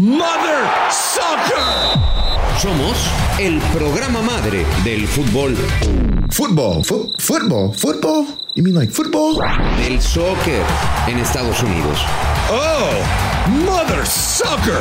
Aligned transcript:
Mother 0.00 0.64
Soccer. 0.90 2.00
Somos 2.58 2.96
el 3.38 3.58
programa 3.70 4.22
madre 4.22 4.64
del 4.82 5.06
fútbol. 5.06 5.54
Fútbol, 6.30 6.82
fútbol, 7.18 7.74
fútbol. 7.74 8.24
You 8.54 8.62
mean 8.62 8.76
like 8.76 8.90
football? 8.90 9.36
Del 9.76 10.00
soccer 10.00 10.62
en 11.06 11.18
Estados 11.18 11.62
Unidos. 11.62 11.98
Oh, 12.50 13.50
Mother 13.66 14.06
Soccer. 14.06 14.80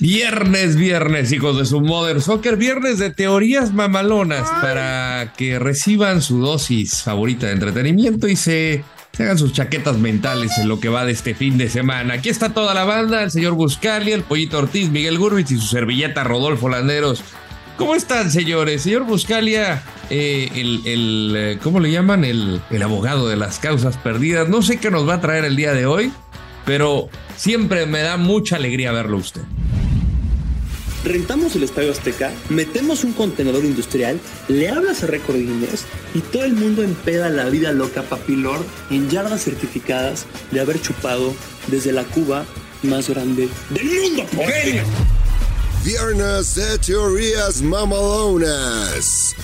Viernes, 0.00 0.76
viernes, 0.76 1.32
hijos 1.32 1.58
de 1.58 1.66
su 1.66 1.80
Mother 1.80 2.22
Soccer, 2.22 2.56
viernes 2.56 2.98
de 2.98 3.10
teorías 3.10 3.72
mamalonas 3.72 4.48
para 4.62 5.32
que 5.36 5.58
reciban 5.58 6.22
su 6.22 6.40
dosis 6.40 7.02
favorita 7.02 7.46
de 7.48 7.54
entretenimiento 7.54 8.28
y 8.28 8.36
se, 8.36 8.84
se, 9.12 9.22
hagan 9.22 9.38
sus 9.38 9.52
chaquetas 9.52 9.98
mentales 9.98 10.58
en 10.58 10.68
lo 10.68 10.80
que 10.80 10.88
va 10.88 11.04
de 11.04 11.12
este 11.12 11.34
fin 11.34 11.58
de 11.58 11.68
semana. 11.68 12.14
Aquí 12.14 12.28
está 12.28 12.52
toda 12.52 12.74
la 12.74 12.84
banda, 12.84 13.22
el 13.22 13.30
señor 13.30 13.54
Buscalia, 13.54 14.14
el 14.14 14.22
Pollito 14.22 14.58
Ortiz, 14.58 14.90
Miguel 14.90 15.18
Gurbitz 15.18 15.50
y 15.50 15.56
su 15.56 15.66
servilleta 15.66 16.24
Rodolfo 16.24 16.68
Landeros. 16.68 17.22
¿Cómo 17.76 17.94
están, 17.94 18.30
señores? 18.30 18.82
Señor 18.82 19.04
Buscalia, 19.04 19.82
eh, 20.10 20.50
el, 20.54 20.82
el, 20.84 21.34
eh, 21.36 21.58
¿cómo 21.62 21.80
le 21.80 21.90
llaman? 21.90 22.24
El, 22.24 22.60
el 22.70 22.82
abogado 22.82 23.26
de 23.28 23.36
las 23.36 23.58
causas 23.58 23.96
perdidas. 23.96 24.48
No 24.48 24.60
sé 24.60 24.78
qué 24.78 24.90
nos 24.90 25.08
va 25.08 25.14
a 25.14 25.20
traer 25.20 25.46
el 25.46 25.56
día 25.56 25.72
de 25.72 25.86
hoy, 25.86 26.12
pero 26.66 27.08
siempre 27.36 27.86
me 27.86 28.00
da 28.00 28.18
mucha 28.18 28.56
alegría 28.56 28.92
verlo 28.92 29.16
usted. 29.16 29.42
Rentamos 31.04 31.56
el 31.56 31.62
Estadio 31.62 31.92
Azteca, 31.92 32.30
metemos 32.50 33.04
un 33.04 33.14
contenedor 33.14 33.64
industrial, 33.64 34.20
le 34.48 34.68
hablas 34.68 35.02
a 35.02 35.06
Record 35.06 35.36
Guinness 35.36 35.84
y 36.14 36.20
todo 36.20 36.44
el 36.44 36.52
mundo 36.52 36.82
empeda 36.82 37.30
la 37.30 37.46
vida 37.46 37.72
loca 37.72 38.02
papilor 38.02 38.58
en 38.90 39.08
yardas 39.08 39.44
certificadas 39.44 40.26
de 40.50 40.60
haber 40.60 40.80
chupado 40.80 41.34
desde 41.68 41.92
la 41.92 42.04
Cuba 42.04 42.44
más 42.82 43.08
grande 43.08 43.48
del 43.70 43.86
mundo. 43.86 44.26
¡Genio! 44.30 44.82
Viernes 45.84 46.54
de 46.56 46.78
teorías 46.78 47.62
mamalonas. 47.62 49.34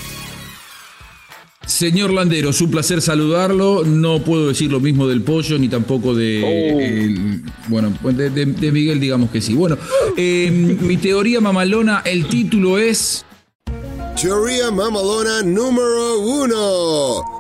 Señor 1.67 2.13
Landero, 2.13 2.51
es 2.51 2.61
un 2.61 2.71
placer 2.71 3.03
saludarlo. 3.03 3.85
No 3.85 4.23
puedo 4.23 4.49
decir 4.49 4.71
lo 4.71 4.79
mismo 4.79 5.09
del 5.09 5.23
pollo 5.23 5.59
ni 5.59 5.69
tampoco 5.69 6.15
de. 6.15 6.43
Oh. 6.45 7.69
Bueno, 7.69 7.93
de, 8.03 8.31
de, 8.31 8.47
de, 8.47 8.73
Miguel, 8.73 9.01
digamos 9.01 9.31
que 9.31 9.41
sí. 9.41 9.55
Bueno, 9.55 9.77
eh, 10.17 10.49
mi 10.51 10.97
teoría 10.97 11.41
mamalona, 11.41 12.03
el 12.05 12.27
título 12.27 12.79
es. 12.79 13.25
Teoría 14.21 14.71
mamalona 14.71 15.43
número 15.43 16.21
uno. 16.21 17.37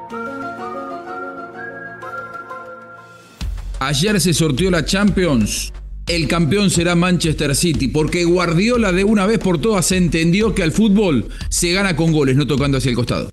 Ayer 3.78 4.20
se 4.20 4.34
sorteó 4.34 4.70
la 4.70 4.84
Champions. 4.84 5.72
El 6.08 6.28
campeón 6.28 6.70
será 6.70 6.94
Manchester 6.94 7.54
City, 7.54 7.88
porque 7.88 8.24
Guardiola 8.24 8.92
de 8.92 9.04
una 9.04 9.26
vez 9.26 9.38
por 9.38 9.60
todas 9.60 9.90
entendió 9.92 10.54
que 10.54 10.62
al 10.62 10.72
fútbol 10.72 11.26
se 11.48 11.72
gana 11.72 11.96
con 11.96 12.12
goles, 12.12 12.36
no 12.36 12.46
tocando 12.46 12.78
hacia 12.78 12.90
el 12.90 12.96
costado. 12.96 13.30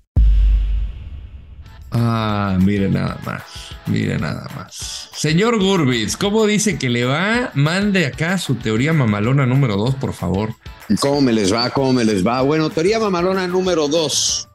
Ah, 1.96 2.58
mire 2.60 2.90
nada 2.90 3.20
más, 3.24 3.42
mire 3.86 4.18
nada 4.18 4.48
más. 4.56 5.10
Señor 5.14 5.60
Gurbitz, 5.60 6.16
¿cómo 6.16 6.44
dice 6.44 6.76
que 6.76 6.90
le 6.90 7.04
va? 7.04 7.52
Mande 7.54 8.04
acá 8.06 8.36
su 8.38 8.56
teoría 8.56 8.92
mamalona 8.92 9.46
número 9.46 9.76
dos, 9.76 9.94
por 9.94 10.12
favor. 10.12 10.52
¿Cómo 11.00 11.20
me 11.20 11.32
les 11.32 11.52
va? 11.52 11.70
¿Cómo 11.70 11.92
me 11.92 12.04
les 12.04 12.26
va? 12.26 12.42
Bueno, 12.42 12.68
teoría 12.68 12.98
mamalona 12.98 13.46
número 13.46 13.86
dos. 13.86 14.48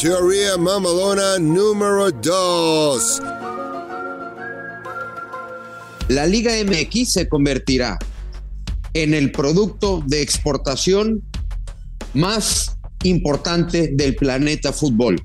Teoría 0.00 0.56
mamalona 0.56 1.40
número 1.40 2.12
dos. 2.12 3.20
La 6.06 6.26
Liga 6.26 6.52
MX 6.64 7.12
se 7.12 7.28
convertirá 7.28 7.98
en 8.94 9.12
el 9.12 9.32
producto 9.32 10.04
de 10.06 10.22
exportación 10.22 11.20
más 12.14 12.76
importante 13.02 13.90
del 13.92 14.14
planeta 14.14 14.72
fútbol. 14.72 15.20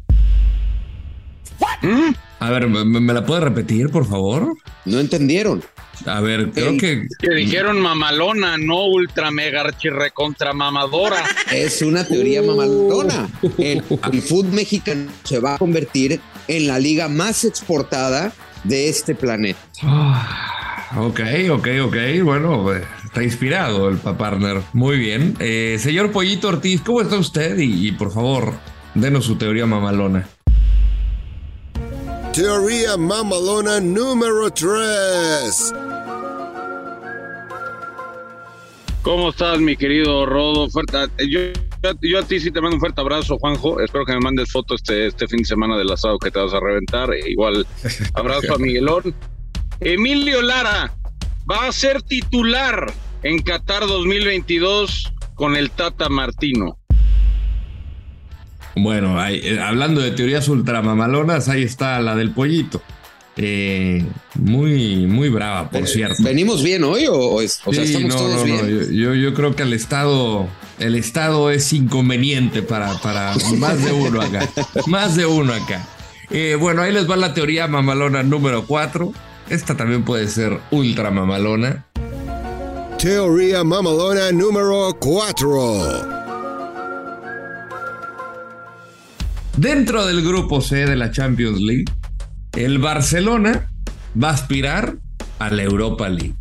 ¿Mm? 1.81 2.13
A 2.39 2.49
ver, 2.51 2.67
¿me, 2.67 3.13
la 3.13 3.25
puede 3.25 3.41
repetir, 3.41 3.89
por 3.89 4.05
favor? 4.05 4.55
No 4.85 4.99
entendieron. 4.99 5.63
A 6.05 6.21
ver, 6.21 6.51
creo 6.51 6.69
el, 6.69 6.79
que. 6.79 7.07
Que 7.19 7.33
dijeron 7.33 7.79
mamalona, 7.79 8.57
no 8.57 8.85
ultra 8.85 9.31
mega 9.31 9.61
archirrecontra 9.61 10.53
mamadora. 10.53 11.23
Es 11.51 11.81
una 11.81 12.03
teoría 12.05 12.43
mamalona. 12.43 13.27
El, 13.57 13.83
el 14.11 14.21
fútbol 14.21 14.53
mexicano 14.53 15.11
se 15.23 15.39
va 15.39 15.55
a 15.55 15.57
convertir 15.57 16.19
en 16.47 16.67
la 16.67 16.77
liga 16.77 17.09
más 17.09 17.43
exportada 17.43 18.31
de 18.63 18.89
este 18.89 19.15
planeta. 19.15 19.59
Ok, 20.95 21.19
ok, 21.49 21.67
ok. 21.85 21.95
Bueno, 22.23 22.71
está 23.03 23.23
inspirado 23.23 23.89
el 23.89 23.97
partner. 23.97 24.61
Muy 24.73 24.99
bien. 24.99 25.35
Eh, 25.39 25.77
señor 25.79 26.11
Pollito 26.11 26.49
Ortiz, 26.49 26.81
¿cómo 26.81 27.01
está 27.01 27.17
usted? 27.17 27.57
Y, 27.57 27.87
y 27.87 27.91
por 27.93 28.11
favor, 28.11 28.53
denos 28.93 29.25
su 29.25 29.35
teoría 29.35 29.65
mamalona. 29.65 30.27
Teoría 32.37 32.97
mamalona 32.97 33.79
número 33.79 34.51
3. 34.51 35.73
¿Cómo 39.01 39.29
estás, 39.29 39.59
mi 39.59 39.75
querido 39.75 40.23
Rodo? 40.27 40.69
Fuerte, 40.69 40.97
yo, 41.27 41.39
yo, 42.03 42.19
a 42.19 42.21
ti 42.21 42.39
sí 42.39 42.51
te 42.51 42.61
mando 42.61 42.75
un 42.75 42.79
fuerte 42.79 43.01
abrazo, 43.01 43.39
Juanjo. 43.39 43.81
Espero 43.81 44.05
que 44.05 44.13
me 44.13 44.19
mandes 44.19 44.51
foto 44.51 44.75
este, 44.75 45.07
este 45.07 45.27
fin 45.27 45.39
de 45.39 45.45
semana 45.45 45.79
del 45.79 45.91
asado 45.91 46.19
que 46.19 46.29
te 46.29 46.37
vas 46.37 46.53
a 46.53 46.59
reventar. 46.59 47.11
E 47.11 47.31
igual, 47.31 47.65
abrazo 48.13 48.53
a 48.53 48.59
Miguelón. 48.59 49.15
Emilio 49.79 50.43
Lara 50.43 50.95
va 51.49 51.67
a 51.67 51.71
ser 51.71 52.03
titular 52.03 52.93
en 53.23 53.41
Qatar 53.41 53.87
2022 53.87 55.11
con 55.33 55.55
el 55.55 55.71
Tata 55.71 56.07
Martino. 56.07 56.77
Bueno, 58.77 59.19
hay, 59.19 59.39
eh, 59.43 59.59
hablando 59.59 60.01
de 60.01 60.11
teorías 60.11 60.47
ultramamalonas, 60.47 61.49
ahí 61.49 61.63
está 61.63 61.99
la 62.01 62.15
del 62.15 62.31
pollito. 62.31 62.81
Eh, 63.39 64.03
muy, 64.35 65.05
muy 65.05 65.29
brava, 65.29 65.69
por 65.69 65.83
Eh, 65.83 65.87
cierto. 65.87 66.15
¿Venimos 66.23 66.63
bien 66.63 66.83
hoy 66.83 67.05
o, 67.05 67.13
o 67.15 67.41
es- 67.41 67.59
o 67.65 67.71
sea, 67.73 67.85
Sí, 67.85 67.93
estamos 67.93 68.15
no, 68.15 68.19
todos 68.21 68.35
no, 68.37 68.43
bien? 68.43 68.57
no, 68.57 68.85
Yo, 68.85 68.91
yo, 68.91 69.13
yo 69.13 69.33
creo 69.35 69.55
que 69.55 69.61
el 69.63 69.73
Estado, 69.73 70.47
el 70.79 70.95
Estado 70.95 71.51
es 71.51 71.71
inconveniente 71.71 72.63
para, 72.63 72.93
para 72.99 73.35
más 73.57 73.83
de 73.85 73.91
uno 73.91 74.21
acá. 74.21 74.49
más 74.87 75.15
de 75.15 75.27
uno 75.27 75.53
acá. 75.53 75.87
Eh, 76.31 76.57
bueno, 76.59 76.81
ahí 76.81 76.91
les 76.91 77.09
va 77.09 77.15
la 77.15 77.33
teoría 77.35 77.67
mamalona 77.67 78.23
número 78.23 78.65
4. 78.65 79.13
Esta 79.49 79.77
también 79.77 80.03
puede 80.03 80.27
ser 80.27 80.59
ultra 80.71 81.11
mamalona. 81.11 81.85
Teoría 82.97 83.63
mamalona 83.63 84.31
número 84.31 84.97
4. 84.99 86.16
Dentro 89.57 90.05
del 90.05 90.21
grupo 90.21 90.61
C 90.61 90.85
de 90.85 90.95
la 90.95 91.09
Champions 91.09 91.59
League, 91.59 91.85
el 92.55 92.77
Barcelona 92.77 93.67
va 94.21 94.29
a 94.29 94.33
aspirar 94.33 94.97
a 95.39 95.49
la 95.49 95.63
Europa 95.63 96.07
League. 96.09 96.35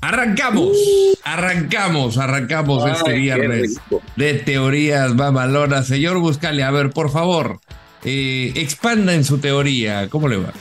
Arrancamos, 0.00 0.76
arrancamos, 1.22 2.18
arrancamos 2.18 2.84
Ay, 2.84 2.92
este 2.96 3.12
viernes 3.12 3.76
de 4.16 4.34
teorías 4.34 5.14
mamalonas. 5.14 5.86
Señor 5.86 6.18
Buscali, 6.18 6.62
a 6.62 6.72
ver, 6.72 6.90
por 6.90 7.12
favor, 7.12 7.60
eh, 8.04 8.52
expanda 8.56 9.14
en 9.14 9.22
su 9.22 9.38
teoría. 9.38 10.08
¿Cómo 10.08 10.26
le 10.26 10.38
va? 10.38 10.52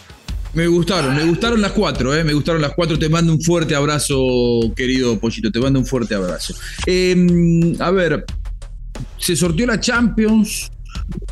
Me 0.53 0.67
gustaron, 0.67 1.15
me 1.15 1.23
gustaron 1.23 1.59
las 1.59 1.71
cuatro, 1.71 2.15
eh, 2.15 2.23
me 2.23 2.33
gustaron 2.33 2.61
las 2.61 2.73
cuatro. 2.73 2.99
Te 2.99 3.09
mando 3.09 3.33
un 3.33 3.41
fuerte 3.41 3.73
abrazo, 3.73 4.19
querido 4.75 5.19
Pollito, 5.19 5.51
te 5.51 5.59
mando 5.59 5.79
un 5.79 5.87
fuerte 5.87 6.13
abrazo. 6.13 6.53
Eh, 6.85 7.75
a 7.79 7.89
ver, 7.89 8.25
se 9.17 9.35
sorteó 9.35 9.65
la 9.67 9.79
Champions. 9.79 10.71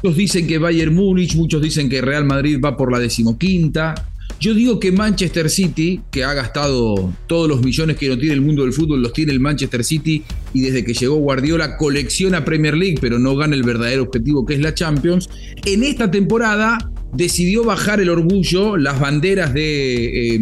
Muchos 0.03 0.17
dicen 0.17 0.47
que 0.47 0.57
Bayern 0.57 0.93
Múnich, 0.93 1.35
muchos 1.35 1.61
dicen 1.61 1.89
que 1.89 2.01
Real 2.01 2.25
Madrid 2.25 2.59
va 2.63 2.75
por 2.75 2.91
la 2.91 2.99
decimoquinta. 2.99 3.95
Yo 4.39 4.53
digo 4.53 4.79
que 4.79 4.91
Manchester 4.91 5.49
City, 5.49 6.01
que 6.11 6.23
ha 6.23 6.33
gastado 6.33 7.11
todos 7.25 7.49
los 7.49 7.63
millones 7.63 7.97
que 7.97 8.07
no 8.07 8.17
tiene 8.17 8.35
el 8.35 8.41
mundo 8.41 8.63
del 8.63 8.73
fútbol, 8.73 9.01
los 9.01 9.13
tiene 9.13 9.31
el 9.31 9.39
Manchester 9.39 9.83
City 9.83 10.23
y 10.53 10.61
desde 10.61 10.83
que 10.83 10.93
llegó 10.93 11.15
Guardiola 11.15 11.75
colecciona 11.77 12.45
Premier 12.45 12.77
League, 12.77 12.97
pero 13.01 13.17
no 13.17 13.35
gana 13.35 13.55
el 13.55 13.63
verdadero 13.63 14.03
objetivo 14.03 14.45
que 14.45 14.53
es 14.53 14.59
la 14.59 14.75
Champions. 14.75 15.27
En 15.65 15.83
esta 15.83 16.11
temporada 16.11 16.77
decidió 17.13 17.63
bajar 17.63 17.99
el 17.99 18.09
orgullo, 18.09 18.77
las 18.77 18.99
banderas 18.99 19.53
de 19.55 20.35
eh, 20.35 20.41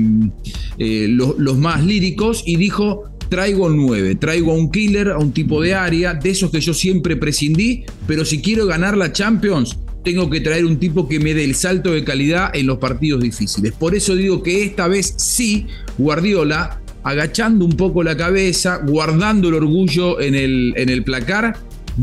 eh, 0.77 1.07
los 1.07 1.57
más 1.57 1.85
líricos 1.85 2.43
y 2.45 2.57
dijo, 2.57 3.14
traigo 3.29 3.69
nueve, 3.69 4.15
traigo 4.15 4.51
a 4.51 4.55
un 4.55 4.71
killer, 4.71 5.09
a 5.09 5.17
un 5.17 5.31
tipo 5.31 5.61
de 5.61 5.73
área, 5.73 6.13
de 6.13 6.29
esos 6.29 6.51
que 6.51 6.61
yo 6.61 6.73
siempre 6.73 7.15
prescindí, 7.15 7.83
pero 8.07 8.25
si 8.25 8.41
quiero 8.41 8.65
ganar 8.65 8.97
la 8.97 9.11
Champions, 9.11 9.77
tengo 10.03 10.29
que 10.29 10.39
traer 10.39 10.65
un 10.65 10.77
tipo 10.77 11.07
que 11.07 11.19
me 11.19 11.33
dé 11.33 11.43
el 11.43 11.55
salto 11.55 11.91
de 11.91 12.03
calidad 12.03 12.55
en 12.55 12.67
los 12.67 12.77
partidos 12.77 13.21
difíciles. 13.21 13.73
Por 13.73 13.95
eso 13.95 14.15
digo 14.15 14.43
que 14.43 14.63
esta 14.63 14.87
vez 14.87 15.15
sí, 15.17 15.65
Guardiola, 15.97 16.79
agachando 17.03 17.65
un 17.65 17.73
poco 17.73 18.03
la 18.03 18.15
cabeza, 18.15 18.81
guardando 18.85 19.49
el 19.49 19.55
orgullo 19.55 20.21
en 20.21 20.35
el, 20.35 20.73
en 20.77 20.89
el 20.89 21.03
placar, 21.03 21.57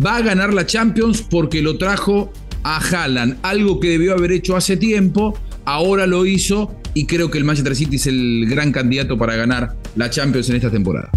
va 0.04 0.16
a 0.16 0.22
ganar 0.22 0.52
la 0.52 0.66
Champions 0.66 1.22
porque 1.22 1.62
lo 1.62 1.78
trajo 1.78 2.32
a 2.64 2.78
Haaland, 2.78 3.38
algo 3.42 3.80
que 3.80 3.90
debió 3.90 4.14
haber 4.14 4.32
hecho 4.32 4.56
hace 4.56 4.76
tiempo, 4.76 5.38
ahora 5.64 6.06
lo 6.06 6.26
hizo 6.26 6.74
y 6.94 7.06
creo 7.06 7.30
que 7.30 7.38
el 7.38 7.44
Manchester 7.44 7.74
City 7.74 7.96
es 7.96 8.06
el 8.06 8.46
gran 8.48 8.72
candidato 8.72 9.16
para 9.16 9.36
ganar 9.36 9.76
la 9.96 10.10
Champions 10.10 10.48
en 10.50 10.56
esta 10.56 10.70
temporada. 10.70 11.10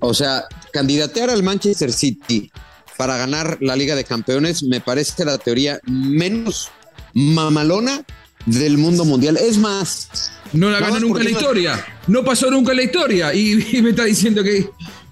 O 0.00 0.14
sea, 0.14 0.44
candidatear 0.72 1.30
al 1.30 1.42
Manchester 1.42 1.92
City 1.92 2.50
para 2.96 3.16
ganar 3.16 3.58
la 3.60 3.76
Liga 3.76 3.94
de 3.94 4.04
Campeones 4.04 4.62
me 4.62 4.80
parece 4.80 5.24
la 5.24 5.38
teoría 5.38 5.80
menos 5.86 6.70
mamalona 7.14 8.04
del 8.46 8.78
mundo 8.78 9.04
mundial. 9.04 9.36
Es 9.36 9.58
más, 9.58 10.32
no 10.52 10.70
la 10.70 10.80
ganó 10.80 11.00
nunca 11.00 11.20
en 11.20 11.24
la 11.24 11.30
historia. 11.30 11.86
No 12.08 12.24
pasó 12.24 12.50
nunca 12.50 12.72
en 12.72 12.78
la 12.78 12.82
historia. 12.84 13.34
Y, 13.34 13.76
y 13.76 13.82
me 13.82 13.90
está 13.90 14.04
diciendo 14.04 14.42
que 14.42 14.68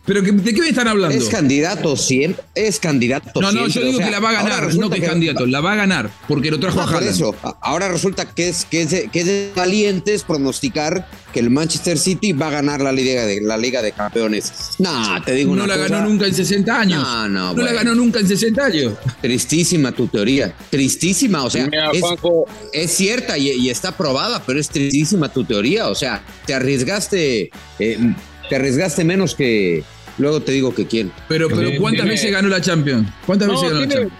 ¿Pero 0.06 0.23
de 0.23 0.55
qué 0.55 0.61
me 0.61 0.69
están 0.69 0.88
hablando? 0.88 1.17
Es 1.17 1.29
candidato 1.29 1.94
siempre. 1.97 2.43
Es 2.55 2.81
candidato 2.81 3.41
No, 3.41 3.52
no, 3.52 3.69
siempre. 3.69 3.73
yo 3.75 3.81
digo 3.82 3.94
o 3.94 3.97
sea, 3.99 4.06
que 4.06 4.12
la 4.12 4.20
va 4.20 4.31
a 4.31 4.32
ganar, 4.32 4.75
no 4.75 4.91
que 4.91 4.99
es 4.99 5.05
candidato. 5.08 5.47
La 5.47 5.61
va 5.61 5.73
a 5.73 5.76
ganar, 5.76 6.11
porque 6.26 6.50
lo 6.50 6.58
trajo 6.58 6.76
No, 6.76 6.82
a 6.82 6.87
por 6.87 6.94
Haaland. 6.97 7.14
eso. 7.14 7.35
Ahora 7.61 7.88
resulta 7.88 8.25
que 8.25 8.49
es, 8.49 8.64
que, 8.64 8.82
es 8.82 8.91
de, 8.91 9.08
que 9.08 9.20
es 9.20 9.26
de 9.26 9.52
valientes 9.55 10.25
pronosticar 10.25 11.06
que 11.32 11.41
el 11.41 11.50
Manchester 11.50 11.99
City 11.99 12.32
va 12.32 12.49
a 12.49 12.50
ganar 12.50 12.81
la 12.81 12.93
Liga 12.93 13.25
de, 13.26 13.41
la 13.43 13.56
Liga 13.56 13.82
de 13.82 13.93
Campeones. 13.93 14.52
No, 14.79 15.23
te 15.25 15.32
digo 15.32 15.55
No 15.55 15.64
una 15.64 15.76
la 15.76 15.82
cosa. 15.82 15.94
ganó 15.97 16.08
nunca 16.08 16.26
en 16.26 16.35
60 16.35 16.81
años. 16.81 17.02
No, 17.02 17.29
no, 17.29 17.55
No 17.55 17.62
la 17.62 17.73
ganó 17.73 17.94
nunca 17.94 18.20
en 18.20 18.26
60 18.26 18.64
años. 18.64 18.94
Tristísima 19.20 19.93
tu 19.93 20.08
teoría. 20.08 20.52
Tristísima. 20.70 21.44
O 21.44 21.50
sea, 21.50 21.67
Mira, 21.67 21.91
es, 21.93 22.02
es 22.73 22.91
cierta 22.91 23.37
y, 23.38 23.50
y 23.50 23.70
está 23.70 23.97
probada, 23.97 24.43
pero 24.47 24.58
es 24.58 24.69
tristísima 24.70 25.29
tu 25.32 25.44
teoría. 25.44 25.88
O 25.88 25.94
sea, 25.94 26.23
te 26.47 26.55
arriesgaste, 26.55 27.50
eh, 27.79 27.99
te 28.50 28.56
arriesgaste 28.56 29.02
menos 29.05 29.35
que. 29.35 29.82
Luego 30.19 30.41
te 30.43 30.52
digo 30.52 30.75
que 30.75 30.87
quién. 30.87 31.11
Pero, 31.29 31.49
pero 31.49 31.62
Tiene- 31.62 31.79
¿cuántas 31.79 32.00
tiene- 32.02 32.11
veces 32.11 32.31
ganó 32.32 32.49
la 32.49 32.61
Champions? 32.61 33.08
¿Cuántas 33.25 33.49
No, 33.49 33.55
veces 33.55 33.69
ganó 33.70 33.81
la 33.81 33.88
Champions? 33.88 34.12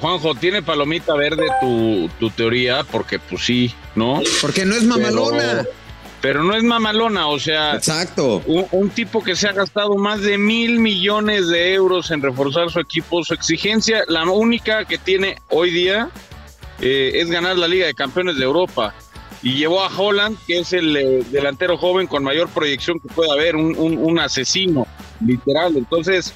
Juanjo, 0.00 0.34
tiene 0.34 0.62
palomita 0.62 1.14
verde 1.14 1.44
tu, 1.60 2.08
tu 2.18 2.30
teoría, 2.30 2.82
porque 2.90 3.18
pues 3.18 3.44
sí, 3.44 3.72
¿no? 3.94 4.22
Porque 4.40 4.64
no 4.64 4.74
es 4.74 4.82
mamalona. 4.84 5.38
Pero, 5.38 5.68
pero 6.20 6.42
no 6.42 6.54
es 6.56 6.62
mamalona, 6.64 7.26
o 7.28 7.38
sea, 7.38 7.74
Exacto. 7.76 8.42
un, 8.46 8.66
un 8.72 8.88
tipo 8.90 9.22
que 9.22 9.36
se 9.36 9.46
ha 9.46 9.52
gastado 9.52 9.94
más 9.96 10.22
de 10.22 10.38
mil 10.38 10.80
millones 10.80 11.48
de 11.48 11.74
euros 11.74 12.10
en 12.10 12.22
reforzar 12.22 12.70
su 12.70 12.80
equipo, 12.80 13.22
su 13.22 13.34
exigencia, 13.34 14.02
la 14.08 14.24
única 14.24 14.84
que 14.86 14.96
tiene 14.98 15.36
hoy 15.50 15.70
día 15.70 16.08
eh, 16.80 17.12
es 17.16 17.30
ganar 17.30 17.56
la 17.58 17.68
Liga 17.68 17.86
de 17.86 17.94
Campeones 17.94 18.36
de 18.38 18.44
Europa. 18.44 18.94
Y 19.44 19.54
llevó 19.54 19.82
a 19.84 19.88
Holland, 19.96 20.36
que 20.46 20.58
es 20.60 20.72
el 20.72 20.96
eh, 20.96 21.22
delantero 21.30 21.76
joven 21.76 22.06
con 22.08 22.24
mayor 22.24 22.48
proyección 22.48 22.98
que 22.98 23.08
pueda 23.14 23.34
haber, 23.34 23.54
un, 23.56 23.76
un- 23.78 23.98
un 23.98 24.18
asesino, 24.18 24.86
literal. 25.24 25.76
Entonces, 25.76 26.32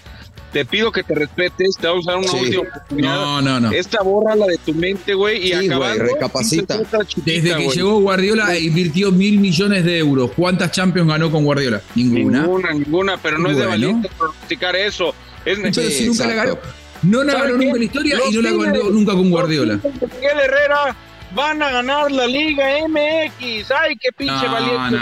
te 0.53 0.65
pido 0.65 0.93
que 0.93 1.03
te 1.03 1.15
respetes, 1.15 1.77
te 1.81 1.87
vamos 1.87 2.07
a 2.07 2.13
dar 2.13 2.21
una 2.21 2.29
Sí. 2.29 2.37
última 2.39 2.63
oportunidad. 2.63 3.15
No, 3.15 3.43
no, 3.43 3.61
no. 3.61 3.71
Esta 3.73 4.03
borra 4.03 4.35
la 4.37 4.47
de 4.47 4.59
tu 4.59 4.75
mente, 4.75 5.15
güey, 5.15 5.39
y 5.43 5.49
Sí, 5.59 5.67
acabando, 5.67 6.05
recapacita. 6.05 6.77
pinche 6.77 6.95
otra 6.95 7.07
chiquita, 7.09 7.31
Desde 7.33 7.49
que 7.57 7.65
güey. 7.65 7.77
llegó 7.77 7.99
Guardiola 8.01 8.55
e 8.55 8.61
invirtió 8.61 9.11
mil 9.11 9.39
millones 9.41 9.85
de 9.85 9.99
euros. 9.99 10.31
¿Cuántas 10.37 10.71
Champions 10.73 11.09
ganó 11.09 11.31
con 11.31 11.45
Guardiola? 11.45 11.81
Ninguna. 11.95 12.43
Ninguna, 12.43 12.73
ninguna, 12.73 13.17
pero 13.17 13.39
no 13.39 13.49
es 13.51 13.57
de 13.57 13.67
Bueno. 13.67 13.71
valiente 13.87 14.11
pronosticar 14.19 14.77
eso. 14.77 15.15
Es 15.47 15.59
Pero 15.59 15.73
Sí, 15.73 15.91
si 15.93 16.07
nunca 16.07 16.27
la 16.27 16.35
ganó. 16.35 16.59
No 17.03 17.23
la 17.25 17.33
¿Sabe 17.33 17.45
ganó 17.45 17.57
nunca 17.59 17.71
en 17.73 17.79
la 17.79 17.85
historia 17.85 18.15
y 18.15 18.19
Los 18.19 18.35
no 18.35 18.43
la 18.43 18.65
ganó 18.73 18.91
nunca 18.91 19.13
con 19.13 19.31
Guardiola. 19.31 19.81
Miguel 19.85 20.39
Herrera 20.45 20.97
van 21.35 21.63
a 21.63 21.71
ganar 21.71 22.11
la 22.11 22.27
Liga 22.27 22.65
MX. 22.89 23.71
Ay, 23.71 23.97
qué 24.01 24.11
pinche 24.17 24.47
No, 24.47 24.53
valiente. 24.53 24.99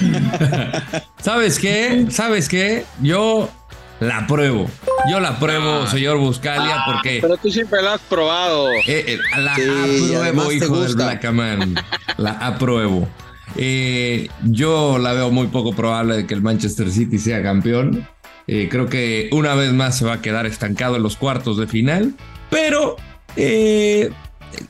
¿Sabes 1.20 1.58
qué? 1.58 2.06
¿Sabes 2.10 2.48
qué? 2.48 2.84
Yo 3.02 3.48
la 4.00 4.18
apruebo. 4.18 4.68
Yo 5.10 5.20
la 5.20 5.30
apruebo, 5.30 5.86
señor 5.86 6.18
Buscalia, 6.18 6.82
porque 6.86 7.18
Pero 7.20 7.36
tú 7.36 7.50
siempre 7.50 7.82
la 7.82 7.94
has 7.94 8.00
probado. 8.02 8.70
eh, 8.72 8.82
eh, 8.86 9.18
la 9.38 9.54
Sí, 9.54 9.62
apruebo, 10.14 10.52
hijo 10.52 10.76
del 10.80 10.86
gusta. 10.88 11.04
Blackaman. 11.06 11.74
La 12.16 12.32
apruebo. 12.32 13.08
Eh, 13.56 14.28
yo 14.44 14.98
la 14.98 15.12
veo 15.12 15.30
muy 15.30 15.48
poco 15.48 15.72
probable 15.74 16.16
de 16.16 16.26
que 16.26 16.34
el 16.34 16.42
Manchester 16.42 16.90
City 16.90 17.18
sea 17.18 17.42
campeón. 17.42 18.06
Eh, 18.46 18.68
creo 18.70 18.88
que 18.88 19.28
una 19.32 19.54
vez 19.54 19.72
más 19.72 19.98
se 19.98 20.04
va 20.04 20.14
a 20.14 20.22
quedar 20.22 20.46
estancado 20.46 20.96
en 20.96 21.02
los 21.02 21.16
cuartos 21.16 21.56
de 21.58 21.66
final. 21.66 22.14
Pero 22.48 22.96
eh, 23.36 24.10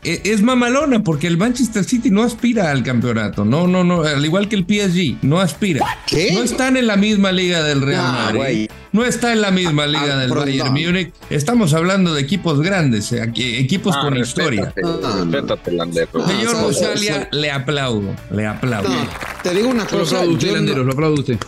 es 0.02 0.42
mamalona 0.42 1.02
porque 1.02 1.26
el 1.26 1.36
Manchester 1.36 1.84
City 1.84 2.10
no 2.10 2.22
aspira 2.22 2.70
al 2.70 2.82
campeonato. 2.82 3.44
No, 3.44 3.66
no, 3.66 3.84
no. 3.84 4.02
Al 4.02 4.24
igual 4.24 4.48
que 4.48 4.56
el 4.56 4.64
PSG, 4.64 5.18
no 5.22 5.40
aspira. 5.40 5.84
¿Qué? 6.06 6.32
No 6.32 6.42
están 6.42 6.76
en 6.76 6.86
la 6.86 6.96
misma 6.96 7.32
liga 7.32 7.62
del 7.62 7.80
Real 7.82 8.04
No, 8.04 8.12
Madrid. 8.38 8.70
No 8.92 9.04
está 9.04 9.32
en 9.32 9.40
la 9.40 9.50
misma 9.50 9.86
liga 9.86 10.14
ah, 10.14 10.18
del 10.18 10.30
Bayern 10.30 10.74
no. 10.74 10.80
Múnich. 10.80 11.12
Estamos 11.30 11.74
hablando 11.74 12.12
de 12.12 12.20
equipos 12.22 12.60
grandes, 12.60 13.12
eh, 13.12 13.22
equipos 13.36 13.94
Ah, 13.96 14.02
con 14.02 14.16
historia. 14.16 14.72
respétate, 14.74 15.70
respétate. 15.70 15.72
No, 15.72 16.26
Señor. 16.26 16.62
Buscalia, 16.66 17.28
le 17.32 17.50
aplaudo, 17.50 18.16
le 18.32 18.46
aplaudo. 18.46 18.88
No, 18.88 19.08
te 19.42 19.54
digo 19.54 19.68
una 19.68 19.84
Lo 19.84 19.90
cosa. 19.90 20.16
aplaudo 20.16 20.32
usted, 20.34 20.46
yo 20.48 20.52
no- 20.52 20.58
Landeros, 20.58 20.86
lo 20.86 20.92
aplaudo 20.92 21.14
usted. 21.20 21.38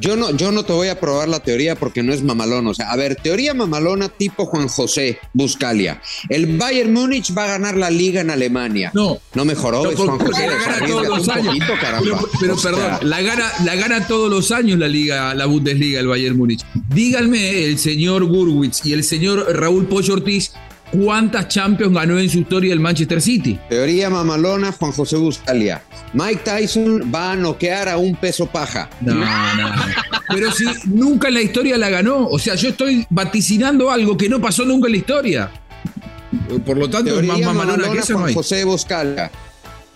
Yo 0.00 0.16
no, 0.16 0.30
yo 0.30 0.50
no 0.52 0.64
te 0.64 0.72
voy 0.72 0.88
a 0.88 0.98
probar 0.98 1.28
la 1.28 1.40
teoría 1.40 1.76
porque 1.76 2.02
no 2.02 2.12
es 2.12 2.22
mamalón. 2.22 2.66
O 2.66 2.74
sea, 2.74 2.90
a 2.90 2.96
ver, 2.96 3.16
teoría 3.16 3.54
mamalona 3.54 4.08
tipo 4.08 4.46
Juan 4.46 4.68
José 4.68 5.18
Buscalia. 5.34 6.00
El 6.28 6.56
Bayern 6.56 6.92
Múnich 6.92 7.36
va 7.36 7.44
a 7.44 7.48
ganar 7.48 7.76
la 7.76 7.90
liga 7.90 8.20
en 8.20 8.30
Alemania. 8.30 8.90
No. 8.94 9.18
No 9.34 9.44
mejoró, 9.44 9.82
No, 9.84 9.90
es 9.90 9.96
Juan 9.96 10.18
José. 10.18 10.46
la 10.46 10.54
gana 10.54 10.86
todos 10.86 11.06
los 11.08 11.28
años. 11.28 11.46
poquito. 11.46 12.20
Pero, 12.40 12.56
perdón, 12.56 12.98
la 13.02 13.20
gana, 13.22 13.52
la 13.64 13.74
gana 13.76 14.06
todos 14.06 14.30
los 14.30 14.50
años 14.50 14.78
la 14.78 14.88
liga, 14.88 15.34
la 15.34 15.46
Bundesliga, 15.46 16.00
el 16.00 16.06
Bayern 16.06 16.36
Múnich. 16.36 16.64
Díganme, 16.88 17.64
el 17.64 17.78
señor 17.78 18.24
Gurwitz 18.24 18.84
y 18.86 18.92
el 18.92 19.04
señor 19.04 19.46
Raúl 19.56 19.86
Pollo 19.86 20.14
Ortiz, 20.14 20.52
¿cuántas 20.92 21.48
Champions 21.48 21.94
ganó 21.94 22.18
en 22.18 22.28
su 22.28 22.38
historia 22.38 22.72
el 22.72 22.80
Manchester 22.80 23.20
City? 23.20 23.58
Teoría 23.68 24.10
mamalona, 24.10 24.72
Juan 24.72 24.92
José 24.92 25.16
Buscalia. 25.16 25.82
Mike 26.12 26.42
Tyson 26.44 27.12
va 27.14 27.32
a 27.32 27.36
noquear 27.36 27.88
a 27.88 27.96
un 27.96 28.16
peso 28.16 28.46
paja. 28.46 28.90
No, 29.00 29.14
no. 29.14 29.24
Pero 30.28 30.50
si 30.52 30.64
nunca 30.86 31.28
en 31.28 31.34
la 31.34 31.42
historia 31.42 31.78
la 31.78 31.90
ganó. 31.90 32.26
O 32.26 32.38
sea, 32.38 32.54
yo 32.54 32.70
estoy 32.70 33.06
vaticinando 33.10 33.90
algo 33.90 34.16
que 34.16 34.28
no 34.28 34.40
pasó 34.40 34.64
nunca 34.64 34.86
en 34.86 34.92
la 34.92 34.98
historia. 34.98 35.50
Por 36.64 36.78
lo 36.78 36.88
tanto, 36.88 37.10
es 37.10 37.14
Teoría 37.14 37.32
más 37.32 37.54
mamalona 37.54 37.90
que 37.90 37.98
esa 37.98 38.14
Juan. 38.14 38.34
José 38.34 38.64
Buscalia. 38.64 39.30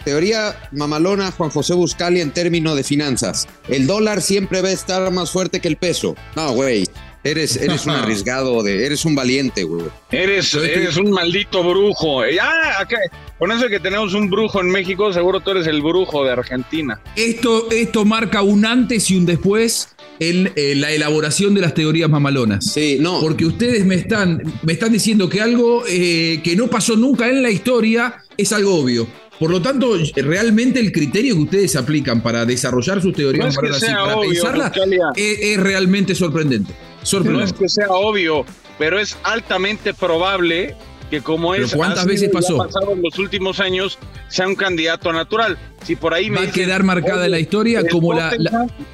Teoría 0.04 0.54
mamalona, 0.72 1.32
Juan 1.32 1.50
José 1.50 1.72
Buscalia 1.74 2.22
en 2.22 2.30
términos 2.30 2.76
de 2.76 2.84
finanzas. 2.84 3.48
El 3.68 3.86
dólar 3.86 4.20
siempre 4.20 4.60
va 4.60 4.68
a 4.68 4.72
estar 4.72 5.10
más 5.10 5.30
fuerte 5.30 5.60
que 5.60 5.68
el 5.68 5.76
peso. 5.76 6.14
No, 6.36 6.52
güey. 6.52 6.84
Eres, 7.24 7.56
eres 7.56 7.86
un 7.86 7.92
arriesgado, 7.94 8.62
de, 8.62 8.84
eres 8.84 9.04
un 9.04 9.14
valiente, 9.14 9.64
güey. 9.64 9.86
Eres, 10.10 10.54
eres 10.54 10.96
un 10.98 11.10
maldito 11.10 11.62
brujo. 11.64 12.24
Ya, 12.26 12.78
acá, 12.78 12.98
con 13.38 13.50
eso 13.50 13.68
que 13.68 13.80
tenemos 13.80 14.14
un 14.14 14.30
brujo 14.30 14.60
en 14.60 14.70
México, 14.70 15.12
seguro 15.12 15.40
tú 15.40 15.52
eres 15.52 15.66
el 15.66 15.80
brujo 15.82 16.24
de 16.24 16.32
Argentina. 16.32 17.00
Esto, 17.16 17.68
esto 17.70 18.04
marca 18.04 18.42
un 18.42 18.64
antes 18.66 19.10
y 19.10 19.16
un 19.16 19.26
después 19.26 19.88
en 20.20 20.52
eh, 20.54 20.74
la 20.76 20.92
elaboración 20.92 21.54
de 21.54 21.62
las 21.62 21.74
teorías 21.74 22.08
mamalonas. 22.10 22.64
Sí, 22.66 22.98
no. 23.00 23.20
Porque 23.20 23.46
ustedes 23.46 23.84
me 23.84 23.94
están, 23.96 24.42
me 24.62 24.74
están 24.74 24.92
diciendo 24.92 25.28
que 25.28 25.40
algo 25.40 25.82
eh, 25.88 26.40
que 26.44 26.54
no 26.56 26.68
pasó 26.68 26.94
nunca 26.96 27.28
en 27.28 27.42
la 27.42 27.50
historia 27.50 28.16
es 28.36 28.52
algo 28.52 28.74
obvio. 28.76 29.06
Por 29.38 29.50
lo 29.50 29.60
tanto, 29.60 29.96
realmente 30.14 30.78
el 30.78 30.92
criterio 30.92 31.34
que 31.34 31.42
ustedes 31.42 31.74
aplican 31.74 32.22
para 32.22 32.46
desarrollar 32.46 33.02
sus 33.02 33.12
teorías 33.14 33.56
No 33.56 33.68
es 33.68 33.72
que 33.72 33.80
sea 33.80 33.96
para 33.96 34.16
obvio, 34.16 34.30
pensarlas 34.30 34.70
Buscalia. 34.70 35.06
es, 35.16 35.38
es 35.40 35.60
realmente 35.60 36.14
sorprendente. 36.14 36.72
No 37.12 37.42
es 37.42 37.52
que 37.52 37.68
sea 37.68 37.88
obvio, 37.88 38.44
pero 38.78 38.98
es 38.98 39.16
altamente 39.22 39.94
probable 39.94 40.74
que 41.10 41.20
como 41.20 41.52
¿Pero 41.52 41.66
es 41.66 41.74
cuántas 41.74 42.06
veces 42.06 42.30
pasó? 42.32 42.56
pasado 42.56 42.92
en 42.92 43.02
los 43.02 43.18
últimos 43.18 43.60
años 43.60 43.98
sea 44.28 44.48
un 44.48 44.54
candidato 44.56 45.12
natural. 45.12 45.58
Si 45.84 45.96
por 45.96 46.14
ahí 46.14 46.30
me 46.30 46.38
Va 46.38 46.44
a 46.44 46.50
quedar 46.50 46.82
marcada 46.82 47.28
la 47.28 47.38
historia 47.38 47.82
como 47.88 48.14
la, 48.14 48.32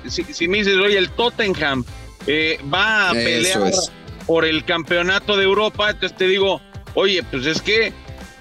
si, 0.06 0.24
si 0.24 0.48
me 0.48 0.58
dices, 0.58 0.76
oye, 0.76 0.98
el 0.98 1.08
Tottenham 1.10 1.84
eh, 2.26 2.58
va 2.72 3.10
a 3.10 3.12
Eso 3.12 3.24
pelear 3.24 3.68
es. 3.68 3.92
por 4.26 4.44
el 4.44 4.64
campeonato 4.64 5.36
de 5.36 5.44
Europa, 5.44 5.90
entonces 5.90 6.18
te 6.18 6.26
digo, 6.26 6.60
oye, 6.94 7.22
pues 7.30 7.46
es 7.46 7.62
que, 7.62 7.92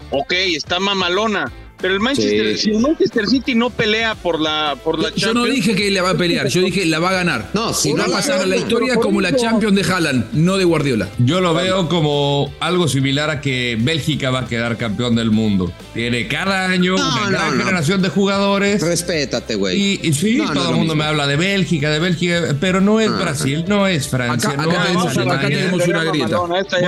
ok, 0.10 0.34
está 0.34 0.80
mamalona. 0.80 1.52
Pero 1.82 1.94
el 1.94 2.00
Manchester, 2.00 2.58
Sí. 2.58 2.64
si 2.64 2.70
el 2.72 2.80
Manchester 2.80 3.28
City 3.28 3.56
no 3.56 3.70
pelea 3.70 4.16
por 4.16 4.40
la, 4.40 4.76
por 4.84 5.00
la 5.00 5.10
Yo 5.16 5.34
no 5.34 5.46
Champions, 5.46 5.56
dije 5.68 5.76
que 5.76 5.92
la 5.92 6.02
va 6.02 6.10
a 6.12 6.18
pelear, 6.18 6.48
yo 6.50 6.62
dije 6.62 6.86
la 6.86 7.00
va 7.00 7.10
a 7.10 7.14
ganar. 7.14 7.50
No, 7.54 7.74
si 7.74 7.90
Y 7.90 7.92
va 7.94 8.00
no 8.00 8.04
a 8.04 8.08
la 8.10 8.16
pasar 8.18 8.42
a 8.42 8.46
la 8.46 8.58
historia 8.58 8.96
como 8.96 9.22
la 9.22 9.36
Champions 9.36 9.76
de 9.76 9.82
Haaland, 9.94 10.26
no 10.34 10.58
de 10.58 10.66
Guardiola. 10.66 11.08
Yo 11.20 11.40
lo 11.42 11.54
veo 11.54 11.88
como 11.88 12.54
algo 12.60 12.88
similar 12.88 13.30
a 13.30 13.42
que 13.42 13.78
Bélgica 13.80 14.30
va 14.30 14.40
a 14.42 14.48
quedar 14.48 14.78
campeón 14.78 15.16
del 15.16 15.32
mundo. 15.32 15.72
Tiene 15.94 16.28
cada 16.28 16.66
año 16.70 16.96
No, 16.98 17.08
una 17.14 17.22
no, 17.26 17.30
gran 17.32 17.58
no. 17.58 17.64
generación 17.64 18.02
de 18.02 18.10
jugadores. 18.10 18.82
Respétate, 18.82 19.56
güey. 19.56 19.80
Y, 19.80 20.00
y 20.10 20.14
sí, 20.14 20.36
No, 20.38 20.46
no 20.48 20.54
todo 20.54 20.70
el 20.72 20.76
mundo 20.76 20.94
mismo. 20.96 21.04
me 21.04 21.10
habla 21.10 21.28
de 21.28 21.36
Bélgica, 21.38 21.90
de 21.90 22.00
Bélgica, 22.00 22.56
pero 22.60 22.82
no 22.82 23.00
es 23.00 23.10
Ah. 23.10 23.20
Brasil, 23.22 23.64
no 23.68 23.88
es 23.88 24.08
Francia, 24.08 24.50
Acá- 24.50 24.64
no 24.64 24.70
acá 24.72 24.82
es 24.82 24.88
tenemos- 24.88 25.18
acá 25.18 25.48
tenemos 25.48 25.88
una 25.88 26.04
grieta. 26.04 26.38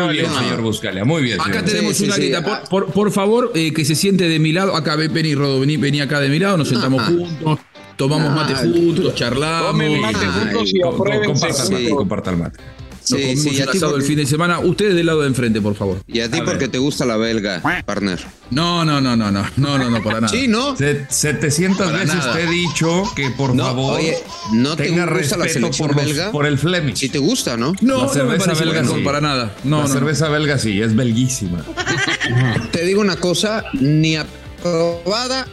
Muy 0.06 0.14
bien, 0.14 0.26
señor 0.38 0.62
Buscalia, 0.62 1.06
muy 1.06 1.24
bien. 1.24 1.40
Acá 1.40 1.52
señor. 1.54 1.66
tenemos 1.66 1.98
Sí, 1.98 2.04
una 2.06 2.16
grieta. 2.16 2.44
Por, 2.44 2.70
por- 2.70 2.92
por 2.94 3.12
favor, 3.12 3.52
eh, 3.56 3.74
que 3.74 3.86
se 3.86 3.96
siente 3.96 4.28
de 4.28 4.40
mi 4.40 4.52
lado. 4.52 4.76
Acá, 4.82 4.96
ven- 4.96 5.14
vení, 5.14 5.36
Rodo, 5.36 5.60
vení, 5.60 5.78
vení 5.78 6.02
acá 6.02 6.20
de 6.20 6.28
mi 6.30 6.40
lado, 6.40 6.58
nos 6.58 6.68
sentamos 6.70 7.04
juntos, 7.04 7.60
tomamos 7.98 8.34
mate 8.34 8.56
juntos, 8.56 9.14
charlamos. 9.16 9.72
Tomen 9.72 10.02
mate 10.02 10.26
juntos 10.26 10.72
y 10.74 10.80
Co- 10.82 10.90
co- 10.90 10.96
apruébense. 11.04 11.28
Comparta 11.28 11.64
el 11.64 11.72
mate, 11.72 11.86
Sí. 11.88 11.92
comparta 11.96 12.30
el 12.32 12.38
mate. 12.38 12.58
Nos 13.02 13.20
Sí, 13.20 13.26
comimos 13.26 13.44
sí, 13.44 13.50
y 13.58 13.62
a 13.62 13.66
ti 13.72 13.78
asado 13.78 13.96
el 13.96 14.04
fin 14.04 14.16
de 14.18 14.26
semana. 14.28 14.60
Ustedes 14.60 14.94
del 14.94 15.08
lado 15.08 15.22
de 15.22 15.28
enfrente, 15.28 15.60
por 15.60 15.74
favor. 15.76 15.98
Y 16.08 16.20
a 16.20 16.30
ti 16.30 16.38
A 16.38 16.44
porque 16.46 16.60
ver. 16.66 16.70
te 16.70 16.78
gusta 16.78 17.04
la 17.04 17.18
belga, 17.18 17.60
partner. 17.84 18.20
No, 18.52 18.86
no, 18.86 19.02
no, 19.02 19.16
no, 19.18 19.32
no, 19.32 19.44
no, 19.58 19.78
no, 19.80 19.90
no, 19.90 20.04
para 20.04 20.22
nada. 20.22 20.32
Sí, 20.32 20.48
¿no? 20.48 20.76
Se- 20.78 21.08
700 21.10 21.88
Para 21.88 21.98
veces 21.98 22.16
nada. 22.16 22.34
te 22.34 22.44
he 22.44 22.48
dicho 22.48 23.04
que 23.16 23.32
por 23.32 23.56
No, 23.56 23.64
favor 23.66 24.00
oye, 24.00 24.18
¿no 24.54 24.76
te 24.76 24.84
tenga 24.84 25.06
gusta 25.08 25.36
la 25.38 25.46
respeto 25.46 25.54
selección 25.54 25.88
por, 25.88 25.98
los- 25.98 26.06
belga? 26.06 26.32
por 26.32 26.46
el 26.46 26.60
Flemish. 26.60 26.98
Si 26.98 27.10
te 27.10 27.18
gusta, 27.18 27.58
¿no? 27.58 27.74
No, 27.82 27.94
La 27.98 28.02
no 28.04 28.08
me 28.08 28.14
cerveza 28.14 28.46
parece 28.46 28.66
belga 28.66 28.84
sí. 28.86 29.02
para 29.04 29.20
nada. 29.20 29.56
No, 29.64 29.78
la 29.82 29.88
no. 29.88 29.94
cerveza 29.94 30.30
belga 30.30 30.60
sí, 30.60 30.80
es 30.82 30.96
belguísima. 30.96 31.66
Te 32.72 32.86
digo 32.86 33.02
una 33.02 33.16
cosa, 33.16 33.66
ni 33.74 34.16
aprobada 34.62 35.48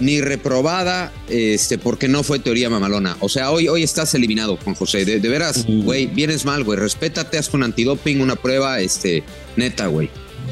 ni 0.00 0.20
reprobada, 0.20 1.12
este, 1.28 1.78
porque 1.78 2.08
no 2.08 2.22
fue 2.24 2.40
teoría 2.40 2.68
mamalona. 2.68 3.16
O 3.20 3.28
sea, 3.28 3.50
hoy, 3.52 3.68
hoy 3.68 3.82
estás 3.84 4.12
eliminado, 4.14 4.58
Juan 4.62 4.74
José. 4.74 5.04
De, 5.04 5.20
de 5.20 5.28
veras, 5.28 5.64
Uh. 5.68 5.82
güey, 5.84 6.06
vienes 6.06 6.44
mal, 6.44 6.64
güey. 6.64 6.78
Respétate, 6.78 7.38
haz 7.38 7.52
un 7.54 7.62
antidoping, 7.62 8.20
una 8.20 8.34
prueba, 8.36 8.80
este, 8.80 9.22
neta, 9.56 9.86
güey. 9.86 10.10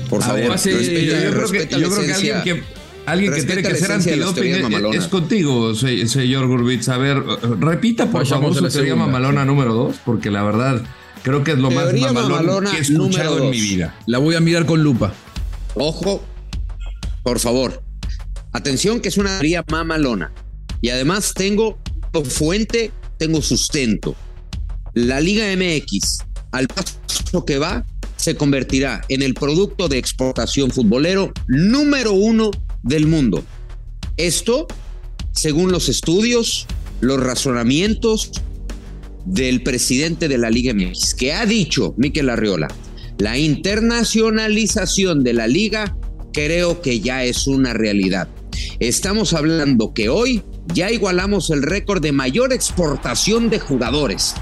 Por 0.09 0.23
A 0.23 0.27
favor, 0.27 0.41
ver, 0.43 0.51
respeta, 0.51 0.81
yo 0.81 0.87
creo 0.87 1.33
que, 1.33 1.59
respeta 1.59 1.79
yo 1.79 1.89
la 1.89 1.95
creo 1.97 2.07
que 2.07 2.13
alguien 2.15 2.43
que 2.45 2.63
alguien 3.05 3.31
que 3.33 3.37
Respeta 3.37 3.55
tiene 3.63 3.69
que 3.69 3.75
ser 3.81 3.93
antidoping 3.93 4.55
es, 4.95 4.95
es 5.03 5.09
contigo, 5.09 5.75
se- 5.75 6.07
señor 6.07 6.47
Gurbitz. 6.47 6.89
A 6.89 6.97
ver, 6.99 7.21
repita 7.59 8.07
por 8.07 8.25
favor 8.27 8.53
a 8.53 8.55
su 8.55 8.63
la 8.63 8.69
teoría 8.71 8.93
segunda. 8.93 9.07
mamalona 9.07 9.45
número 9.45 9.75
dos, 9.75 9.97
porque 10.05 10.31
la 10.31 10.45
verdad 10.45 10.81
creo 11.25 11.43
que 11.43 11.51
es 11.53 11.59
lo 11.59 11.71
más 11.73 11.93
mamalón 11.93 12.13
mamalona 12.15 12.71
que 12.71 12.77
he 12.79 12.81
escuchado 12.81 13.31
número 13.31 13.45
en 13.45 13.51
mi 13.51 13.61
vida. 13.61 13.99
La 14.07 14.19
voy 14.19 14.37
a 14.37 14.41
mirar 14.41 14.67
con 14.67 14.85
lupa. 14.85 15.13
Ojo, 15.75 16.23
por 17.25 17.41
favor. 17.41 17.83
Atención, 18.53 19.01
que 19.01 19.09
es 19.09 19.17
una 19.17 19.39
teoría 19.39 19.65
mamalona. 19.71 20.33
Y 20.81 20.91
además 20.91 21.33
tengo 21.35 21.79
fuente, 22.25 22.91
tengo 23.19 23.41
sustento. 23.41 24.15
La 24.95 25.21
Liga 25.21 25.47
MX, 25.57 26.19
al 26.53 26.69
paso 26.69 27.45
que 27.47 27.59
va, 27.59 27.85
se 28.17 28.37
convertirá 28.37 29.01
en 29.09 29.23
el 29.23 29.35
producto 29.35 29.89
de 29.89 29.99
exportación 29.99 30.71
futbolero 30.71 31.33
número 31.49 32.13
uno 32.13 32.51
del 32.83 33.07
mundo. 33.07 33.43
Esto, 34.17 34.67
según 35.33 35.73
los 35.73 35.89
estudios, 35.89 36.67
los 37.01 37.19
razonamientos 37.19 38.31
del 39.25 39.63
presidente 39.63 40.29
de 40.29 40.39
la 40.39 40.51
Liga 40.51 40.75
MX, 40.75 41.15
que 41.15 41.33
ha 41.33 41.47
dicho 41.47 41.95
Miquel 41.97 42.29
Arriola, 42.29 42.69
la 43.19 43.39
internacionalización 43.39 45.25
de 45.25 45.33
la 45.33 45.47
liga 45.47 45.97
creo 46.33 46.83
que 46.83 47.01
ya 47.01 47.25
es 47.25 47.47
una 47.47 47.73
realidad. 47.73 48.29
Estamos 48.79 49.33
hablando 49.33 49.95
que 49.95 50.09
hoy 50.09 50.43
ya 50.75 50.91
igualamos 50.91 51.51
el 51.51 51.63
récord 51.63 52.03
de 52.03 52.13
mayor 52.13 52.53
exportación 52.53 53.51
de 53.51 53.59
jugadores. 53.59 54.35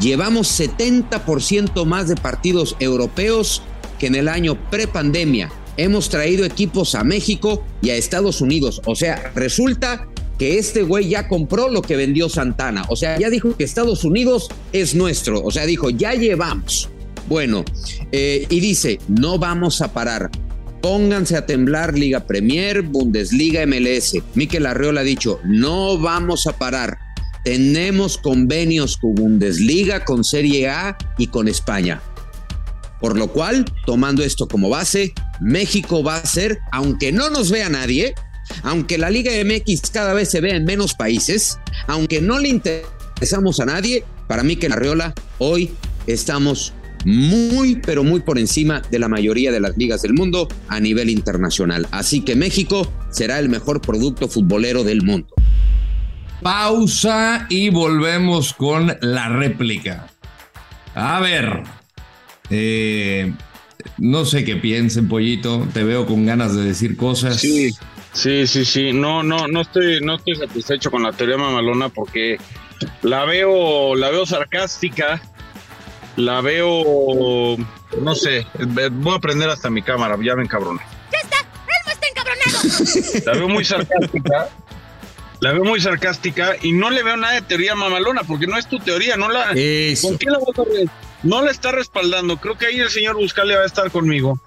Llevamos 0.00 0.60
70% 0.60 1.84
más 1.84 2.08
de 2.08 2.16
partidos 2.16 2.76
europeos 2.80 3.62
que 3.98 4.06
en 4.06 4.14
el 4.14 4.28
año 4.28 4.58
prepandemia. 4.70 5.50
Hemos 5.76 6.08
traído 6.08 6.44
equipos 6.44 6.94
a 6.94 7.04
México 7.04 7.64
y 7.82 7.90
a 7.90 7.96
Estados 7.96 8.40
Unidos. 8.40 8.80
O 8.86 8.94
sea, 8.94 9.30
resulta 9.34 10.08
que 10.38 10.58
este 10.58 10.82
güey 10.82 11.08
ya 11.08 11.28
compró 11.28 11.68
lo 11.68 11.82
que 11.82 11.96
vendió 11.96 12.28
Santana. 12.28 12.84
O 12.88 12.96
sea, 12.96 13.18
ya 13.18 13.30
dijo 13.30 13.56
que 13.56 13.64
Estados 13.64 14.04
Unidos 14.04 14.48
es 14.72 14.94
nuestro. 14.94 15.42
O 15.42 15.50
sea, 15.50 15.66
dijo, 15.66 15.90
ya 15.90 16.14
llevamos. 16.14 16.90
Bueno, 17.28 17.64
eh, 18.12 18.46
y 18.48 18.60
dice, 18.60 18.98
no 19.08 19.38
vamos 19.38 19.80
a 19.80 19.92
parar. 19.92 20.30
Pónganse 20.86 21.36
a 21.36 21.44
temblar 21.44 21.98
Liga 21.98 22.28
Premier, 22.28 22.82
Bundesliga, 22.82 23.66
MLS. 23.66 24.22
Miquel 24.36 24.66
Arreola 24.66 25.00
ha 25.00 25.02
dicho, 25.02 25.40
no 25.44 25.98
vamos 25.98 26.46
a 26.46 26.56
parar. 26.56 26.96
Tenemos 27.42 28.18
convenios 28.18 28.96
con 28.96 29.16
Bundesliga, 29.16 30.04
con 30.04 30.22
Serie 30.22 30.68
A 30.68 30.96
y 31.18 31.26
con 31.26 31.48
España. 31.48 32.00
Por 33.00 33.18
lo 33.18 33.32
cual, 33.32 33.64
tomando 33.84 34.22
esto 34.22 34.46
como 34.46 34.68
base, 34.68 35.12
México 35.40 36.04
va 36.04 36.18
a 36.18 36.24
ser, 36.24 36.60
aunque 36.70 37.10
no 37.10 37.30
nos 37.30 37.50
vea 37.50 37.68
nadie, 37.68 38.14
aunque 38.62 38.96
la 38.96 39.10
Liga 39.10 39.32
MX 39.44 39.90
cada 39.90 40.14
vez 40.14 40.30
se 40.30 40.40
vea 40.40 40.54
en 40.54 40.66
menos 40.66 40.94
países, 40.94 41.58
aunque 41.88 42.20
no 42.20 42.38
le 42.38 42.46
interesamos 42.46 43.58
a 43.58 43.66
nadie, 43.66 44.04
para 44.28 44.44
Miquel 44.44 44.70
Arreola, 44.70 45.14
hoy 45.38 45.72
estamos 46.06 46.74
muy, 47.06 47.76
pero 47.76 48.02
muy 48.02 48.20
por 48.20 48.36
encima 48.36 48.82
de 48.90 48.98
la 48.98 49.08
mayoría 49.08 49.52
de 49.52 49.60
las 49.60 49.76
ligas 49.76 50.02
del 50.02 50.12
mundo 50.12 50.48
a 50.66 50.80
nivel 50.80 51.08
internacional. 51.08 51.86
Así 51.92 52.22
que 52.22 52.34
México 52.34 52.92
será 53.10 53.38
el 53.38 53.48
mejor 53.48 53.80
producto 53.80 54.26
futbolero 54.26 54.82
del 54.82 55.02
mundo. 55.02 55.28
Pausa 56.42 57.46
y 57.48 57.70
volvemos 57.70 58.52
con 58.52 58.96
la 59.00 59.28
réplica. 59.28 60.08
A 60.96 61.20
ver, 61.20 61.62
eh, 62.50 63.32
no 63.98 64.24
sé 64.24 64.44
qué 64.44 64.56
piensen, 64.56 65.08
pollito. 65.08 65.66
Te 65.72 65.84
veo 65.84 66.06
con 66.06 66.26
ganas 66.26 66.56
de 66.56 66.64
decir 66.64 66.96
cosas. 66.96 67.40
Sí, 67.40 67.70
sí, 68.12 68.48
sí, 68.48 68.64
sí. 68.64 68.92
No, 68.92 69.22
no, 69.22 69.46
no 69.46 69.60
estoy, 69.60 70.00
no 70.00 70.16
estoy 70.16 70.34
satisfecho 70.34 70.90
con 70.90 71.04
la 71.04 71.12
teoría 71.12 71.36
mamalona 71.36 71.88
porque 71.88 72.38
la 73.02 73.24
veo, 73.24 73.94
la 73.94 74.10
veo 74.10 74.26
sarcástica, 74.26 75.22
la 76.16 76.40
veo, 76.40 77.56
no 78.00 78.14
sé, 78.14 78.46
voy 78.92 79.14
a 79.14 79.18
prender 79.18 79.48
hasta 79.50 79.70
mi 79.70 79.82
cámara, 79.82 80.16
ya 80.22 80.34
ven 80.34 80.46
cabrón. 80.46 80.78
¡Ya 81.12 81.18
está! 81.18 81.36
¡Elmo 81.38 81.92
está 81.92 82.06
encabronado! 82.08 83.22
La 83.26 83.32
veo 83.32 83.48
muy 83.48 83.64
sarcástica. 83.64 84.48
La 85.40 85.52
veo 85.52 85.64
muy 85.64 85.80
sarcástica 85.80 86.56
y 86.62 86.72
no 86.72 86.88
le 86.90 87.02
veo 87.02 87.16
nada 87.18 87.34
de 87.34 87.42
teoría 87.42 87.74
mamalona 87.74 88.22
porque 88.24 88.46
no 88.46 88.56
es 88.56 88.66
tu 88.66 88.78
teoría, 88.78 89.16
no 89.16 89.28
la. 89.28 89.52
Eso. 89.54 90.08
¿Con 90.08 90.18
qué 90.18 90.30
la 90.30 90.38
vas 90.38 90.58
a 90.58 90.62
re- 90.64 90.88
No 91.22 91.42
la 91.42 91.50
está 91.50 91.72
respaldando. 91.72 92.38
Creo 92.38 92.56
que 92.56 92.66
ahí 92.66 92.78
el 92.80 92.88
señor 92.90 93.16
Buscale 93.16 93.54
va 93.54 93.62
a 93.62 93.66
estar 93.66 93.90
conmigo. 93.90 94.38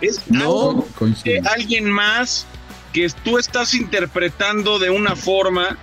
Es 0.00 0.22
algo 0.34 0.86
Coincido. 0.98 1.42
de 1.42 1.48
alguien 1.50 1.90
más 1.90 2.46
que 2.94 3.06
tú 3.22 3.38
estás 3.38 3.74
interpretando 3.74 4.78
de 4.78 4.88
una 4.88 5.14
forma, 5.14 5.76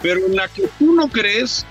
pero 0.00 0.24
en 0.26 0.36
la 0.36 0.48
que 0.48 0.68
tú 0.78 0.94
no 0.94 1.08
crees, 1.08 1.66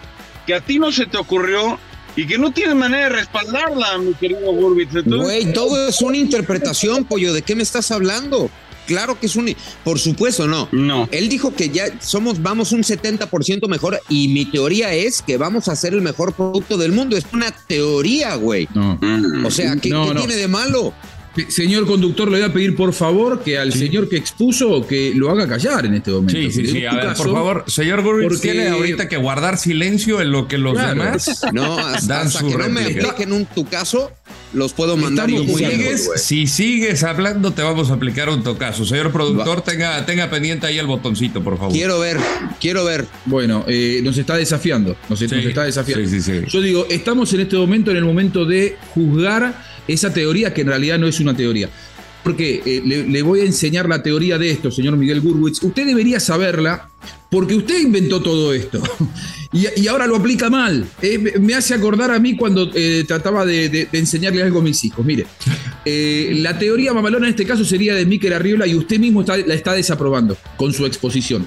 que 0.46 0.53
a 0.53 0.62
ti 0.62 0.77
no 0.77 0.91
se 0.91 1.08
te 1.08 1.17
ocurrió 1.17 1.79
y 2.15 2.27
que 2.27 2.37
no 2.37 2.51
tienes 2.51 2.75
manera 2.75 3.03
de 3.05 3.09
respaldarla, 3.09 3.97
mi 3.97 4.13
querido 4.13 4.51
Burbitz. 4.53 4.95
Entonces, 4.95 5.21
Güey, 5.23 5.53
todo 5.53 5.87
es 5.87 6.01
una 6.01 6.17
interpretación, 6.17 7.05
pollo. 7.05 7.33
¿De 7.33 7.41
qué 7.41 7.55
me 7.55 7.63
estás 7.63 7.91
hablando? 7.91 8.49
Claro 8.87 9.17
que 9.19 9.27
es 9.27 9.35
un. 9.35 9.55
Por 9.83 9.99
supuesto, 9.99 10.47
no. 10.47 10.67
no. 10.71 11.07
Él 11.11 11.29
dijo 11.29 11.53
que 11.55 11.69
ya 11.69 11.85
somos, 12.01 12.41
vamos 12.41 12.71
un 12.73 12.81
70% 12.81 13.67
mejor 13.69 14.01
y 14.09 14.27
mi 14.29 14.45
teoría 14.45 14.91
es 14.93 15.21
que 15.21 15.37
vamos 15.37 15.67
a 15.69 15.75
ser 15.75 15.93
el 15.93 16.01
mejor 16.01 16.33
producto 16.33 16.77
del 16.77 16.91
mundo. 16.91 17.15
Es 17.15 17.25
una 17.31 17.51
teoría, 17.51 18.35
güey. 18.35 18.67
No. 18.73 18.99
O 19.45 19.51
sea, 19.51 19.75
¿qué, 19.77 19.89
No, 19.89 20.07
qué 20.07 20.13
no. 20.15 20.19
tiene 20.21 20.35
de 20.35 20.47
malo? 20.47 20.93
Señor 21.47 21.85
conductor, 21.88 22.29
le 22.29 22.39
voy 22.39 22.50
a 22.50 22.51
pedir 22.51 22.75
por 22.75 22.91
favor 22.93 23.41
que 23.41 23.57
al 23.57 23.71
señor 23.71 24.09
que 24.09 24.17
expuso 24.17 24.85
que 24.85 25.13
lo 25.15 25.29
haga 25.29 25.47
callar 25.47 25.85
en 25.85 25.93
este 25.93 26.11
momento. 26.11 26.33
Sí, 26.33 26.51
sí, 26.51 26.67
sí. 26.67 26.77
En 26.79 26.88
A 26.89 26.95
ver, 26.95 27.05
caso, 27.05 27.23
por 27.23 27.31
favor, 27.33 27.63
señor 27.67 28.03
Gurbitz, 28.03 28.27
porque- 28.27 28.41
tiene 28.51 28.67
ahorita 28.67 29.07
que 29.07 29.15
guardar 29.15 29.57
silencio 29.57 30.19
en 30.19 30.31
lo 30.31 30.50
que 30.50 30.57
los 30.57 30.73
Claro. 30.73 31.01
demás. 31.03 31.41
No, 31.53 31.77
hasta, 31.77 32.13
Dan 32.15 32.27
hasta 32.27 32.39
su 32.41 32.47
que 32.50 32.57
no 32.57 32.69
me 32.69 32.81
réplica. 32.83 33.11
apliquen 33.11 33.31
un 33.31 33.45
tu 33.45 33.65
caso, 33.65 34.11
los 34.53 34.73
puedo 34.73 34.97
mandar 34.97 35.29
yo 35.29 35.43
Si 35.45 35.55
sigues, 35.55 36.09
si 36.17 36.47
sigues 36.47 37.03
hablando, 37.03 37.51
te 37.51 37.61
vamos 37.61 37.91
a 37.91 37.93
aplicar 37.93 38.27
un 38.29 38.43
tocazo. 38.43 38.83
Señor 38.85 39.13
productor, 39.13 39.61
tenga, 39.61 40.05
tenga 40.05 40.29
pendiente 40.29 40.67
ahí 40.67 40.79
el 40.79 40.88
botoncito, 40.88 41.41
por 41.41 41.57
favor. 41.57 41.71
Quiero 41.73 41.97
ver, 42.01 42.17
quiero 42.59 42.83
ver. 42.83 43.05
Bueno, 43.25 43.63
eh, 43.69 44.01
nos 44.03 44.17
está 44.17 44.35
desafiando. 44.35 44.97
Nos, 45.07 45.17
Sí, 45.19 45.27
nos 45.31 45.45
está 45.45 45.63
desafiando. 45.63 46.09
sí, 46.09 46.19
sí, 46.21 46.39
sí. 46.41 46.45
Yo 46.50 46.59
digo, 46.59 46.88
estamos 46.89 47.31
en 47.33 47.39
este 47.39 47.55
momento 47.55 47.89
en 47.91 47.97
el 47.97 48.03
momento 48.03 48.43
de 48.43 48.75
juzgar 48.93 49.70
esa 49.88 50.13
teoría 50.13 50.53
que 50.53 50.61
en 50.61 50.67
realidad 50.67 51.00
no 51.00 51.07
es 51.07 51.19
una 51.19 51.35
teoría. 51.35 51.69
Porque 52.23 52.61
eh, 52.65 53.05
le, 53.07 53.21
voy 53.23 53.39
a 53.41 53.45
enseñar 53.45 53.89
la 53.89 54.03
teoría 54.03 54.38
de 54.38 54.51
esto, 54.51 54.69
señor 54.69 54.95
Miguel 54.95 55.21
Gurwitz. 55.21 55.63
Usted 55.63 55.88
debería 55.88 56.19
saberla 56.19 56.89
porque 57.31 57.55
usted 57.55 57.79
inventó 57.79 58.21
todo 58.21 58.53
esto. 58.53 58.81
Y, 59.53 59.85
ahora 59.88 60.07
lo 60.07 60.15
aplica 60.15 60.50
mal. 60.50 60.88
Eh, 61.01 61.17
me- 61.17 61.53
hace 61.53 61.73
acordar 61.73 62.09
a 62.09 62.19
mí 62.19 62.38
cuando 62.38 62.71
eh, 62.73 63.03
trataba 63.05 63.45
de, 63.45 63.85
enseñarle 63.91 64.41
algo 64.43 64.59
a 64.59 64.61
mis 64.61 64.81
hijos. 64.85 65.05
Mire, 65.05 65.25
la 65.83 66.57
teoría 66.57 66.93
mamalona 66.93 67.27
en 67.27 67.31
este 67.31 67.45
caso 67.45 67.65
sería 67.65 67.93
de 67.93 68.05
Miquel 68.05 68.31
Arriola 68.31 68.65
y 68.65 68.75
usted 68.75 68.97
mismo 68.97 69.23
la 69.23 69.53
está 69.53 69.73
desaprobando 69.73 70.38
con 70.55 70.71
su 70.71 70.85
exposición. 70.85 71.45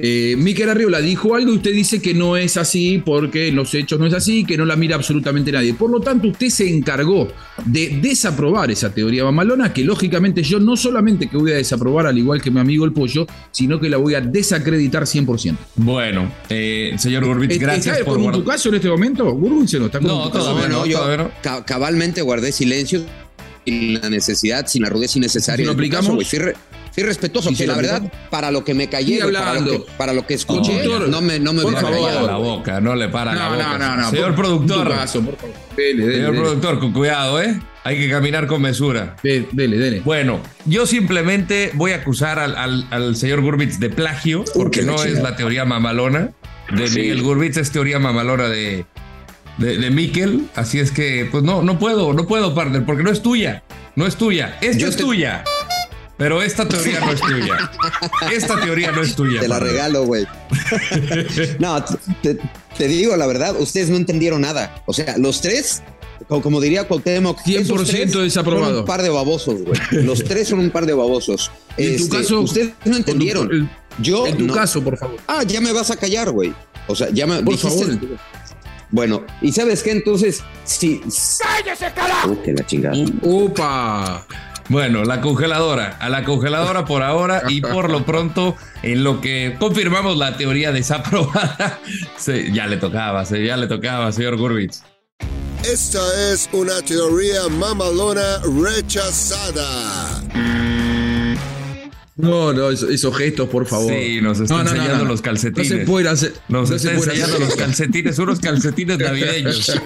Eh, 0.00 0.36
Miquel 0.38 0.68
Arriola 0.70 1.00
dijo 1.00 1.34
algo 1.34 1.50
y 1.52 1.56
usted 1.56 1.72
dice 1.72 2.00
que 2.00 2.14
no 2.14 2.36
es 2.36 2.56
así 2.56 3.02
porque 3.04 3.48
en 3.48 3.56
los 3.56 3.74
hechos 3.74 3.98
no 3.98 4.06
es 4.06 4.14
así, 4.14 4.44
que 4.44 4.56
no 4.56 4.64
la 4.64 4.76
mira 4.76 4.94
absolutamente 4.94 5.50
nadie. 5.50 5.74
Por 5.74 5.90
lo 5.90 5.98
tanto, 5.98 6.28
usted 6.28 6.50
se 6.50 6.68
encargó 6.72 7.26
de 7.64 7.98
desaprobar 8.00 8.70
esa 8.70 8.94
teoría 8.94 9.24
mamalona, 9.24 9.72
que 9.72 9.82
lógicamente 9.82 10.44
yo 10.44 10.60
no 10.60 10.76
solamente 10.76 11.28
que 11.28 11.36
voy 11.36 11.50
a 11.50 11.56
desaprobar 11.56 12.06
al 12.06 12.16
igual 12.16 12.40
que 12.40 12.48
mi 12.52 12.60
amigo 12.60 12.84
el 12.84 12.92
pollo, 12.92 13.26
sino 13.50 13.80
que 13.80 13.88
la 13.88 13.96
voy 13.96 14.14
a 14.14 14.20
desacreditar 14.20 15.02
100%. 15.02 15.56
Bueno, 15.74 16.30
eh, 16.48 16.94
señor 16.96 17.24
Gurbitz, 17.24 17.54
¿Está 17.54 17.64
gracias 17.64 17.98
por 18.02 18.22
con 18.22 18.30
tu 18.32 18.44
caso 18.44 18.68
en 18.68 18.76
este 18.76 18.88
momento? 18.88 19.28
Gurwitz 19.32 19.74
no 19.80 19.86
está 19.86 19.98
con 19.98 20.06
No, 20.06 20.30
todavía 20.30 20.68
no, 20.68 20.86
yo 20.86 20.98
todavía 20.98 21.24
no. 21.24 21.30
ca- 21.42 21.64
cabalmente 21.64 22.22
guardé 22.22 22.52
silencio 22.52 23.04
sin 23.66 24.00
la 24.00 24.08
necesidad, 24.08 24.66
sin 24.68 24.82
la 24.82 24.90
rudeza 24.90 25.18
innecesaria. 25.18 25.64
¿Si 25.64 25.66
lo 25.66 25.72
aplicamos? 25.72 26.06
caso, 26.24 26.52
Sí, 26.98 27.06
respetuoso, 27.06 27.50
¿Y 27.50 27.54
que 27.56 27.66
la 27.66 27.76
la 27.76 27.82
verdad, 27.82 28.12
para 28.30 28.50
lo 28.50 28.64
que 28.64 28.74
me 28.74 28.88
callé, 28.88 29.20
para, 29.20 29.54
lo 29.60 29.70
que, 29.70 29.82
para 29.96 30.12
lo 30.12 30.26
que 30.26 30.34
escuché, 30.34 30.82
no 31.08 31.20
me, 31.20 31.38
no 31.38 31.52
me 31.52 31.62
por 31.62 31.72
hubiera 31.72 31.88
favor. 31.88 32.06
callado. 32.08 32.26
la 32.26 32.36
boca, 32.36 32.80
no 32.80 32.94
le 32.94 33.08
para 33.08 33.34
la 33.34 33.44
No, 33.48 33.54
boca. 33.54 33.78
no, 33.78 33.78
no, 33.78 33.96
no. 34.02 34.10
Señor 34.10 34.34
por- 34.34 34.44
productor, 34.44 34.88
por 34.88 35.06
favor. 35.06 35.34
Dele, 35.76 36.02
dele, 36.02 36.14
señor 36.14 36.30
dele. 36.32 36.42
productor, 36.42 36.78
con 36.80 36.92
cuidado, 36.92 37.40
¿eh? 37.42 37.58
Hay 37.84 37.96
que 37.98 38.10
caminar 38.10 38.46
con 38.46 38.60
mesura. 38.60 39.16
Dele, 39.22 39.48
dele, 39.52 39.78
dele. 39.78 40.02
Bueno, 40.04 40.40
yo 40.66 40.86
simplemente 40.86 41.70
voy 41.74 41.92
a 41.92 41.96
acusar 41.96 42.38
al, 42.38 42.56
al- 42.56 42.86
al 42.90 43.16
señor 43.16 43.40
Gurbitz 43.40 43.78
de 43.78 43.88
plagio, 43.90 44.44
porque 44.54 44.80
que 44.80 44.86
la 44.86 44.92
no 44.92 45.04
es 45.04 45.22
la 45.22 45.36
teoría 45.36 45.64
mamalona 45.64 46.30
de 46.74 46.86
Sí. 46.88 47.00
Miguel 47.00 47.22
Gurbitz, 47.22 47.56
es 47.56 47.70
teoría 47.70 47.98
mamalona 47.98 48.48
de, 48.48 48.84
de, 49.58 49.78
de 49.78 49.90
Miquel. 49.90 50.46
Así 50.54 50.80
es 50.80 50.90
que, 50.90 51.28
pues 51.30 51.44
no, 51.44 51.62
no 51.62 51.78
puedo, 51.78 52.12
no 52.12 52.26
puedo, 52.26 52.54
partner, 52.54 52.84
porque 52.84 53.02
no 53.04 53.10
es 53.10 53.22
tuya. 53.22 53.62
No 53.96 54.06
es 54.06 54.16
tuya. 54.16 54.58
Esta 54.60 54.78
Yo 54.78 54.88
es 54.88 54.96
te- 54.96 55.02
tuya. 55.04 55.44
Pero 56.18 56.42
esta 56.42 56.66
teoría 56.68 57.00
no 57.00 57.12
es 57.12 57.20
tuya. 57.20 57.70
Esta 58.32 58.60
teoría 58.60 58.90
no 58.92 59.02
es 59.02 59.14
tuya. 59.14 59.40
Te 59.40 59.48
la 59.48 59.60
regalo, 59.60 60.04
güey. 60.04 60.26
no, 61.60 61.84
te, 62.22 62.38
te 62.76 62.88
digo 62.88 63.16
la 63.16 63.26
verdad, 63.26 63.54
ustedes 63.58 63.88
no 63.88 63.96
entendieron 63.96 64.40
nada. 64.42 64.82
O 64.86 64.92
sea, 64.92 65.16
los 65.16 65.40
tres, 65.40 65.82
como, 66.28 66.42
como 66.42 66.60
diría 66.60 66.88
Cuauhtémoc, 66.88 67.38
100% 67.42 67.60
esos 67.60 67.84
tres 67.88 68.12
desaprobado. 68.12 68.66
Son 68.72 68.78
un 68.80 68.84
par 68.84 69.02
de 69.02 69.08
babosos, 69.10 69.62
güey. 69.62 70.04
Los 70.04 70.24
tres 70.24 70.48
son 70.48 70.58
un 70.58 70.70
par 70.70 70.86
de 70.86 70.92
babosos. 70.94 71.50
En 71.78 71.96
tu 71.96 72.02
Este, 72.04 72.16
caso, 72.16 72.40
ustedes 72.40 72.72
no 72.84 72.96
entendieron. 72.96 73.46
conductor, 73.48 73.76
Yo 74.02 74.26
En 74.26 74.36
tu 74.36 74.46
no. 74.48 74.54
caso, 74.54 74.82
por 74.82 74.98
favor. 74.98 75.16
Ah, 75.28 75.44
ya 75.44 75.60
me 75.60 75.72
vas 75.72 75.92
a 75.92 75.96
callar, 75.96 76.32
güey. 76.32 76.52
O 76.88 76.96
sea, 76.96 77.08
ya 77.12 77.24
me 77.28 77.40
Por 77.44 77.54
dijiste- 77.54 77.68
favor. 77.84 78.18
Bueno, 78.90 79.22
y 79.42 79.52
sabes 79.52 79.82
qué, 79.82 79.90
entonces, 79.92 80.42
sí. 80.64 81.00
¡Cállese, 81.38 81.92
carajo! 81.94 82.30
Uh, 82.30 82.42
que 82.42 82.52
la 82.54 82.66
chingada. 82.66 82.96
Opa. 83.22 84.26
Bueno, 84.68 85.04
la 85.04 85.20
congeladora, 85.22 85.96
a 85.98 86.08
la 86.10 86.24
congeladora 86.24 86.84
por 86.84 87.02
ahora 87.02 87.42
y 87.48 87.62
por 87.62 87.90
lo 87.90 88.04
pronto, 88.04 88.54
en 88.82 89.02
lo 89.02 89.20
que 89.22 89.56
confirmamos 89.58 90.18
la 90.18 90.36
teoría 90.36 90.72
desaprobada, 90.72 91.80
se- 92.18 92.52
ya 92.52 92.66
le 92.66 92.76
tocaba, 92.76 93.24
se- 93.24 93.44
ya 93.44 93.56
le 93.56 93.66
tocaba, 93.66 94.12
señor 94.12 94.36
Gurbitz. 94.36 94.82
Esta 95.64 96.00
es 96.32 96.48
una 96.52 96.82
teoría 96.82 97.48
mamalona 97.48 98.38
rechazada. 98.62 100.22
No, 102.16 102.52
no, 102.52 102.70
esos, 102.70 102.90
esos 102.90 103.16
gestos, 103.16 103.48
por 103.48 103.64
favor. 103.66 103.92
Sí, 103.92 104.20
nos 104.20 104.38
está 104.40 104.54
No, 104.58 104.64
no, 104.64 104.70
enseñando 104.70 105.04
no. 105.04 105.10
los 105.10 105.22
calcetines. 105.22 105.70
No 105.70 105.78
se 105.78 105.84
puede 105.84 106.08
hacer. 106.08 106.34
Nos 106.48 106.68
no 106.70 106.76
está 106.76 106.92
enseñando 106.92 107.36
hacer. 107.36 107.40
los 107.40 107.56
calcetines, 107.56 108.18
unos 108.18 108.40
calcetines 108.40 108.98
navideños. 109.00 109.72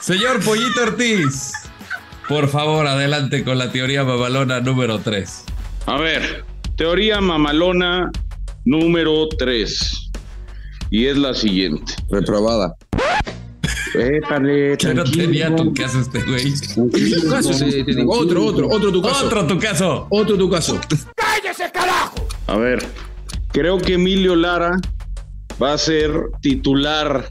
Señor 0.00 0.40
Pollito 0.42 0.82
Ortiz, 0.84 1.52
por 2.28 2.48
favor, 2.48 2.86
adelante 2.86 3.42
con 3.42 3.58
la 3.58 3.72
teoría 3.72 4.02
babalona 4.02 4.60
número 4.60 4.98
3. 4.98 5.44
A 5.86 5.96
ver, 5.96 6.44
teoría 6.76 7.20
mamalona 7.20 8.10
número 8.64 9.26
3. 9.28 10.10
Y 10.90 11.06
es 11.06 11.16
la 11.16 11.34
siguiente. 11.34 11.94
Reprobada. 12.10 12.74
Épale, 13.94 14.76
Ya 14.76 14.94
no 14.94 15.04
tenía 15.04 15.54
tu 15.54 15.72
caso 15.72 16.00
este 16.00 16.22
güey. 16.22 16.52
Tu 16.74 17.30
caso, 17.30 17.52
sí, 17.52 17.82
te 17.84 17.94
digo. 17.94 18.12
Otro, 18.12 18.44
otro, 18.44 18.68
otro 18.68 18.92
tu 18.92 19.02
caso. 19.02 19.26
Otro 19.26 19.46
tu 19.46 19.58
caso. 19.58 20.06
Otro 20.10 20.36
tu 20.36 20.50
caso. 20.50 20.80
¡Cállese, 21.16 21.70
carajo! 21.72 22.26
A 22.46 22.56
ver, 22.56 22.86
creo 23.52 23.78
que 23.78 23.94
Emilio 23.94 24.36
Lara 24.36 24.76
va 25.60 25.72
a 25.72 25.78
ser 25.78 26.12
titular 26.42 27.28